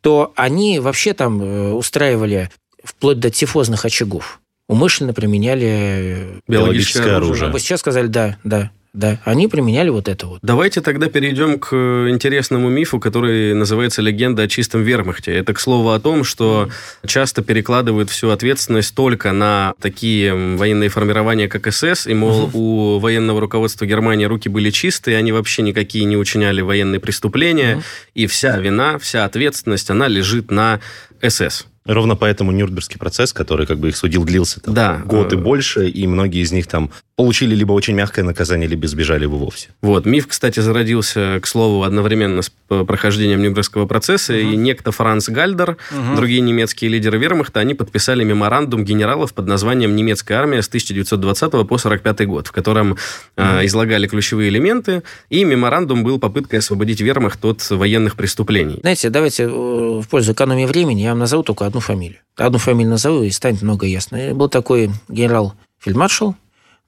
то 0.00 0.32
они 0.36 0.78
вообще 0.78 1.14
там 1.14 1.42
э, 1.42 1.72
устраивали 1.72 2.50
вплоть 2.82 3.18
до 3.18 3.30
тифозных 3.30 3.84
очагов. 3.84 4.40
Умышленно 4.68 5.12
применяли 5.12 6.40
биологическое 6.48 7.16
оружие. 7.16 7.50
Вы 7.50 7.60
сейчас 7.60 7.80
сказали, 7.80 8.06
да, 8.06 8.36
да 8.44 8.70
да, 8.96 9.20
они 9.24 9.46
применяли 9.46 9.90
вот 9.90 10.08
это 10.08 10.26
вот. 10.26 10.38
Давайте 10.42 10.80
тогда 10.80 11.08
перейдем 11.08 11.58
к 11.58 11.74
интересному 12.08 12.70
мифу, 12.70 12.98
который 12.98 13.52
называется 13.54 14.00
«Легенда 14.00 14.44
о 14.44 14.48
чистом 14.48 14.82
вермахте». 14.82 15.34
Это, 15.34 15.52
к 15.52 15.60
слову, 15.60 15.90
о 15.90 16.00
том, 16.00 16.24
что 16.24 16.70
часто 17.06 17.42
перекладывают 17.42 18.08
всю 18.08 18.30
ответственность 18.30 18.94
только 18.94 19.32
на 19.32 19.74
такие 19.82 20.34
военные 20.56 20.88
формирования, 20.88 21.46
как 21.46 21.70
СС, 21.70 22.06
и, 22.06 22.14
мол, 22.14 22.44
угу. 22.44 22.58
у 22.58 22.98
военного 22.98 23.38
руководства 23.40 23.84
Германии 23.84 24.24
руки 24.24 24.48
были 24.48 24.70
чистые, 24.70 25.18
они 25.18 25.30
вообще 25.30 25.60
никакие 25.60 26.06
не 26.06 26.16
учиняли 26.16 26.62
военные 26.62 26.98
преступления, 26.98 27.76
угу. 27.76 27.84
и 28.14 28.26
вся 28.26 28.56
вина, 28.56 28.98
вся 28.98 29.26
ответственность, 29.26 29.90
она 29.90 30.08
лежит 30.08 30.50
на 30.50 30.80
СС. 31.20 31.66
Ровно 31.86 32.16
поэтому 32.16 32.52
Нюрнбергский 32.52 32.98
процесс, 32.98 33.32
который 33.32 33.66
как 33.66 33.78
бы 33.78 33.88
их 33.88 33.96
судил, 33.96 34.24
длился 34.24 34.60
там, 34.60 34.74
да. 34.74 35.02
год 35.04 35.32
и 35.32 35.36
больше, 35.36 35.88
и 35.88 36.06
многие 36.06 36.42
из 36.42 36.52
них 36.52 36.66
там 36.66 36.90
получили 37.16 37.54
либо 37.54 37.72
очень 37.72 37.94
мягкое 37.94 38.22
наказание, 38.22 38.68
либо 38.68 38.86
сбежали 38.86 39.22
его 39.22 39.38
вовсе. 39.38 39.68
Вот. 39.80 40.04
Миф, 40.04 40.26
кстати, 40.26 40.60
зародился, 40.60 41.40
к 41.40 41.46
слову, 41.46 41.82
одновременно 41.82 42.42
с 42.42 42.52
прохождением 42.68 43.40
Нюрнбергского 43.42 43.86
процесса, 43.86 44.34
угу. 44.34 44.40
и 44.40 44.56
некто 44.56 44.92
Франц 44.92 45.28
Гальдер, 45.30 45.78
угу. 45.90 46.16
другие 46.16 46.40
немецкие 46.40 46.90
лидеры 46.90 47.16
вермахта, 47.18 47.60
они 47.60 47.74
подписали 47.74 48.22
меморандум 48.22 48.84
генералов 48.84 49.32
под 49.32 49.46
названием 49.46 49.96
«Немецкая 49.96 50.34
армия 50.34 50.60
с 50.60 50.68
1920 50.68 51.40
по 51.50 51.60
1945 51.60 52.26
год», 52.26 52.46
в 52.48 52.52
котором 52.52 52.92
угу. 52.92 52.98
э, 53.36 53.64
излагали 53.64 54.06
ключевые 54.06 54.50
элементы, 54.50 55.02
и 55.30 55.44
меморандум 55.44 56.04
был 56.04 56.18
попыткой 56.18 56.58
освободить 56.58 57.00
вермахт 57.00 57.42
от 57.44 57.68
военных 57.70 58.16
преступлений. 58.16 58.78
Знаете, 58.80 59.08
давайте 59.08 59.44
э, 59.44 59.48
в 59.48 60.04
пользу 60.10 60.32
экономии 60.32 60.66
времени 60.66 61.00
я 61.00 61.10
вам 61.10 61.20
назову 61.20 61.42
только 61.42 61.64
одну 61.64 61.75
фамилию. 61.80 62.20
Одну 62.36 62.58
фамилию 62.58 62.90
назову, 62.90 63.22
и 63.22 63.30
станет 63.30 63.62
много 63.62 63.86
ясно. 63.86 64.34
Был 64.34 64.48
такой 64.48 64.90
генерал-фельдмаршал, 65.08 66.36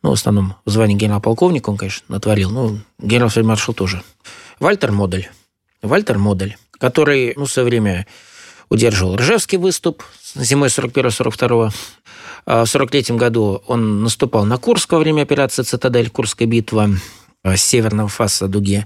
ну, 0.02 0.10
в 0.10 0.12
основном 0.12 0.54
в 0.64 0.70
звании 0.70 0.94
генерал-полковника 0.94 1.70
он, 1.70 1.76
конечно, 1.76 2.04
натворил, 2.08 2.50
ну, 2.50 2.78
генерал-фельдмаршал 2.98 3.74
тоже. 3.74 4.02
Вальтер 4.60 4.92
Модель. 4.92 5.30
Вальтер 5.82 6.18
Модель, 6.18 6.56
который, 6.72 7.32
ну, 7.36 7.46
в 7.46 7.50
свое 7.50 7.66
время 7.66 8.06
удерживал 8.68 9.16
Ржевский 9.16 9.58
выступ 9.58 10.02
зимой 10.34 10.68
41-42 10.68 11.72
а 12.50 12.64
в 12.64 12.68
43 12.68 13.16
году 13.16 13.62
он 13.66 14.02
наступал 14.02 14.46
на 14.46 14.56
Курск 14.56 14.92
во 14.92 14.98
время 14.98 15.20
операции 15.20 15.62
«Цитадель», 15.62 16.08
Курская 16.08 16.48
битва. 16.48 16.88
Э, 17.44 17.56
северного 17.56 18.08
фаса 18.08 18.48
дуги. 18.48 18.84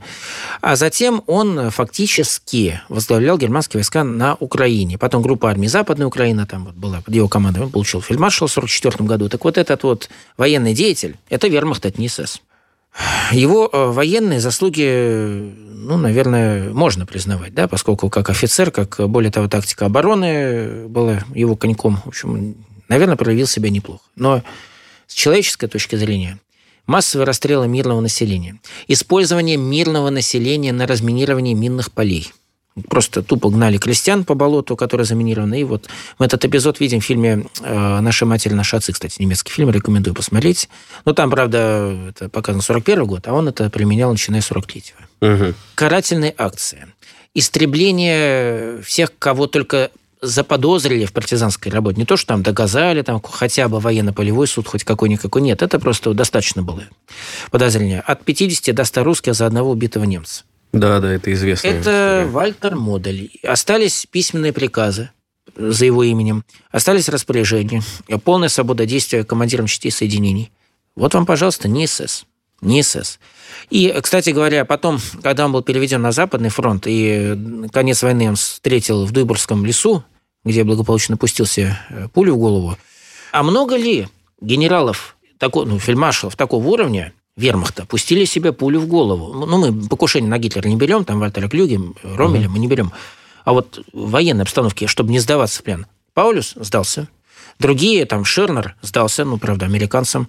А 0.61 0.77
затем 0.77 1.23
он 1.27 1.71
фактически 1.71 2.83
возглавлял 2.91 3.39
германские 3.39 3.79
войска 3.79 4.05
на 4.05 4.35
Украине. 4.35 4.99
Потом 4.99 5.23
группа 5.23 5.51
армий 5.51 5.69
Западной 5.69 6.05
Украины 6.05 6.45
там 6.45 6.67
вот 6.67 6.75
была 6.75 7.01
под 7.01 7.15
его 7.15 7.29
командой. 7.29 7.63
Он 7.63 7.71
получил 7.71 8.03
фельдмаршал 8.03 8.49
в 8.49 8.53
1944 8.53 9.09
году. 9.09 9.31
Так 9.31 9.45
вот 9.45 9.57
этот 9.57 9.83
вот 9.85 10.11
военный 10.37 10.75
деятель, 10.75 11.17
это 11.31 11.49
вермахт, 11.49 11.87
это 11.87 11.99
не 11.99 12.09
СС. 12.09 12.43
Его 13.31 13.71
э, 13.73 13.87
военные 13.91 14.39
заслуги, 14.39 15.55
ну, 15.57 15.97
наверное, 15.97 16.75
можно 16.75 17.07
признавать, 17.07 17.55
да, 17.55 17.69
поскольку 17.69 18.11
как 18.11 18.29
офицер, 18.29 18.71
как, 18.71 19.01
более 19.09 19.33
того, 19.33 19.49
тактика 19.49 19.87
обороны 19.87 20.89
была 20.89 21.21
его 21.35 21.57
коньком. 21.57 22.03
В 22.05 22.09
общем, 22.09 22.55
наверное, 22.89 23.17
проявил 23.17 23.47
себя 23.47 23.71
неплохо. 23.71 24.03
Но 24.15 24.43
с 25.07 25.15
человеческой 25.15 25.69
точки 25.69 25.97
зрения– 25.97 26.39
массовые 26.87 27.27
расстрелы 27.27 27.69
мирного 27.69 28.01
населения, 28.01 28.61
использование 28.89 29.57
мирного 29.57 30.11
населения 30.11 30.73
на 30.73 30.87
разминирование 30.87 31.55
минных 31.55 31.93
полей. 31.93 32.33
Просто 32.89 33.23
тупо 33.23 33.51
гнали 33.51 33.77
крестьян 33.77 34.25
по 34.25 34.35
болоту, 34.35 34.77
которое 34.77 35.05
заминировано. 35.05 35.61
И 35.61 35.65
вот 35.65 35.91
мы 36.19 36.25
этот 36.25 36.43
эпизод 36.47 36.81
видим 36.81 37.01
в 37.01 37.05
фильме 37.05 37.45
э, 37.61 38.01
«Наша 38.01 38.25
матерь, 38.25 38.55
наши 38.55 38.77
отцы». 38.77 38.93
Кстати, 38.93 39.21
немецкий 39.21 39.53
фильм, 39.53 39.71
рекомендую 39.71 40.15
посмотреть. 40.15 40.71
Но 41.05 41.13
там, 41.13 41.31
правда, 41.31 41.95
это 42.09 42.31
показано 42.31 42.63
41 42.63 43.05
год, 43.05 43.29
а 43.29 43.35
он 43.35 43.49
это 43.49 43.69
применял, 43.69 44.11
начиная 44.11 44.41
с 44.41 44.51
43-го. 44.51 45.27
Угу. 45.27 45.55
Карательные 45.75 46.35
акции. 46.39 46.87
Истребление 47.35 48.81
всех, 48.83 49.11
кого 49.19 49.47
только 49.47 49.91
заподозрили 50.23 51.05
в 51.05 51.13
партизанской 51.13 51.71
работе. 51.71 51.99
Не 51.99 52.07
то, 52.07 52.17
что 52.17 52.29
там 52.29 52.43
доказали, 52.43 53.03
там 53.03 53.21
хотя 53.21 53.69
бы 53.69 53.81
военно-полевой 53.81 54.47
суд 54.47 54.69
хоть 54.69 54.85
какой-никакой. 54.85 55.43
Нет, 55.43 55.63
это 55.63 55.79
просто 55.79 56.15
достаточно 56.15 56.63
было 56.63 56.85
подозрение. 57.51 58.01
От 58.01 58.25
50 58.25 58.75
до 58.75 58.85
100 58.85 59.05
русских 59.05 59.35
за 59.35 59.47
одного 59.47 59.73
убитого 59.73 60.05
немца. 60.05 60.45
Да, 60.73 61.01
да, 61.01 61.13
это 61.13 61.33
известно. 61.33 61.67
Это 61.67 62.27
Вальтер 62.31 62.77
Модель. 62.77 63.31
Остались 63.43 64.07
письменные 64.11 64.53
приказы 64.53 65.11
за 65.57 65.85
его 65.85 66.03
именем, 66.05 66.45
остались 66.71 67.09
распоряжения, 67.09 67.83
полная 68.25 68.49
свобода 68.49 68.87
действия 68.87 69.25
командиром 69.25 69.67
частей 69.67 69.91
соединений. 69.91 70.51
Вот 70.95 71.15
вам, 71.15 71.27
пожалуйста, 71.27 71.69
не 71.69 71.87
СС. 71.87 72.25
Не 72.63 72.83
СС. 72.83 73.19
И, 73.71 73.93
кстати 74.03 74.31
говоря, 74.31 74.65
потом, 74.65 75.01
когда 75.23 75.45
он 75.45 75.53
был 75.53 75.63
переведен 75.63 76.01
на 76.01 76.13
Западный 76.13 76.49
фронт, 76.49 76.85
и 76.87 77.37
конец 77.73 78.03
войны 78.03 78.29
он 78.29 78.37
встретил 78.37 79.05
в 79.05 79.11
Дубурском 79.11 79.67
лесу, 79.67 80.05
где 80.45 80.65
благополучно 80.65 81.17
пустился 81.17 81.79
э, 81.91 82.09
пулю 82.13 82.35
в 82.35 82.39
голову, 82.39 82.77
а 83.33 83.43
много 83.43 83.77
ли 83.77 84.09
генералов, 84.41 85.17
такого, 85.39 85.65
ну, 85.65 85.79
фельдмаршалов 85.79 86.37
такого 86.37 86.67
уровня, 86.67 87.13
вермахта, 87.37 87.87
пустили 87.87 88.25
себе 88.25 88.53
пулю 88.53 88.81
в 88.81 88.87
голову? 88.87 89.33
Ну, 89.47 89.59
мы 89.59 89.89
покушение 89.89 90.29
на 90.29 90.39
Гитлера 90.39 90.69
не 90.69 90.77
берем, 90.77 91.05
там 91.05 91.19
Вальтера 91.19 91.49
Клюге, 91.49 91.81
Ромеля 92.03 92.47
угу. 92.47 92.55
мы 92.55 92.59
не 92.59 92.69
берем. 92.69 92.93
А 93.45 93.53
вот 93.53 93.85
в 93.93 94.11
военной 94.11 94.43
обстановке, 94.43 94.87
чтобы 94.87 95.11
не 95.11 95.19
сдаваться 95.19 95.61
в 95.61 95.63
плен, 95.65 95.87
Паулюс 96.15 96.55
сдался. 96.57 97.09
Другие, 97.59 98.05
там, 98.07 98.25
Шернер 98.25 98.77
сдался, 98.83 99.25
ну, 99.25 99.39
правда, 99.39 99.67
американцам. 99.67 100.29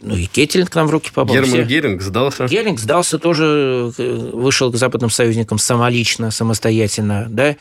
Ну, 0.00 0.16
и 0.16 0.26
Кетелинг 0.26 0.70
к 0.70 0.74
нам 0.74 0.88
в 0.88 0.90
руки 0.90 1.10
попал. 1.14 1.34
Герман 1.34 1.50
Все. 1.50 1.64
Геринг 1.64 2.02
сдался. 2.02 2.46
Геринг 2.46 2.80
сдался 2.80 3.18
тоже, 3.18 3.92
э, 3.96 4.30
вышел 4.32 4.72
к 4.72 4.76
западным 4.76 5.08
союзникам 5.08 5.58
самолично, 5.58 6.30
самостоятельно, 6.30 7.26
да. 7.28 7.56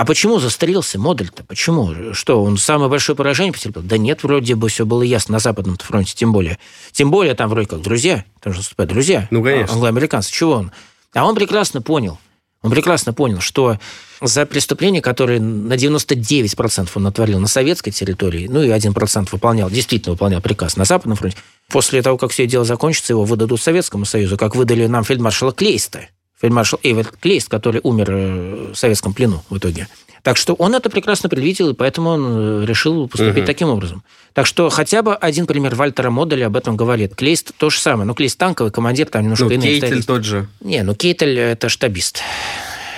А 0.00 0.06
почему 0.06 0.38
застрелился 0.38 0.98
Модель-то? 0.98 1.44
Почему? 1.44 2.14
Что, 2.14 2.42
он 2.42 2.56
самое 2.56 2.88
большое 2.88 3.14
поражение 3.14 3.52
потерпел? 3.52 3.82
Да 3.82 3.98
нет, 3.98 4.22
вроде 4.22 4.54
бы 4.54 4.70
все 4.70 4.86
было 4.86 5.02
ясно 5.02 5.34
на 5.34 5.40
Западном 5.40 5.76
фронте, 5.76 6.14
тем 6.16 6.32
более. 6.32 6.58
Тем 6.90 7.10
более 7.10 7.34
там 7.34 7.50
вроде 7.50 7.68
как 7.68 7.82
друзья, 7.82 8.24
там 8.40 8.54
же 8.54 8.60
выступают 8.60 8.90
друзья. 8.90 9.28
Ну, 9.30 9.44
конечно. 9.44 9.74
Англоамериканцы. 9.74 10.32
Чего 10.32 10.52
он? 10.52 10.72
А 11.12 11.26
он 11.26 11.34
прекрасно 11.34 11.82
понял, 11.82 12.18
он 12.62 12.70
прекрасно 12.70 13.12
понял, 13.12 13.40
что 13.40 13.78
за 14.22 14.46
преступления, 14.46 15.02
которые 15.02 15.38
на 15.38 15.74
99% 15.74 16.88
он 16.94 17.02
натворил 17.02 17.38
на 17.38 17.46
советской 17.46 17.90
территории, 17.90 18.48
ну 18.50 18.62
и 18.62 18.68
1% 18.70 19.28
выполнял, 19.30 19.68
действительно 19.68 20.12
выполнял 20.12 20.40
приказ 20.40 20.76
на 20.78 20.86
Западном 20.86 21.18
фронте, 21.18 21.36
после 21.68 22.00
того, 22.00 22.16
как 22.16 22.30
все 22.30 22.46
дело 22.46 22.64
закончится, 22.64 23.12
его 23.12 23.24
выдадут 23.24 23.60
Советскому 23.60 24.06
Союзу, 24.06 24.38
как 24.38 24.56
выдали 24.56 24.86
нам 24.86 25.04
фельдмаршала 25.04 25.52
Клейста, 25.52 26.08
фельдмаршал 26.40 26.80
Эйверт 26.82 27.16
Клейст, 27.20 27.48
который 27.48 27.80
умер 27.82 28.10
э, 28.10 28.72
в 28.72 28.74
советском 28.74 29.12
плену 29.14 29.42
в 29.50 29.58
итоге. 29.58 29.88
Так 30.22 30.36
что 30.36 30.54
он 30.54 30.74
это 30.74 30.90
прекрасно 30.90 31.28
предвидел, 31.28 31.70
и 31.70 31.74
поэтому 31.74 32.10
он 32.10 32.62
э, 32.62 32.66
решил 32.66 33.08
поступить 33.08 33.44
угу. 33.44 33.46
таким 33.46 33.68
образом. 33.68 34.02
Так 34.32 34.46
что 34.46 34.68
хотя 34.68 35.02
бы 35.02 35.14
один 35.14 35.46
пример 35.46 35.74
Вальтера 35.74 36.10
Моделя 36.10 36.46
об 36.46 36.56
этом 36.56 36.76
говорит. 36.76 37.14
Клейст 37.14 37.52
то 37.56 37.70
же 37.70 37.80
самое. 37.80 38.06
Ну, 38.06 38.14
Клейст 38.14 38.38
танковый 38.38 38.70
командир, 38.70 39.06
там 39.06 39.22
немножко 39.22 39.46
ну, 39.46 39.52
иные 39.52 39.80
Кейтель 39.80 40.04
тот 40.04 40.24
же. 40.24 40.46
Не, 40.60 40.82
ну 40.82 40.94
Кейтель 40.94 41.38
это 41.38 41.68
штабист. 41.68 42.20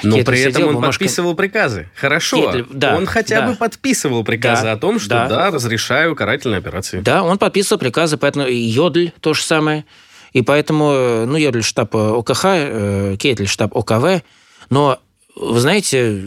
Но 0.02 0.18
при 0.24 0.40
этом 0.40 0.64
он 0.64 0.74
бумажками... 0.74 1.06
подписывал 1.06 1.34
приказы. 1.34 1.88
Хорошо. 1.94 2.50
Кетель, 2.50 2.66
да, 2.70 2.96
он 2.96 3.06
хотя 3.06 3.40
да. 3.40 3.46
бы 3.48 3.54
подписывал 3.54 4.24
приказы 4.24 4.64
да, 4.64 4.72
о 4.72 4.76
том, 4.76 4.98
что 4.98 5.10
да. 5.10 5.28
да, 5.28 5.50
разрешаю 5.50 6.16
карательные 6.16 6.58
операции. 6.58 7.00
Да, 7.00 7.22
он 7.22 7.38
подписывал 7.38 7.78
приказы, 7.78 8.16
поэтому 8.16 8.46
и 8.46 8.56
Йодль 8.56 9.12
то 9.20 9.32
же 9.32 9.42
самое. 9.42 9.84
И 10.32 10.42
поэтому, 10.42 11.26
ну, 11.26 11.36
Йодль 11.36 11.62
штаб 11.62 11.94
ОКХ, 11.94 12.44
э, 12.44 13.16
Кетель 13.18 13.46
штаб 13.46 13.76
ОКВ. 13.76 14.22
Но 14.70 14.98
вы 15.34 15.60
знаете, 15.60 16.20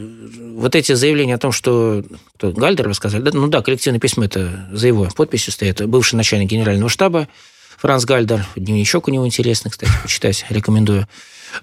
вот 0.56 0.76
эти 0.76 0.94
заявления 0.94 1.36
о 1.36 1.40
том, 1.40 1.52
что 1.52 2.04
кто, 2.36 2.52
Гальдер, 2.52 2.88
вы 2.88 2.94
сказали, 2.94 3.22
да, 3.22 3.32
ну 3.34 3.48
да, 3.48 3.62
коллективное 3.62 4.00
письмо, 4.00 4.26
это 4.26 4.68
за 4.72 4.88
его 4.88 5.08
подписью 5.16 5.54
стоит, 5.54 5.86
бывший 5.88 6.16
начальник 6.16 6.50
генерального 6.50 6.90
штаба 6.90 7.28
Франц 7.78 8.06
Гальдер, 8.06 8.46
дневничок 8.56 9.08
у 9.08 9.12
него 9.12 9.26
интересный, 9.26 9.70
кстати, 9.70 9.92
почитать 10.02 10.46
рекомендую. 10.50 11.08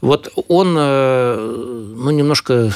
Вот 0.01 0.33
он, 0.49 0.77
э, 0.79 1.95
ну, 1.97 2.11
немножко 2.11 2.73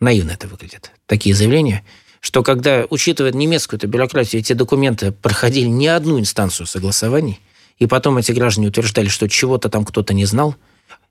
наивно 0.00 0.32
это 0.32 0.46
выглядит, 0.46 0.90
такие 1.06 1.34
заявления, 1.34 1.84
что 2.20 2.42
когда, 2.42 2.84
учитывая 2.90 3.32
немецкую 3.32 3.80
-то 3.80 3.86
бюрократию, 3.86 4.40
эти 4.40 4.52
документы 4.52 5.12
проходили 5.12 5.66
не 5.66 5.88
одну 5.88 6.20
инстанцию 6.20 6.66
согласований, 6.66 7.40
и 7.82 7.86
потом 7.86 8.16
эти 8.18 8.30
граждане 8.30 8.68
утверждали, 8.68 9.08
что 9.08 9.28
чего-то 9.28 9.68
там 9.68 9.84
кто-то 9.84 10.14
не 10.14 10.24
знал, 10.24 10.54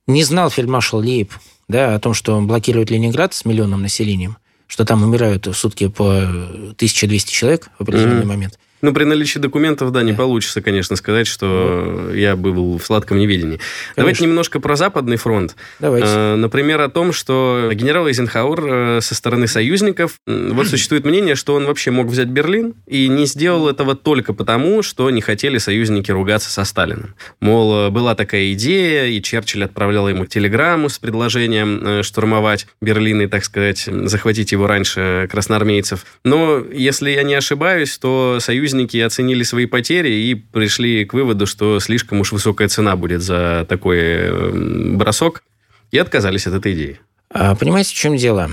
не 0.07 0.24
знал 0.24 0.49
фельдмаршал 0.49 1.01
Лейб 1.01 1.34
да, 1.67 1.95
о 1.95 1.99
том, 1.99 2.13
что 2.13 2.36
он 2.36 2.47
блокирует 2.47 2.89
Ленинград 2.89 3.34
с 3.34 3.43
миллионным 3.43 3.82
населением, 3.82 4.38
что 4.67 4.86
там 4.86 5.03
умирают 5.03 5.47
в 5.47 5.53
сутки 5.53 5.88
по 5.88 6.19
1200 6.19 7.32
человек 7.32 7.69
в 7.78 7.82
определенный 7.82 8.24
mm-hmm. 8.24 8.26
момент– 8.26 8.59
ну, 8.82 8.93
при 8.93 9.03
наличии 9.03 9.39
документов, 9.39 9.91
да, 9.91 10.03
не 10.03 10.13
получится, 10.13 10.61
конечно, 10.61 10.95
сказать, 10.95 11.27
что 11.27 12.07
вот. 12.07 12.15
я 12.15 12.36
был 12.36 12.77
в 12.77 12.84
сладком 12.84 13.19
неведении. 13.19 13.57
Конечно. 13.57 13.93
Давайте 13.95 14.23
немножко 14.23 14.59
про 14.59 14.75
Западный 14.75 15.17
фронт. 15.17 15.55
Давайте. 15.79 16.07
Э, 16.09 16.36
например, 16.36 16.82
о 16.82 16.89
том, 16.89 17.13
что 17.13 17.69
генерал 17.73 18.07
Эйзенхауэр 18.07 18.65
э, 18.65 19.01
со 19.01 19.15
стороны 19.15 19.47
союзников, 19.47 20.15
вот 20.25 20.67
существует 20.69 21.05
мнение, 21.05 21.36
что 21.36 21.53
он 21.55 21.65
вообще 21.65 21.91
мог 21.91 22.07
взять 22.07 22.27
Берлин 22.27 22.73
и 22.88 23.07
не 23.07 23.25
сделал 23.25 23.69
этого 23.69 23.95
только 23.95 24.34
потому, 24.34 24.82
что 24.82 25.09
не 25.09 25.21
хотели 25.21 25.57
союзники 25.59 26.11
ругаться 26.11 26.49
со 26.49 26.63
Сталиным. 26.63 27.15
Мол, 27.39 27.91
была 27.91 28.15
такая 28.15 28.53
идея, 28.53 29.05
и 29.05 29.21
Черчилль 29.21 29.63
отправлял 29.63 30.09
ему 30.09 30.25
телеграмму 30.25 30.89
с 30.89 30.97
предложением 30.97 31.82
э, 31.84 32.03
штурмовать 32.03 32.67
Берлин 32.82 33.21
и, 33.21 33.27
так 33.27 33.45
сказать, 33.45 33.88
захватить 34.05 34.51
его 34.51 34.65
раньше 34.67 35.27
красноармейцев. 35.32 36.05
Но, 36.23 36.63
если 36.71 37.11
я 37.11 37.23
не 37.23 37.36
ошибаюсь, 37.36 37.97
то 37.97 38.38
союзники 38.39 38.70
союзники 38.72 38.97
оценили 38.97 39.43
свои 39.43 39.65
потери 39.65 40.09
и 40.09 40.36
пришли 40.36 41.05
к 41.05 41.13
выводу, 41.13 41.45
что 41.45 41.80
слишком 41.80 42.22
уж 42.22 42.32
высокая 42.32 42.67
цена 42.69 42.95
будет 42.95 43.22
за 43.22 43.65
такой 43.67 43.99
эм, 43.99 44.97
бросок, 44.97 45.43
и 45.91 45.97
отказались 45.97 46.47
от 46.47 46.53
этой 46.53 46.74
идеи. 46.74 46.99
А, 47.30 47.55
понимаете, 47.55 47.89
в 47.89 47.93
чем 47.93 48.15
дело? 48.15 48.49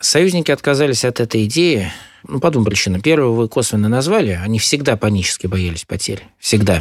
Союзники 0.00 0.50
отказались 0.50 1.04
от 1.04 1.20
этой 1.20 1.44
идеи 1.44 1.92
ну, 2.26 2.40
по 2.40 2.50
двум 2.50 2.64
причинам. 2.64 3.00
Первую 3.00 3.34
вы 3.34 3.48
косвенно 3.48 3.88
назвали. 3.88 4.38
Они 4.42 4.58
всегда 4.58 4.96
панически 4.96 5.46
боялись 5.46 5.84
потерь. 5.84 6.24
Всегда. 6.40 6.80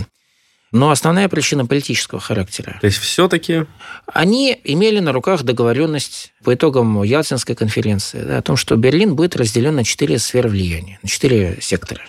Но 0.71 0.89
основная 0.89 1.30
причина 1.30 1.67
политического 1.67 2.19
характера. 2.19 2.80
То 2.82 2.88
есть 2.88 2.97
все-таки... 2.97 3.65
Они 4.11 4.59
имели 4.63 4.99
на 4.99 5.11
руках 5.11 5.43
договоренность 5.43 6.34
по 6.43 6.55
итогам 6.55 7.03
Ялтинской 7.03 7.53
конференции 7.53 8.24
да, 8.24 8.39
о 8.39 8.41
том, 8.41 8.57
что 8.57 8.76
Берлин 8.76 9.15
будет 9.15 9.36
разделен 9.36 9.76
на 9.76 9.84
четыре 9.84 10.17
сферы 10.17 10.49
влияния, 10.49 10.97
на 11.03 11.09
четыре 11.09 11.59
сектора. 11.61 12.01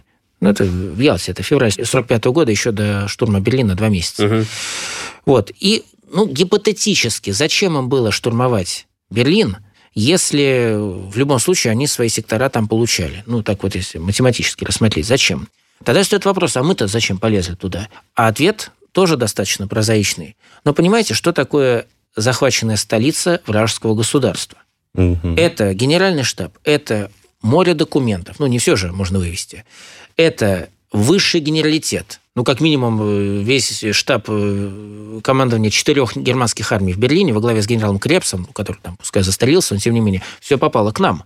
Ну, 0.45 0.51
это 0.51 0.65
в 0.65 1.01
Ялте, 1.01 1.33
это 1.33 1.43
февраль 1.43 1.73
45 1.73 2.25
года, 2.27 2.51
еще 2.51 2.71
до 2.71 3.09
штурма 3.09 3.41
Берлина 3.41 3.75
два 3.75 3.89
месяца. 3.89 4.27
Угу. 4.27 4.45
Вот. 5.27 5.51
И, 5.59 5.85
ну, 6.13 6.27
гипотетически, 6.27 7.31
зачем 7.31 7.79
им 7.79 7.89
было 7.89 8.13
штурмовать 8.13 8.87
Берлин, 9.11 9.59
если 9.95 10.75
в 10.77 11.17
любом 11.17 11.39
случае 11.39 11.71
они 11.71 11.87
свои 11.87 12.09
сектора 12.09 12.49
там 12.49 12.69
получали? 12.69 13.23
Ну, 13.27 13.43
так 13.43 13.63
вот, 13.63 13.75
если 13.75 13.99
математически 13.99 14.65
рассмотреть, 14.65 15.07
зачем? 15.07 15.49
Тогда 15.83 16.05
стоит 16.05 16.25
вопрос, 16.25 16.57
а 16.57 16.63
мы-то 16.63 16.87
зачем 16.87 17.19
полезли 17.19 17.55
туда? 17.55 17.89
А 18.15 18.29
ответ 18.29 18.71
тоже 18.93 19.17
достаточно 19.17 19.67
прозаичный. 19.67 20.37
Но 20.65 20.73
понимаете, 20.73 21.15
что 21.15 21.33
такое 21.33 21.87
захваченная 22.17 22.77
столица 22.77 23.41
вражеского 23.47 23.95
государства? 23.95 24.59
Угу. 24.95 25.35
Это 25.37 25.75
генеральный 25.75 26.23
штаб, 26.23 26.57
это 26.65 27.11
море 27.43 27.75
документов. 27.75 28.37
Ну, 28.39 28.47
не 28.47 28.59
все 28.59 28.77
же 28.77 28.93
можно 28.93 29.19
вывести 29.19 29.65
это 30.17 30.69
высший 30.93 31.41
генералитет. 31.41 32.21
Ну, 32.37 32.43
как 32.43 32.61
минимум, 32.61 33.01
э, 33.03 33.43
весь 33.43 33.85
штаб 33.93 34.25
э, 34.29 35.21
командования 35.23 35.71
четырех 35.71 36.17
германских 36.17 36.73
армий 36.73 36.93
в 36.93 36.99
Берлине 36.99 37.33
во 37.33 37.41
главе 37.41 37.63
с 37.63 37.67
генералом 37.67 37.99
Крепсом, 37.99 38.47
который 38.47 38.79
там, 38.83 38.97
пускай 38.97 39.23
застрелился, 39.23 39.75
но 39.75 39.81
тем 39.81 39.95
не 39.95 40.01
менее, 40.01 40.23
все 40.41 40.59
попало 40.59 40.91
к 40.91 40.99
нам. 40.99 41.25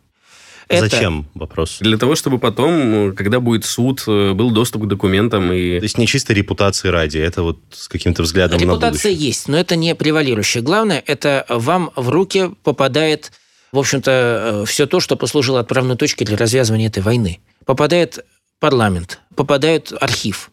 Это... 0.69 0.89
Зачем? 0.89 1.27
Вопрос. 1.35 1.79
Для 1.81 1.97
того, 1.97 2.15
чтобы 2.15 2.39
потом, 2.39 3.15
когда 3.17 3.41
будет 3.41 3.65
суд, 3.65 4.05
э, 4.07 4.33
был 4.35 4.51
доступ 4.51 4.83
к 4.83 4.87
документам 4.87 5.51
и... 5.51 5.79
То 5.79 5.85
есть 5.85 5.97
не 5.97 6.07
чисто 6.07 6.35
репутации 6.35 6.89
ради, 6.89 7.17
это 7.17 7.43
вот 7.43 7.59
с 7.71 7.89
каким-то 7.89 8.23
взглядом 8.23 8.61
Репутация 8.61 9.13
есть, 9.13 9.49
но 9.49 9.57
это 9.59 9.77
не 9.77 9.95
превалирующее. 9.95 10.63
Главное, 10.63 11.03
это 11.07 11.47
вам 11.49 11.91
в 11.97 12.11
руки 12.11 12.51
попадает, 12.65 13.33
в 13.73 13.79
общем-то, 13.79 14.65
все 14.67 14.87
то, 14.87 15.01
что 15.01 15.17
послужило 15.17 15.61
отправной 15.61 15.97
точкой 15.97 16.27
для 16.27 16.37
развязывания 16.37 16.89
этой 16.89 17.03
войны. 17.03 17.41
Попадает 17.65 18.25
парламент, 18.59 19.21
попадает 19.35 19.93
архив, 20.01 20.51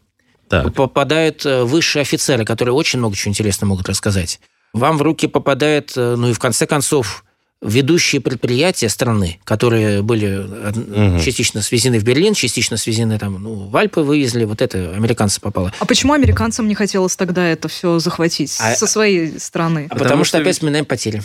так. 0.50 0.74
попадают 0.74 1.46
э, 1.46 1.64
высшие 1.64 2.02
офицеры, 2.02 2.46
которые 2.46 2.74
очень 2.74 3.00
много 3.00 3.16
чего 3.16 3.32
интересного 3.32 3.70
могут 3.70 3.90
рассказать. 3.90 4.40
Вам 4.74 4.98
в 4.98 5.02
руки 5.02 5.28
попадает, 5.28 5.94
э, 5.96 6.16
ну 6.16 6.30
и 6.30 6.34
в 6.34 6.40
конце 6.40 6.68
концов, 6.68 7.24
ведущие 7.62 8.22
предприятия 8.22 8.90
страны, 8.90 9.40
которые 9.44 10.02
были 10.02 10.38
угу. 10.38 11.24
частично 11.24 11.62
свезены 11.62 12.00
в 12.00 12.04
Берлин, 12.04 12.34
частично 12.34 12.78
свезены 12.78 13.18
там, 13.18 13.42
ну, 13.42 13.68
в 13.68 13.76
Альпы 13.76 14.02
вывезли, 14.02 14.44
вот 14.44 14.62
это 14.62 14.94
американцы 14.96 15.42
попало. 15.42 15.74
А 15.80 15.86
почему 15.86 16.14
американцам 16.14 16.68
не 16.68 16.76
хотелось 16.76 17.16
тогда 17.16 17.46
это 17.46 17.68
все 17.68 18.00
захватить 18.00 18.56
а, 18.60 18.76
со 18.76 18.88
своей 18.88 19.40
стороны? 19.40 19.86
А 19.86 19.94
потому, 19.94 20.04
потому 20.04 20.24
что, 20.24 20.38
что 20.38 20.38
опять 20.40 20.56
вспоминаем 20.56 20.86
потери. 20.86 21.24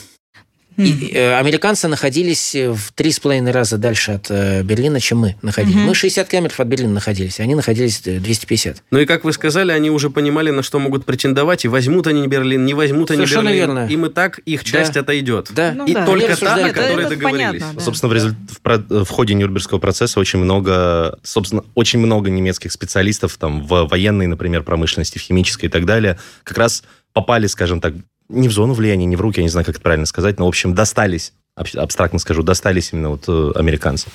И, 0.87 1.13
э, 1.15 1.35
американцы 1.39 1.89
находились 1.89 2.55
в 2.55 2.93
три 2.95 3.11
с 3.13 3.21
половиной 3.21 3.53
раза 3.53 3.79
дальше 3.79 4.13
от 4.13 4.27
э, 4.31 4.63
Берлина, 4.63 5.01
чем 5.01 5.19
мы 5.19 5.37
находились. 5.43 5.77
Мгм. 5.77 5.87
Мы 5.87 5.95
60 5.95 6.29
километров 6.29 6.61
от 6.61 6.67
Берлина 6.69 6.95
находились, 6.95 7.41
они 7.41 7.55
находились 7.55 8.03
э, 8.07 8.19
250. 8.19 8.83
Ну 8.91 8.99
и 8.99 9.07
как 9.07 9.25
вы 9.25 9.33
сказали, 9.33 9.73
они 9.73 9.91
уже 9.91 10.11
понимали, 10.11 10.51
на 10.51 10.63
что 10.63 10.79
могут 10.79 11.05
претендовать, 11.05 11.65
и 11.65 11.69
возьмут 11.69 12.07
они 12.07 12.27
Берлин, 12.27 12.65
не 12.65 12.75
возьмут 12.75 13.11
они 13.11 13.19
Совершенно 13.19 13.49
Берлин. 13.49 13.61
верно. 13.61 13.87
Им 13.91 14.07
и 14.07 14.09
так 14.11 14.39
их 14.41 14.65
часть 14.65 14.95
Да. 14.95 15.01
отойдет. 15.01 15.49
Да. 15.51 15.73
Ну 15.77 15.87
и 15.87 15.93
да. 15.95 16.07
только 16.07 16.37
та, 16.37 16.57
да, 16.57 16.69
которой 16.71 17.05
это 17.07 17.11
договорились. 17.17 17.61
понятно, 17.63 17.73
да. 17.75 17.81
Собственно, 17.81 18.13
в, 18.13 18.17
результ- 18.17 18.53
в 18.53 18.61
про- 18.61 18.79
в 19.05 19.09
ходе 19.09 19.35
Нюрнбергского 19.35 19.79
процесса 19.79 20.19
очень 20.21 20.39
много, 20.39 21.19
собственно, 21.23 21.65
очень 21.75 21.99
много 21.99 22.31
немецких 22.31 22.73
специалистов 22.73 23.37
там 23.39 23.67
в 23.67 23.87
военной, 23.87 24.27
например, 24.27 24.63
промышленности, 24.63 25.19
в 25.19 25.23
химической 25.23 25.67
и 25.67 25.69
так 25.69 25.85
далее, 25.85 26.19
как 26.45 26.59
раз 26.59 26.83
попали, 27.13 27.47
скажем 27.49 27.81
так, 27.81 27.95
не 28.31 28.49
в 28.49 28.53
зону 28.53 28.75
влияния, 28.75 29.07
не 29.07 29.17
в 29.17 29.21
руки, 29.21 29.41
я 29.41 29.43
не 29.43 29.49
знаю, 29.49 29.67
как 29.67 29.75
это 29.75 29.83
правильно 29.83 30.07
сказать, 30.07 30.39
но, 30.39 30.47
в 30.47 30.49
общем, 30.49 30.75
достались, 30.75 31.33
аб- 31.57 31.77
абстрактно 31.77 32.19
скажу, 32.19 32.43
достались 32.43 32.93
именно 32.93 33.11
вот 33.11 33.25
э, 33.29 33.53
американцам. 33.57 34.13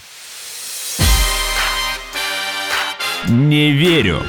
Не 3.27 3.71
верю. 3.71 4.21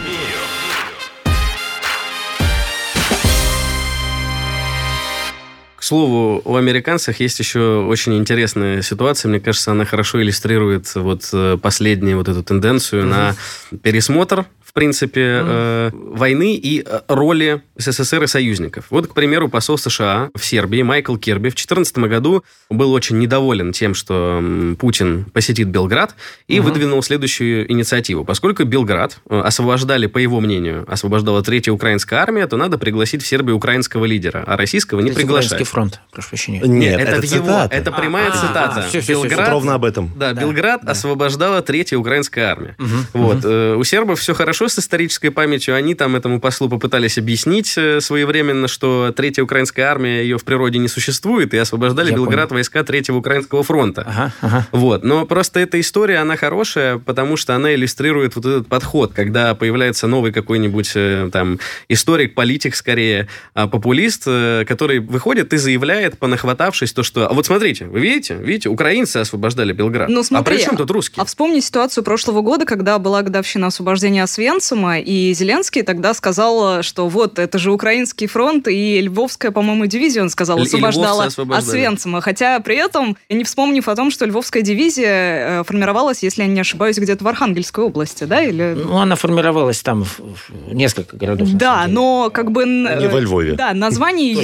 К 5.76 5.82
слову, 5.82 6.42
у 6.44 6.56
американцев 6.56 7.20
есть 7.20 7.38
еще 7.38 7.86
очень 7.88 8.16
интересная 8.16 8.82
ситуация. 8.82 9.28
Мне 9.28 9.38
кажется, 9.38 9.70
она 9.70 9.84
хорошо 9.84 10.20
иллюстрирует 10.20 10.92
вот 10.96 11.28
э, 11.32 11.58
последнюю 11.62 12.16
вот 12.16 12.28
эту 12.28 12.42
тенденцию 12.42 13.04
на 13.06 13.36
пересмотр, 13.82 14.46
в 14.76 14.78
принципе, 14.78 15.40
э, 15.42 15.90
войны 15.94 16.54
и 16.54 16.84
э, 16.86 17.00
роли 17.08 17.62
СССР 17.78 18.24
и 18.24 18.26
союзников. 18.26 18.84
Вот, 18.90 19.06
к 19.06 19.14
примеру, 19.14 19.48
посол 19.48 19.78
США 19.78 20.28
в 20.34 20.44
Сербии 20.44 20.82
Майкл 20.82 21.16
Кирби 21.16 21.48
в 21.48 21.54
2014 21.54 21.96
году 21.96 22.44
был 22.68 22.92
очень 22.92 23.18
недоволен 23.18 23.72
тем, 23.72 23.94
что 23.94 24.44
Путин 24.78 25.24
посетит 25.32 25.68
Белград 25.68 26.14
и 26.46 26.60
выдвинул 26.60 27.02
следующую 27.02 27.72
инициативу. 27.72 28.26
Поскольку 28.26 28.64
Белград 28.64 29.16
э, 29.30 29.40
освобождали, 29.40 30.08
по 30.08 30.18
его 30.18 30.40
мнению, 30.40 30.84
освобождала 30.92 31.42
Третья 31.42 31.72
Украинская 31.72 32.20
армия, 32.20 32.46
то 32.46 32.58
надо 32.58 32.76
пригласить 32.76 33.22
в 33.22 33.26
Сербию 33.26 33.56
украинского 33.56 34.04
лидера, 34.04 34.44
а 34.46 34.58
российского 34.58 35.00
не 35.00 35.06
Это 35.08 35.16
приглашать. 35.20 35.52
Украинский 35.52 35.72
фронт, 35.72 36.00
прошу 36.12 36.28
прощения. 36.28 36.60
Нет, 36.60 37.00
это, 37.00 37.12
это 37.12 37.20
в 37.26 37.32
его, 37.32 37.60
это 37.70 37.92
прямая 37.92 38.28
А, 38.28 38.32
цитата. 38.36 38.74
а, 38.80 38.82
всё, 38.82 39.00
всё. 39.00 39.22
Белград, 39.22 39.38
Вот 39.38 39.48
ровно 39.48 39.72
об 39.72 39.86
этом. 39.86 40.12
да, 40.14 40.34
Да, 40.34 40.42
Белград 40.42 40.82
да. 40.84 40.92
освобождала 40.92 41.62
Третья 41.62 41.96
Украинская 41.96 42.44
армия. 42.50 42.74
Мгм, 42.76 43.06
Вот. 43.14 43.38
э, 43.42 43.74
У 43.76 43.82
сербов 43.82 44.20
все 44.20 44.34
хорошо 44.34 44.65
с 44.68 44.78
исторической 44.78 45.30
памятью. 45.30 45.74
Они 45.74 45.94
там 45.94 46.16
этому 46.16 46.40
послу 46.40 46.68
попытались 46.68 47.18
объяснить 47.18 47.74
э, 47.76 48.00
своевременно, 48.00 48.68
что 48.68 49.12
Третья 49.16 49.42
Украинская 49.42 49.86
армия, 49.86 50.22
ее 50.22 50.38
в 50.38 50.44
природе 50.44 50.78
не 50.78 50.88
существует, 50.88 51.54
и 51.54 51.58
освобождали 51.58 52.10
Я 52.10 52.16
Белград 52.16 52.48
понял. 52.48 52.58
войска 52.58 52.84
Третьего 52.84 53.16
Украинского 53.16 53.62
фронта. 53.62 54.04
Ага, 54.06 54.32
ага. 54.40 54.66
Вот. 54.72 55.04
Но 55.04 55.26
просто 55.26 55.60
эта 55.60 55.80
история, 55.80 56.18
она 56.18 56.36
хорошая, 56.36 56.98
потому 56.98 57.36
что 57.36 57.54
она 57.54 57.74
иллюстрирует 57.74 58.36
вот 58.36 58.46
этот 58.46 58.68
подход, 58.68 59.12
когда 59.12 59.54
появляется 59.54 60.06
новый 60.06 60.32
какой-нибудь 60.32 60.92
э, 60.94 61.30
там 61.32 61.58
историк, 61.88 62.34
политик 62.34 62.74
скорее, 62.76 63.28
а, 63.54 63.68
популист, 63.68 64.24
э, 64.26 64.64
который 64.66 64.98
выходит 65.00 65.52
и 65.52 65.56
заявляет, 65.56 66.18
понахватавшись, 66.18 66.92
то, 66.92 67.02
что... 67.02 67.28
А 67.28 67.32
вот 67.32 67.46
смотрите, 67.46 67.86
вы 67.86 68.00
видите? 68.00 68.36
Видите, 68.36 68.68
украинцы 68.68 69.18
освобождали 69.18 69.72
Белград. 69.72 70.08
Ну, 70.08 70.22
смотри, 70.22 70.54
а 70.54 70.56
при 70.56 70.64
чем 70.64 70.76
тут 70.76 70.90
русские? 70.90 71.22
А 71.22 71.24
вспомни 71.24 71.60
ситуацию 71.60 72.04
прошлого 72.04 72.42
года, 72.42 72.64
когда 72.64 72.98
была 72.98 73.22
годовщина 73.22 73.68
освобождения 73.68 74.22
Освенцима, 74.56 74.98
и 75.00 75.34
Зеленский 75.34 75.82
тогда 75.82 76.14
сказал, 76.14 76.82
что 76.82 77.08
вот, 77.08 77.38
это 77.38 77.58
же 77.58 77.70
украинский 77.72 78.26
фронт, 78.26 78.68
и 78.68 79.00
Львовская, 79.02 79.50
по-моему, 79.50 79.86
дивизия, 79.86 80.22
он 80.22 80.30
сказал, 80.30 80.58
освобождала 80.58 81.22
львовцы 81.22 81.26
освобождали. 81.26 81.78
Освенцима. 81.78 82.20
Хотя 82.22 82.58
при 82.60 82.76
этом, 82.76 83.16
не 83.28 83.44
вспомнив 83.44 83.86
о 83.88 83.94
том, 83.94 84.10
что 84.10 84.24
Львовская 84.24 84.62
дивизия 84.62 85.60
э, 85.60 85.64
формировалась, 85.64 86.22
если 86.22 86.42
я 86.42 86.48
не 86.48 86.60
ошибаюсь, 86.60 86.96
где-то 86.96 87.22
в 87.22 87.28
Архангельской 87.28 87.84
области, 87.84 88.24
да? 88.24 88.42
Или... 88.42 88.74
Ну, 88.82 88.96
она 88.96 89.14
формировалась 89.16 89.82
там 89.82 90.04
в, 90.04 90.72
несколько 90.72 91.16
городов. 91.16 91.48
Да, 91.52 91.84
но 91.86 92.30
как 92.32 92.50
бы... 92.50 92.64
Не 92.64 93.08
во 93.08 93.20
Львове. 93.20 93.52
Да, 93.54 93.74
название 93.74 94.32
ее 94.32 94.42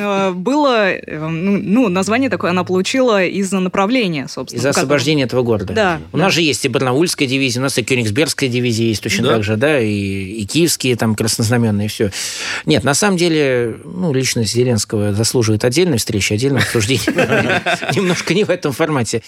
э, 0.00 0.32
было... 0.32 0.90
э, 0.90 1.28
Ну, 1.28 1.58
ну, 1.62 1.88
название 1.88 2.28
такое 2.28 2.50
она 2.50 2.64
получила 2.64 3.24
из-за 3.24 3.60
направления, 3.60 4.26
собственно. 4.28 4.58
Из-за 4.58 4.70
освобождения 4.70 5.24
этого 5.24 5.42
города. 5.42 5.72
Да, 5.72 6.00
У 6.12 6.16
нас 6.16 6.32
же 6.32 6.42
есть 6.42 6.64
и 6.64 6.68
Барнаульская 6.68 7.28
дивизия, 7.28 7.60
у 7.60 7.62
нас 7.62 7.78
и 7.78 7.84
Кёнигсбергская 7.84 8.48
дивизия 8.48 8.88
есть 8.88 9.02
точно 9.02 9.27
Да. 9.28 9.34
так 9.34 9.44
же, 9.44 9.56
да, 9.56 9.80
и, 9.80 9.88
и 9.90 10.46
киевские 10.46 10.96
там 10.96 11.14
краснознаменные, 11.14 11.88
все. 11.88 12.10
Нет, 12.66 12.84
на 12.84 12.94
самом 12.94 13.16
деле, 13.16 13.76
ну, 13.84 14.12
личность 14.12 14.52
Зеленского 14.52 15.12
заслуживает 15.12 15.64
отдельной 15.64 15.98
встречи, 15.98 16.32
отдельного 16.32 16.64
обсуждения. 16.64 17.62
Немножко 17.94 18.34
не 18.34 18.44
в 18.44 18.50
этом 18.50 18.72
формате. 18.72 19.22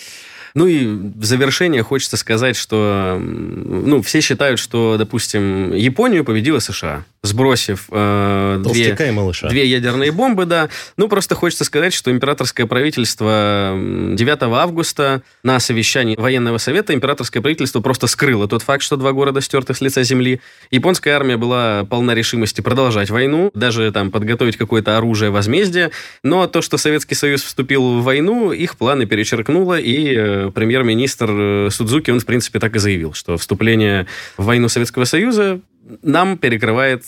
Ну 0.55 0.67
и 0.67 0.87
в 0.87 1.25
завершение 1.25 1.83
хочется 1.83 2.17
сказать, 2.17 2.57
что 2.57 3.19
ну, 3.21 4.03
все 4.03 4.21
считают, 4.21 4.59
что, 4.59 4.97
допустим, 4.99 5.73
Японию 5.75 6.25
победила 6.25 6.59
США, 6.59 7.05
сбросив 7.23 7.87
э, 7.91 8.63
две, 8.65 8.97
две 9.51 9.67
ядерные 9.67 10.11
бомбы, 10.11 10.47
да. 10.47 10.71
Ну, 10.97 11.07
просто 11.09 11.35
хочется 11.35 11.65
сказать, 11.65 11.93
что 11.93 12.11
императорское 12.11 12.67
правительство 12.67 13.73
м, 13.75 14.17
9 14.17 14.43
августа 14.43 15.23
на 15.43 15.61
совещании 15.61 16.17
военного 16.17 16.57
совета 16.57 16.95
императорское 16.95 17.43
правительство 17.43 17.81
просто 17.81 18.07
скрыло 18.07 18.49
тот 18.49 18.63
факт, 18.63 18.83
что 18.83 18.97
два 18.97 19.13
города 19.13 19.43
стерты 19.43 19.75
с 19.75 19.83
лица 19.83 20.03
земли. 20.03 20.41
Японская 20.71 21.15
армия 21.15 21.37
была 21.37 21.85
полна 21.85 22.15
решимости 22.15 22.63
продолжать 22.63 23.11
войну, 23.11 23.51
даже 23.55 23.93
там 23.93 24.11
подготовить 24.11 24.57
какое-то 24.57 24.97
оружие 24.97 25.31
возмездия. 25.31 25.91
Но 26.23 26.47
то, 26.47 26.63
что 26.63 26.79
Советский 26.79 27.15
Союз 27.15 27.43
вступил 27.43 27.99
в 27.99 28.03
войну, 28.03 28.51
их 28.53 28.79
планы 28.79 29.05
перечеркнуло, 29.05 29.79
и 29.79 30.15
э, 30.17 30.51
премьер-министр 30.55 31.31
э, 31.31 31.69
Судзуки, 31.71 32.11
он, 32.11 32.21
в 32.21 32.27
принципе, 32.27 32.59
так 32.59 32.77
и 32.77 32.79
заявил, 32.79 33.13
что 33.13 33.37
вступление 33.37 34.07
в 34.39 34.45
войну 34.47 34.71
Советского 34.71 35.05
Союза 35.05 35.61
нам 36.03 36.39
перекрывает 36.39 37.05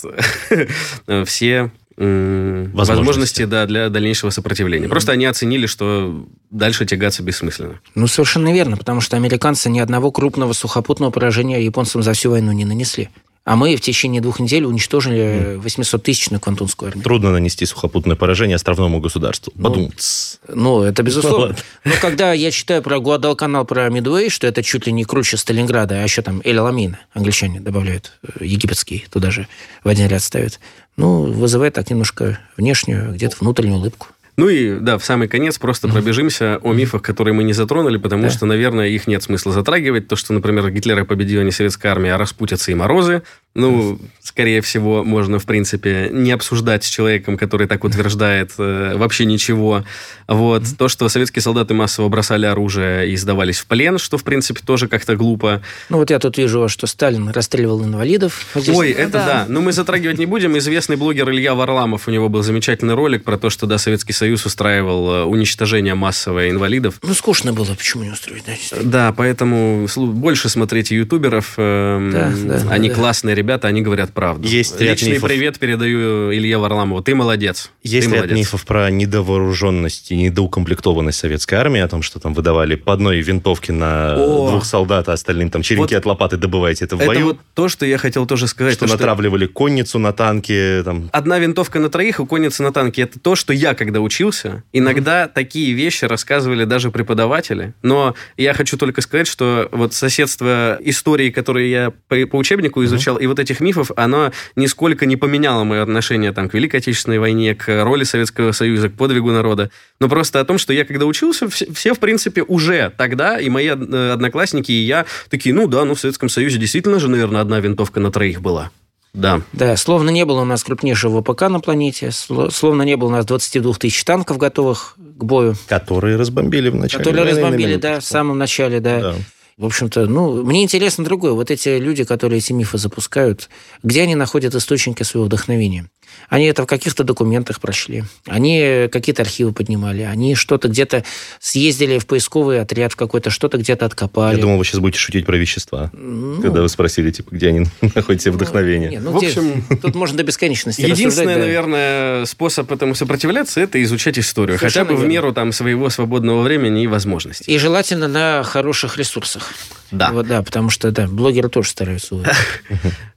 все 1.26 1.70
Возможности. 1.96 2.74
возможности 2.74 3.44
да, 3.44 3.66
для 3.66 3.88
дальнейшего 3.90 4.30
сопротивления. 4.30 4.88
Просто 4.88 5.12
они 5.12 5.26
оценили, 5.26 5.66
что 5.66 6.26
дальше 6.50 6.86
тягаться 6.86 7.22
бессмысленно. 7.22 7.80
Ну, 7.94 8.06
совершенно 8.06 8.52
верно, 8.52 8.76
потому 8.76 9.00
что 9.00 9.16
американцы 9.16 9.68
ни 9.68 9.78
одного 9.78 10.10
крупного 10.10 10.52
сухопутного 10.54 11.10
поражения 11.10 11.62
японцам 11.62 12.02
за 12.02 12.14
всю 12.14 12.30
войну 12.30 12.52
не 12.52 12.64
нанесли. 12.64 13.10
А 13.44 13.56
мы 13.56 13.74
в 13.74 13.80
течение 13.80 14.20
двух 14.20 14.38
недель 14.38 14.64
уничтожили 14.64 15.58
800-тысячную 15.58 16.38
квантунскую 16.38 16.90
армию. 16.90 17.02
Трудно 17.02 17.32
нанести 17.32 17.66
сухопутное 17.66 18.14
поражение 18.14 18.54
островному 18.54 19.00
государству. 19.00 19.52
Ну, 19.56 19.64
Подумать. 19.64 20.38
Ну, 20.46 20.82
это 20.82 21.02
Ну, 21.02 21.06
безусловно. 21.06 21.56
Но 21.84 21.92
когда 22.00 22.32
я 22.32 22.52
читаю 22.52 22.82
про 22.82 23.00
Гуадалканал, 23.00 23.64
про 23.64 23.88
Мидуэй, 23.90 24.30
что 24.30 24.46
это 24.46 24.62
чуть 24.62 24.86
ли 24.86 24.92
не 24.92 25.04
круче 25.04 25.36
Сталинграда, 25.36 25.96
а 25.96 26.02
еще 26.02 26.22
там 26.22 26.40
Эль-Аламина, 26.44 27.00
англичане 27.12 27.60
добавляют, 27.60 28.12
э, 28.22 28.44
египетский 28.44 29.06
туда 29.10 29.32
же 29.32 29.48
в 29.82 29.88
один 29.88 30.06
ряд 30.06 30.22
ставят, 30.22 30.60
ну, 30.96 31.24
вызывает 31.24 31.74
так 31.74 31.90
немножко 31.90 32.38
внешнюю, 32.56 33.12
где-то 33.12 33.36
внутреннюю 33.40 33.78
улыбку. 33.78 34.08
Ну 34.36 34.48
и, 34.48 34.78
да, 34.78 34.96
в 34.96 35.04
самый 35.04 35.28
конец 35.28 35.58
просто 35.58 35.88
пробежимся 35.88 36.58
о 36.62 36.72
мифах, 36.72 37.02
которые 37.02 37.34
мы 37.34 37.44
не 37.44 37.52
затронули, 37.52 37.98
потому 37.98 38.24
Да. 38.24 38.30
что, 38.30 38.46
наверное, 38.46 38.88
их 38.88 39.06
нет 39.06 39.22
смысла 39.22 39.52
затрагивать. 39.52 40.08
То, 40.08 40.16
что, 40.16 40.32
например, 40.32 40.70
Гитлера 40.70 41.04
победила 41.04 41.42
не 41.42 41.50
советская 41.50 41.92
армия, 41.92 42.14
а 42.14 42.18
распутятся 42.18 42.72
и 42.72 42.74
морозы. 42.74 43.22
Ну, 43.54 43.98
скорее 44.22 44.62
всего, 44.62 45.04
можно, 45.04 45.38
в 45.38 45.44
принципе, 45.44 46.08
не 46.10 46.32
обсуждать 46.32 46.84
с 46.84 46.88
человеком, 46.88 47.36
который 47.36 47.66
так 47.66 47.84
утверждает 47.84 48.52
э, 48.56 48.94
вообще 48.96 49.26
ничего. 49.26 49.84
Вот. 50.26 50.62
То, 50.78 50.88
что 50.88 51.06
советские 51.10 51.42
солдаты 51.42 51.74
массово 51.74 52.08
бросали 52.08 52.46
оружие 52.46 53.10
и 53.10 53.16
сдавались 53.16 53.58
в 53.58 53.66
плен, 53.66 53.98
что, 53.98 54.16
в 54.16 54.24
принципе, 54.24 54.60
тоже 54.64 54.88
как-то 54.88 55.16
глупо. 55.16 55.60
Ну, 55.90 55.98
вот 55.98 56.08
я 56.10 56.18
тут 56.18 56.38
вижу, 56.38 56.66
что 56.68 56.86
Сталин 56.86 57.28
расстреливал 57.28 57.84
инвалидов. 57.84 58.46
Здесь- 58.54 58.74
Ой, 58.74 58.90
это 58.90 59.12
Да. 59.12 59.26
да. 59.26 59.46
Но 59.48 59.60
мы 59.60 59.72
затрагивать 59.72 60.18
не 60.18 60.24
будем. 60.26 60.56
Известный 60.56 60.96
блогер 60.96 61.28
Илья 61.30 61.54
Варламов, 61.54 62.08
у 62.08 62.10
него 62.10 62.30
был 62.30 62.42
замечательный 62.42 62.94
ролик 62.94 63.22
про 63.24 63.36
то, 63.36 63.50
что, 63.50 63.66
да, 63.66 63.76
Советский 63.76 64.14
Союз 64.14 64.46
устраивал 64.46 65.12
э, 65.12 65.24
уничтожение 65.24 65.94
массовое 65.94 66.48
инвалидов. 66.48 66.94
Ну, 67.02 67.12
скучно 67.12 67.52
было, 67.52 67.74
почему 67.74 68.04
не 68.04 68.10
устроить, 68.12 68.44
да. 68.46 68.52
Да, 68.82 69.12
поэтому 69.14 69.86
больше 69.96 70.48
смотрите 70.48 70.96
ютуберов. 70.96 71.54
эм, 71.58 72.10
Да, 72.12 72.32
да, 72.34 72.70
они 72.70 72.88
да. 72.88 72.94
классные 72.94 73.34
ребята, 73.42 73.68
они 73.68 73.82
говорят 73.82 74.12
правду. 74.12 74.46
Есть 74.46 74.80
Личный 74.80 75.12
мифов. 75.14 75.28
привет 75.28 75.58
передаю 75.58 76.32
Илье 76.32 76.58
Варламову. 76.58 77.02
Ты 77.02 77.14
молодец. 77.14 77.70
Есть 77.82 78.06
Ты 78.08 78.14
ряд 78.14 78.24
молодец. 78.24 78.38
мифов 78.38 78.64
про 78.64 78.88
недовооруженность 78.90 80.12
и 80.12 80.16
недоукомплектованность 80.16 81.18
советской 81.18 81.56
армии, 81.56 81.80
о 81.80 81.88
том, 81.88 82.02
что 82.02 82.20
там 82.20 82.34
выдавали 82.34 82.76
по 82.76 82.92
одной 82.92 83.20
винтовке 83.20 83.72
на 83.72 84.14
О! 84.16 84.50
двух 84.50 84.64
солдат, 84.64 85.08
а 85.08 85.12
остальным 85.12 85.50
там 85.50 85.62
черенки 85.62 85.94
Вот- 85.94 85.98
от 85.98 86.06
лопаты 86.06 86.36
добывайте 86.36 86.84
это 86.84 86.96
в 86.96 87.00
Это 87.00 87.08
бою. 87.08 87.26
вот 87.26 87.38
то, 87.54 87.68
что 87.68 87.84
я 87.84 87.98
хотел 87.98 88.26
тоже 88.26 88.46
сказать. 88.46 88.74
что 88.74 88.86
то, 88.86 88.92
натравливали 88.92 89.46
конницу 89.46 89.98
на 89.98 90.12
танки, 90.12 90.82
там, 90.84 91.10
Одна 91.12 91.38
винтовка 91.38 91.80
на 91.80 91.88
троих 91.88 92.20
и 92.20 92.26
конница 92.26 92.62
на 92.62 92.72
танке. 92.72 93.02
Это 93.02 93.18
то, 93.18 93.34
что 93.34 93.52
я, 93.52 93.74
когда 93.74 94.00
учился, 94.00 94.62
иногда 94.72 95.26
такие 95.26 95.72
вещи 95.72 96.04
рассказывали 96.04 96.64
даже 96.64 96.90
преподаватели. 96.90 97.74
Но 97.82 98.14
я 98.36 98.54
хочу 98.54 98.76
только 98.76 99.00
сказать, 99.00 99.26
что 99.26 99.68
вот 99.72 99.94
соседство 99.94 100.78
истории, 100.80 101.30
которые 101.30 101.70
я 101.70 101.92
по, 102.08 102.16
по 102.26 102.36
учебнику 102.36 102.84
изучал, 102.84 103.16
mm-hmm. 103.16 103.24
и 103.24 103.26
вот 103.32 103.38
этих 103.38 103.60
мифов, 103.60 103.90
оно 103.96 104.32
нисколько 104.56 105.06
не 105.06 105.16
поменяло 105.16 105.64
мое 105.64 105.82
отношение 105.82 106.32
там, 106.32 106.48
к 106.48 106.54
Великой 106.54 106.76
Отечественной 106.76 107.18
войне, 107.18 107.54
к 107.54 107.84
роли 107.84 108.04
Советского 108.04 108.52
Союза, 108.52 108.88
к 108.88 108.94
подвигу 108.94 109.30
народа. 109.30 109.70
Но 110.00 110.08
просто 110.08 110.40
о 110.40 110.44
том, 110.44 110.58
что 110.58 110.72
я 110.72 110.84
когда 110.84 111.06
учился, 111.06 111.48
все, 111.48 111.72
все 111.72 111.94
в 111.94 111.98
принципе, 111.98 112.42
уже 112.42 112.92
тогда, 112.96 113.38
и 113.38 113.48
мои 113.48 113.68
э, 113.68 114.10
одноклассники, 114.12 114.70
и 114.70 114.84
я 114.84 115.06
такие, 115.30 115.54
ну 115.54 115.66
да, 115.66 115.84
ну 115.84 115.94
в 115.94 116.00
Советском 116.00 116.28
Союзе 116.28 116.58
действительно 116.58 116.98
же, 116.98 117.08
наверное, 117.08 117.40
одна 117.40 117.60
винтовка 117.60 118.00
на 118.00 118.12
троих 118.12 118.40
была. 118.40 118.70
Да. 119.14 119.42
Да, 119.52 119.76
словно 119.76 120.08
не 120.08 120.24
было 120.24 120.40
у 120.40 120.44
нас 120.44 120.64
крупнейшего 120.64 121.20
ВПК 121.20 121.42
на 121.42 121.60
планете, 121.60 122.10
словно 122.12 122.82
не 122.82 122.96
было 122.96 123.08
у 123.08 123.12
нас 123.12 123.26
22 123.26 123.74
тысяч 123.74 124.04
танков 124.04 124.38
готовых 124.38 124.94
к 124.96 125.24
бою. 125.24 125.54
Которые 125.68 126.16
разбомбили 126.16 126.70
в 126.70 126.76
начале. 126.76 127.04
Которые 127.04 127.30
разбомбили, 127.30 127.76
да, 127.76 128.00
в 128.00 128.04
самом 128.04 128.38
начале, 128.38 128.80
да. 128.80 129.00
да. 129.00 129.14
В 129.56 129.66
общем-то, 129.66 130.06
ну, 130.06 130.42
мне 130.44 130.62
интересно 130.62 131.04
другое. 131.04 131.32
Вот 131.32 131.50
эти 131.50 131.78
люди, 131.78 132.04
которые 132.04 132.38
эти 132.38 132.52
мифы 132.52 132.78
запускают, 132.78 133.50
где 133.82 134.02
они 134.02 134.14
находят 134.14 134.54
источники 134.54 135.02
своего 135.02 135.26
вдохновения? 135.26 135.90
Они 136.28 136.46
это 136.46 136.62
в 136.62 136.66
каких-то 136.66 137.04
документах 137.04 137.60
прошли. 137.60 138.04
Они 138.26 138.88
какие-то 138.90 139.22
архивы 139.22 139.52
поднимали. 139.52 140.02
Они 140.02 140.34
что-то 140.34 140.68
где-то 140.68 141.04
съездили 141.40 141.98
в 141.98 142.06
поисковый 142.06 142.60
отряд 142.60 142.92
в 142.92 142.96
какой-то, 142.96 143.30
что-то 143.30 143.58
где-то 143.58 143.86
откопали. 143.86 144.36
Я 144.36 144.42
думал, 144.42 144.58
вы 144.58 144.64
сейчас 144.64 144.80
будете 144.80 144.98
шутить 144.98 145.26
про 145.26 145.36
вещества. 145.36 145.90
Ну, 145.92 146.40
когда 146.40 146.62
вы 146.62 146.68
спросили, 146.68 147.10
типа, 147.10 147.34
где 147.34 147.48
они 147.48 147.66
находят 147.94 148.22
себе 148.22 148.32
вдохновение. 148.32 148.90
Ну, 148.90 148.96
не, 148.96 149.00
ну, 149.00 149.12
в 149.12 149.16
общем, 149.16 149.64
тут 149.82 149.94
можно 149.94 150.16
до 150.16 150.22
бесконечности 150.22 150.80
Единственный, 150.82 151.36
наверное, 151.36 152.24
способ 152.24 152.70
этому 152.70 152.94
сопротивляться, 152.94 153.60
это 153.60 153.82
изучать 153.82 154.18
историю. 154.18 154.58
Совершенно 154.58 154.86
хотя 154.86 154.94
бы 154.94 155.00
верно. 155.00 155.06
в 155.06 155.08
меру 155.08 155.32
там 155.32 155.52
своего 155.52 155.90
свободного 155.90 156.42
времени 156.42 156.84
и 156.84 156.86
возможностей. 156.86 157.52
И 157.52 157.58
желательно 157.58 158.08
на 158.08 158.42
хороших 158.42 158.96
ресурсах. 158.98 159.52
Да. 159.92 160.10
Вот, 160.12 160.26
да, 160.26 160.42
потому 160.42 160.70
что, 160.70 160.90
да, 160.90 161.06
блогеры 161.06 161.48
тоже 161.48 161.68
стараются. 161.68 162.16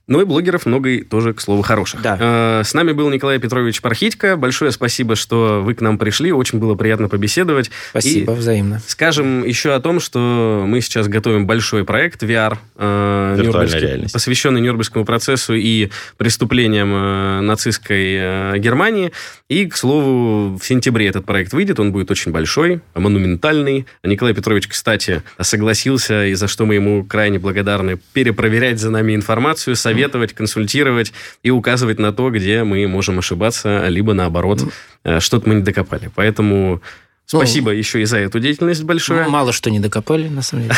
Ну 0.07 0.21
и 0.21 0.25
блогеров 0.25 0.67
много 0.67 0.89
и 0.89 1.03
тоже, 1.03 1.33
к 1.33 1.41
слову, 1.41 1.63
хороших. 1.63 2.01
Да. 2.01 2.17
Э, 2.19 2.63
с 2.63 2.75
нами 2.75 2.91
был 2.91 3.09
Николай 3.09 3.39
Петрович 3.39 3.81
Пархитько. 3.81 4.37
Большое 4.37 4.71
спасибо, 4.71 5.15
что 5.15 5.63
вы 5.63 5.73
к 5.73 5.81
нам 5.81 5.97
пришли. 5.97 6.31
Очень 6.31 6.59
было 6.59 6.75
приятно 6.75 7.09
побеседовать. 7.09 7.71
Спасибо, 7.89 8.33
и 8.33 8.35
взаимно. 8.35 8.81
Скажем 8.85 9.43
еще 9.43 9.73
о 9.73 9.79
том, 9.79 9.99
что 9.99 10.63
мы 10.67 10.81
сейчас 10.81 11.07
готовим 11.07 11.47
большой 11.47 11.85
проект 11.85 12.21
VR, 12.21 12.57
э, 12.75 14.07
посвященный 14.13 14.61
Нюрнбергскому 14.61 15.05
процессу 15.05 15.55
и 15.55 15.89
преступлениям 16.17 16.93
э, 16.93 17.41
нацистской 17.41 18.59
Германии. 18.59 19.11
И, 19.49 19.65
к 19.65 19.75
слову, 19.75 20.55
в 20.55 20.63
сентябре 20.63 21.07
этот 21.07 21.25
проект 21.25 21.53
выйдет. 21.53 21.79
Он 21.79 21.91
будет 21.91 22.11
очень 22.11 22.31
большой, 22.31 22.81
монументальный. 22.93 23.87
Николай 24.03 24.35
Петрович, 24.35 24.67
кстати, 24.67 25.23
согласился, 25.41 26.27
и 26.27 26.35
за 26.35 26.47
что 26.47 26.64
мы 26.65 26.75
ему 26.75 27.05
крайне 27.05 27.39
благодарны, 27.39 27.99
перепроверять 28.13 28.79
за 28.79 28.89
нами 28.89 29.15
информацию, 29.15 29.75
советовать, 29.75 30.33
консультировать 30.33 31.13
и 31.43 31.49
указывать 31.51 31.99
на 31.99 32.11
то, 32.11 32.29
где 32.29 32.63
мы 32.63 32.87
можем 32.87 33.19
ошибаться, 33.19 33.87
либо 33.87 34.13
наоборот, 34.13 34.61
э, 35.03 35.19
что-то 35.19 35.49
мы 35.49 35.55
не 35.55 35.61
докопали. 35.61 36.11
Поэтому 36.13 36.81
Спасибо 37.27 37.71
ну, 37.71 37.77
еще 37.77 38.01
и 38.01 38.05
за 38.05 38.17
эту 38.17 38.39
деятельность 38.39 38.83
большое. 38.83 39.27
Мало 39.27 39.51
что 39.51 39.71
не 39.71 39.79
докопали, 39.79 40.27
на 40.27 40.43
самом 40.43 40.63
деле. 40.63 40.75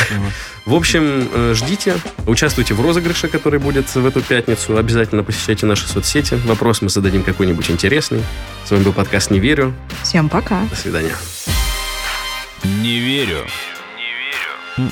В 0.65 0.75
общем, 0.75 1.27
э, 1.33 1.53
ждите, 1.53 1.95
участвуйте 2.25 2.73
в 2.73 2.81
розыгрыше, 2.81 3.27
который 3.27 3.59
будет 3.59 3.93
в 3.93 4.05
эту 4.05 4.21
пятницу. 4.21 4.77
Обязательно 4.77 5.23
посещайте 5.23 5.65
наши 5.65 5.87
соцсети. 5.87 6.35
Вопрос 6.45 6.81
мы 6.81 6.89
зададим 6.89 7.23
какой-нибудь 7.23 7.69
интересный. 7.69 8.23
С 8.65 8.71
вами 8.71 8.83
был 8.83 8.93
подкаст 8.93 9.29
«Не 9.29 9.39
верю». 9.39 9.73
Всем 10.03 10.29
пока. 10.29 10.65
До 10.69 10.75
свидания. 10.75 11.15
Не 12.63 12.99
верю. 12.99 13.45
Не 13.97 14.87
верю. 14.87 14.91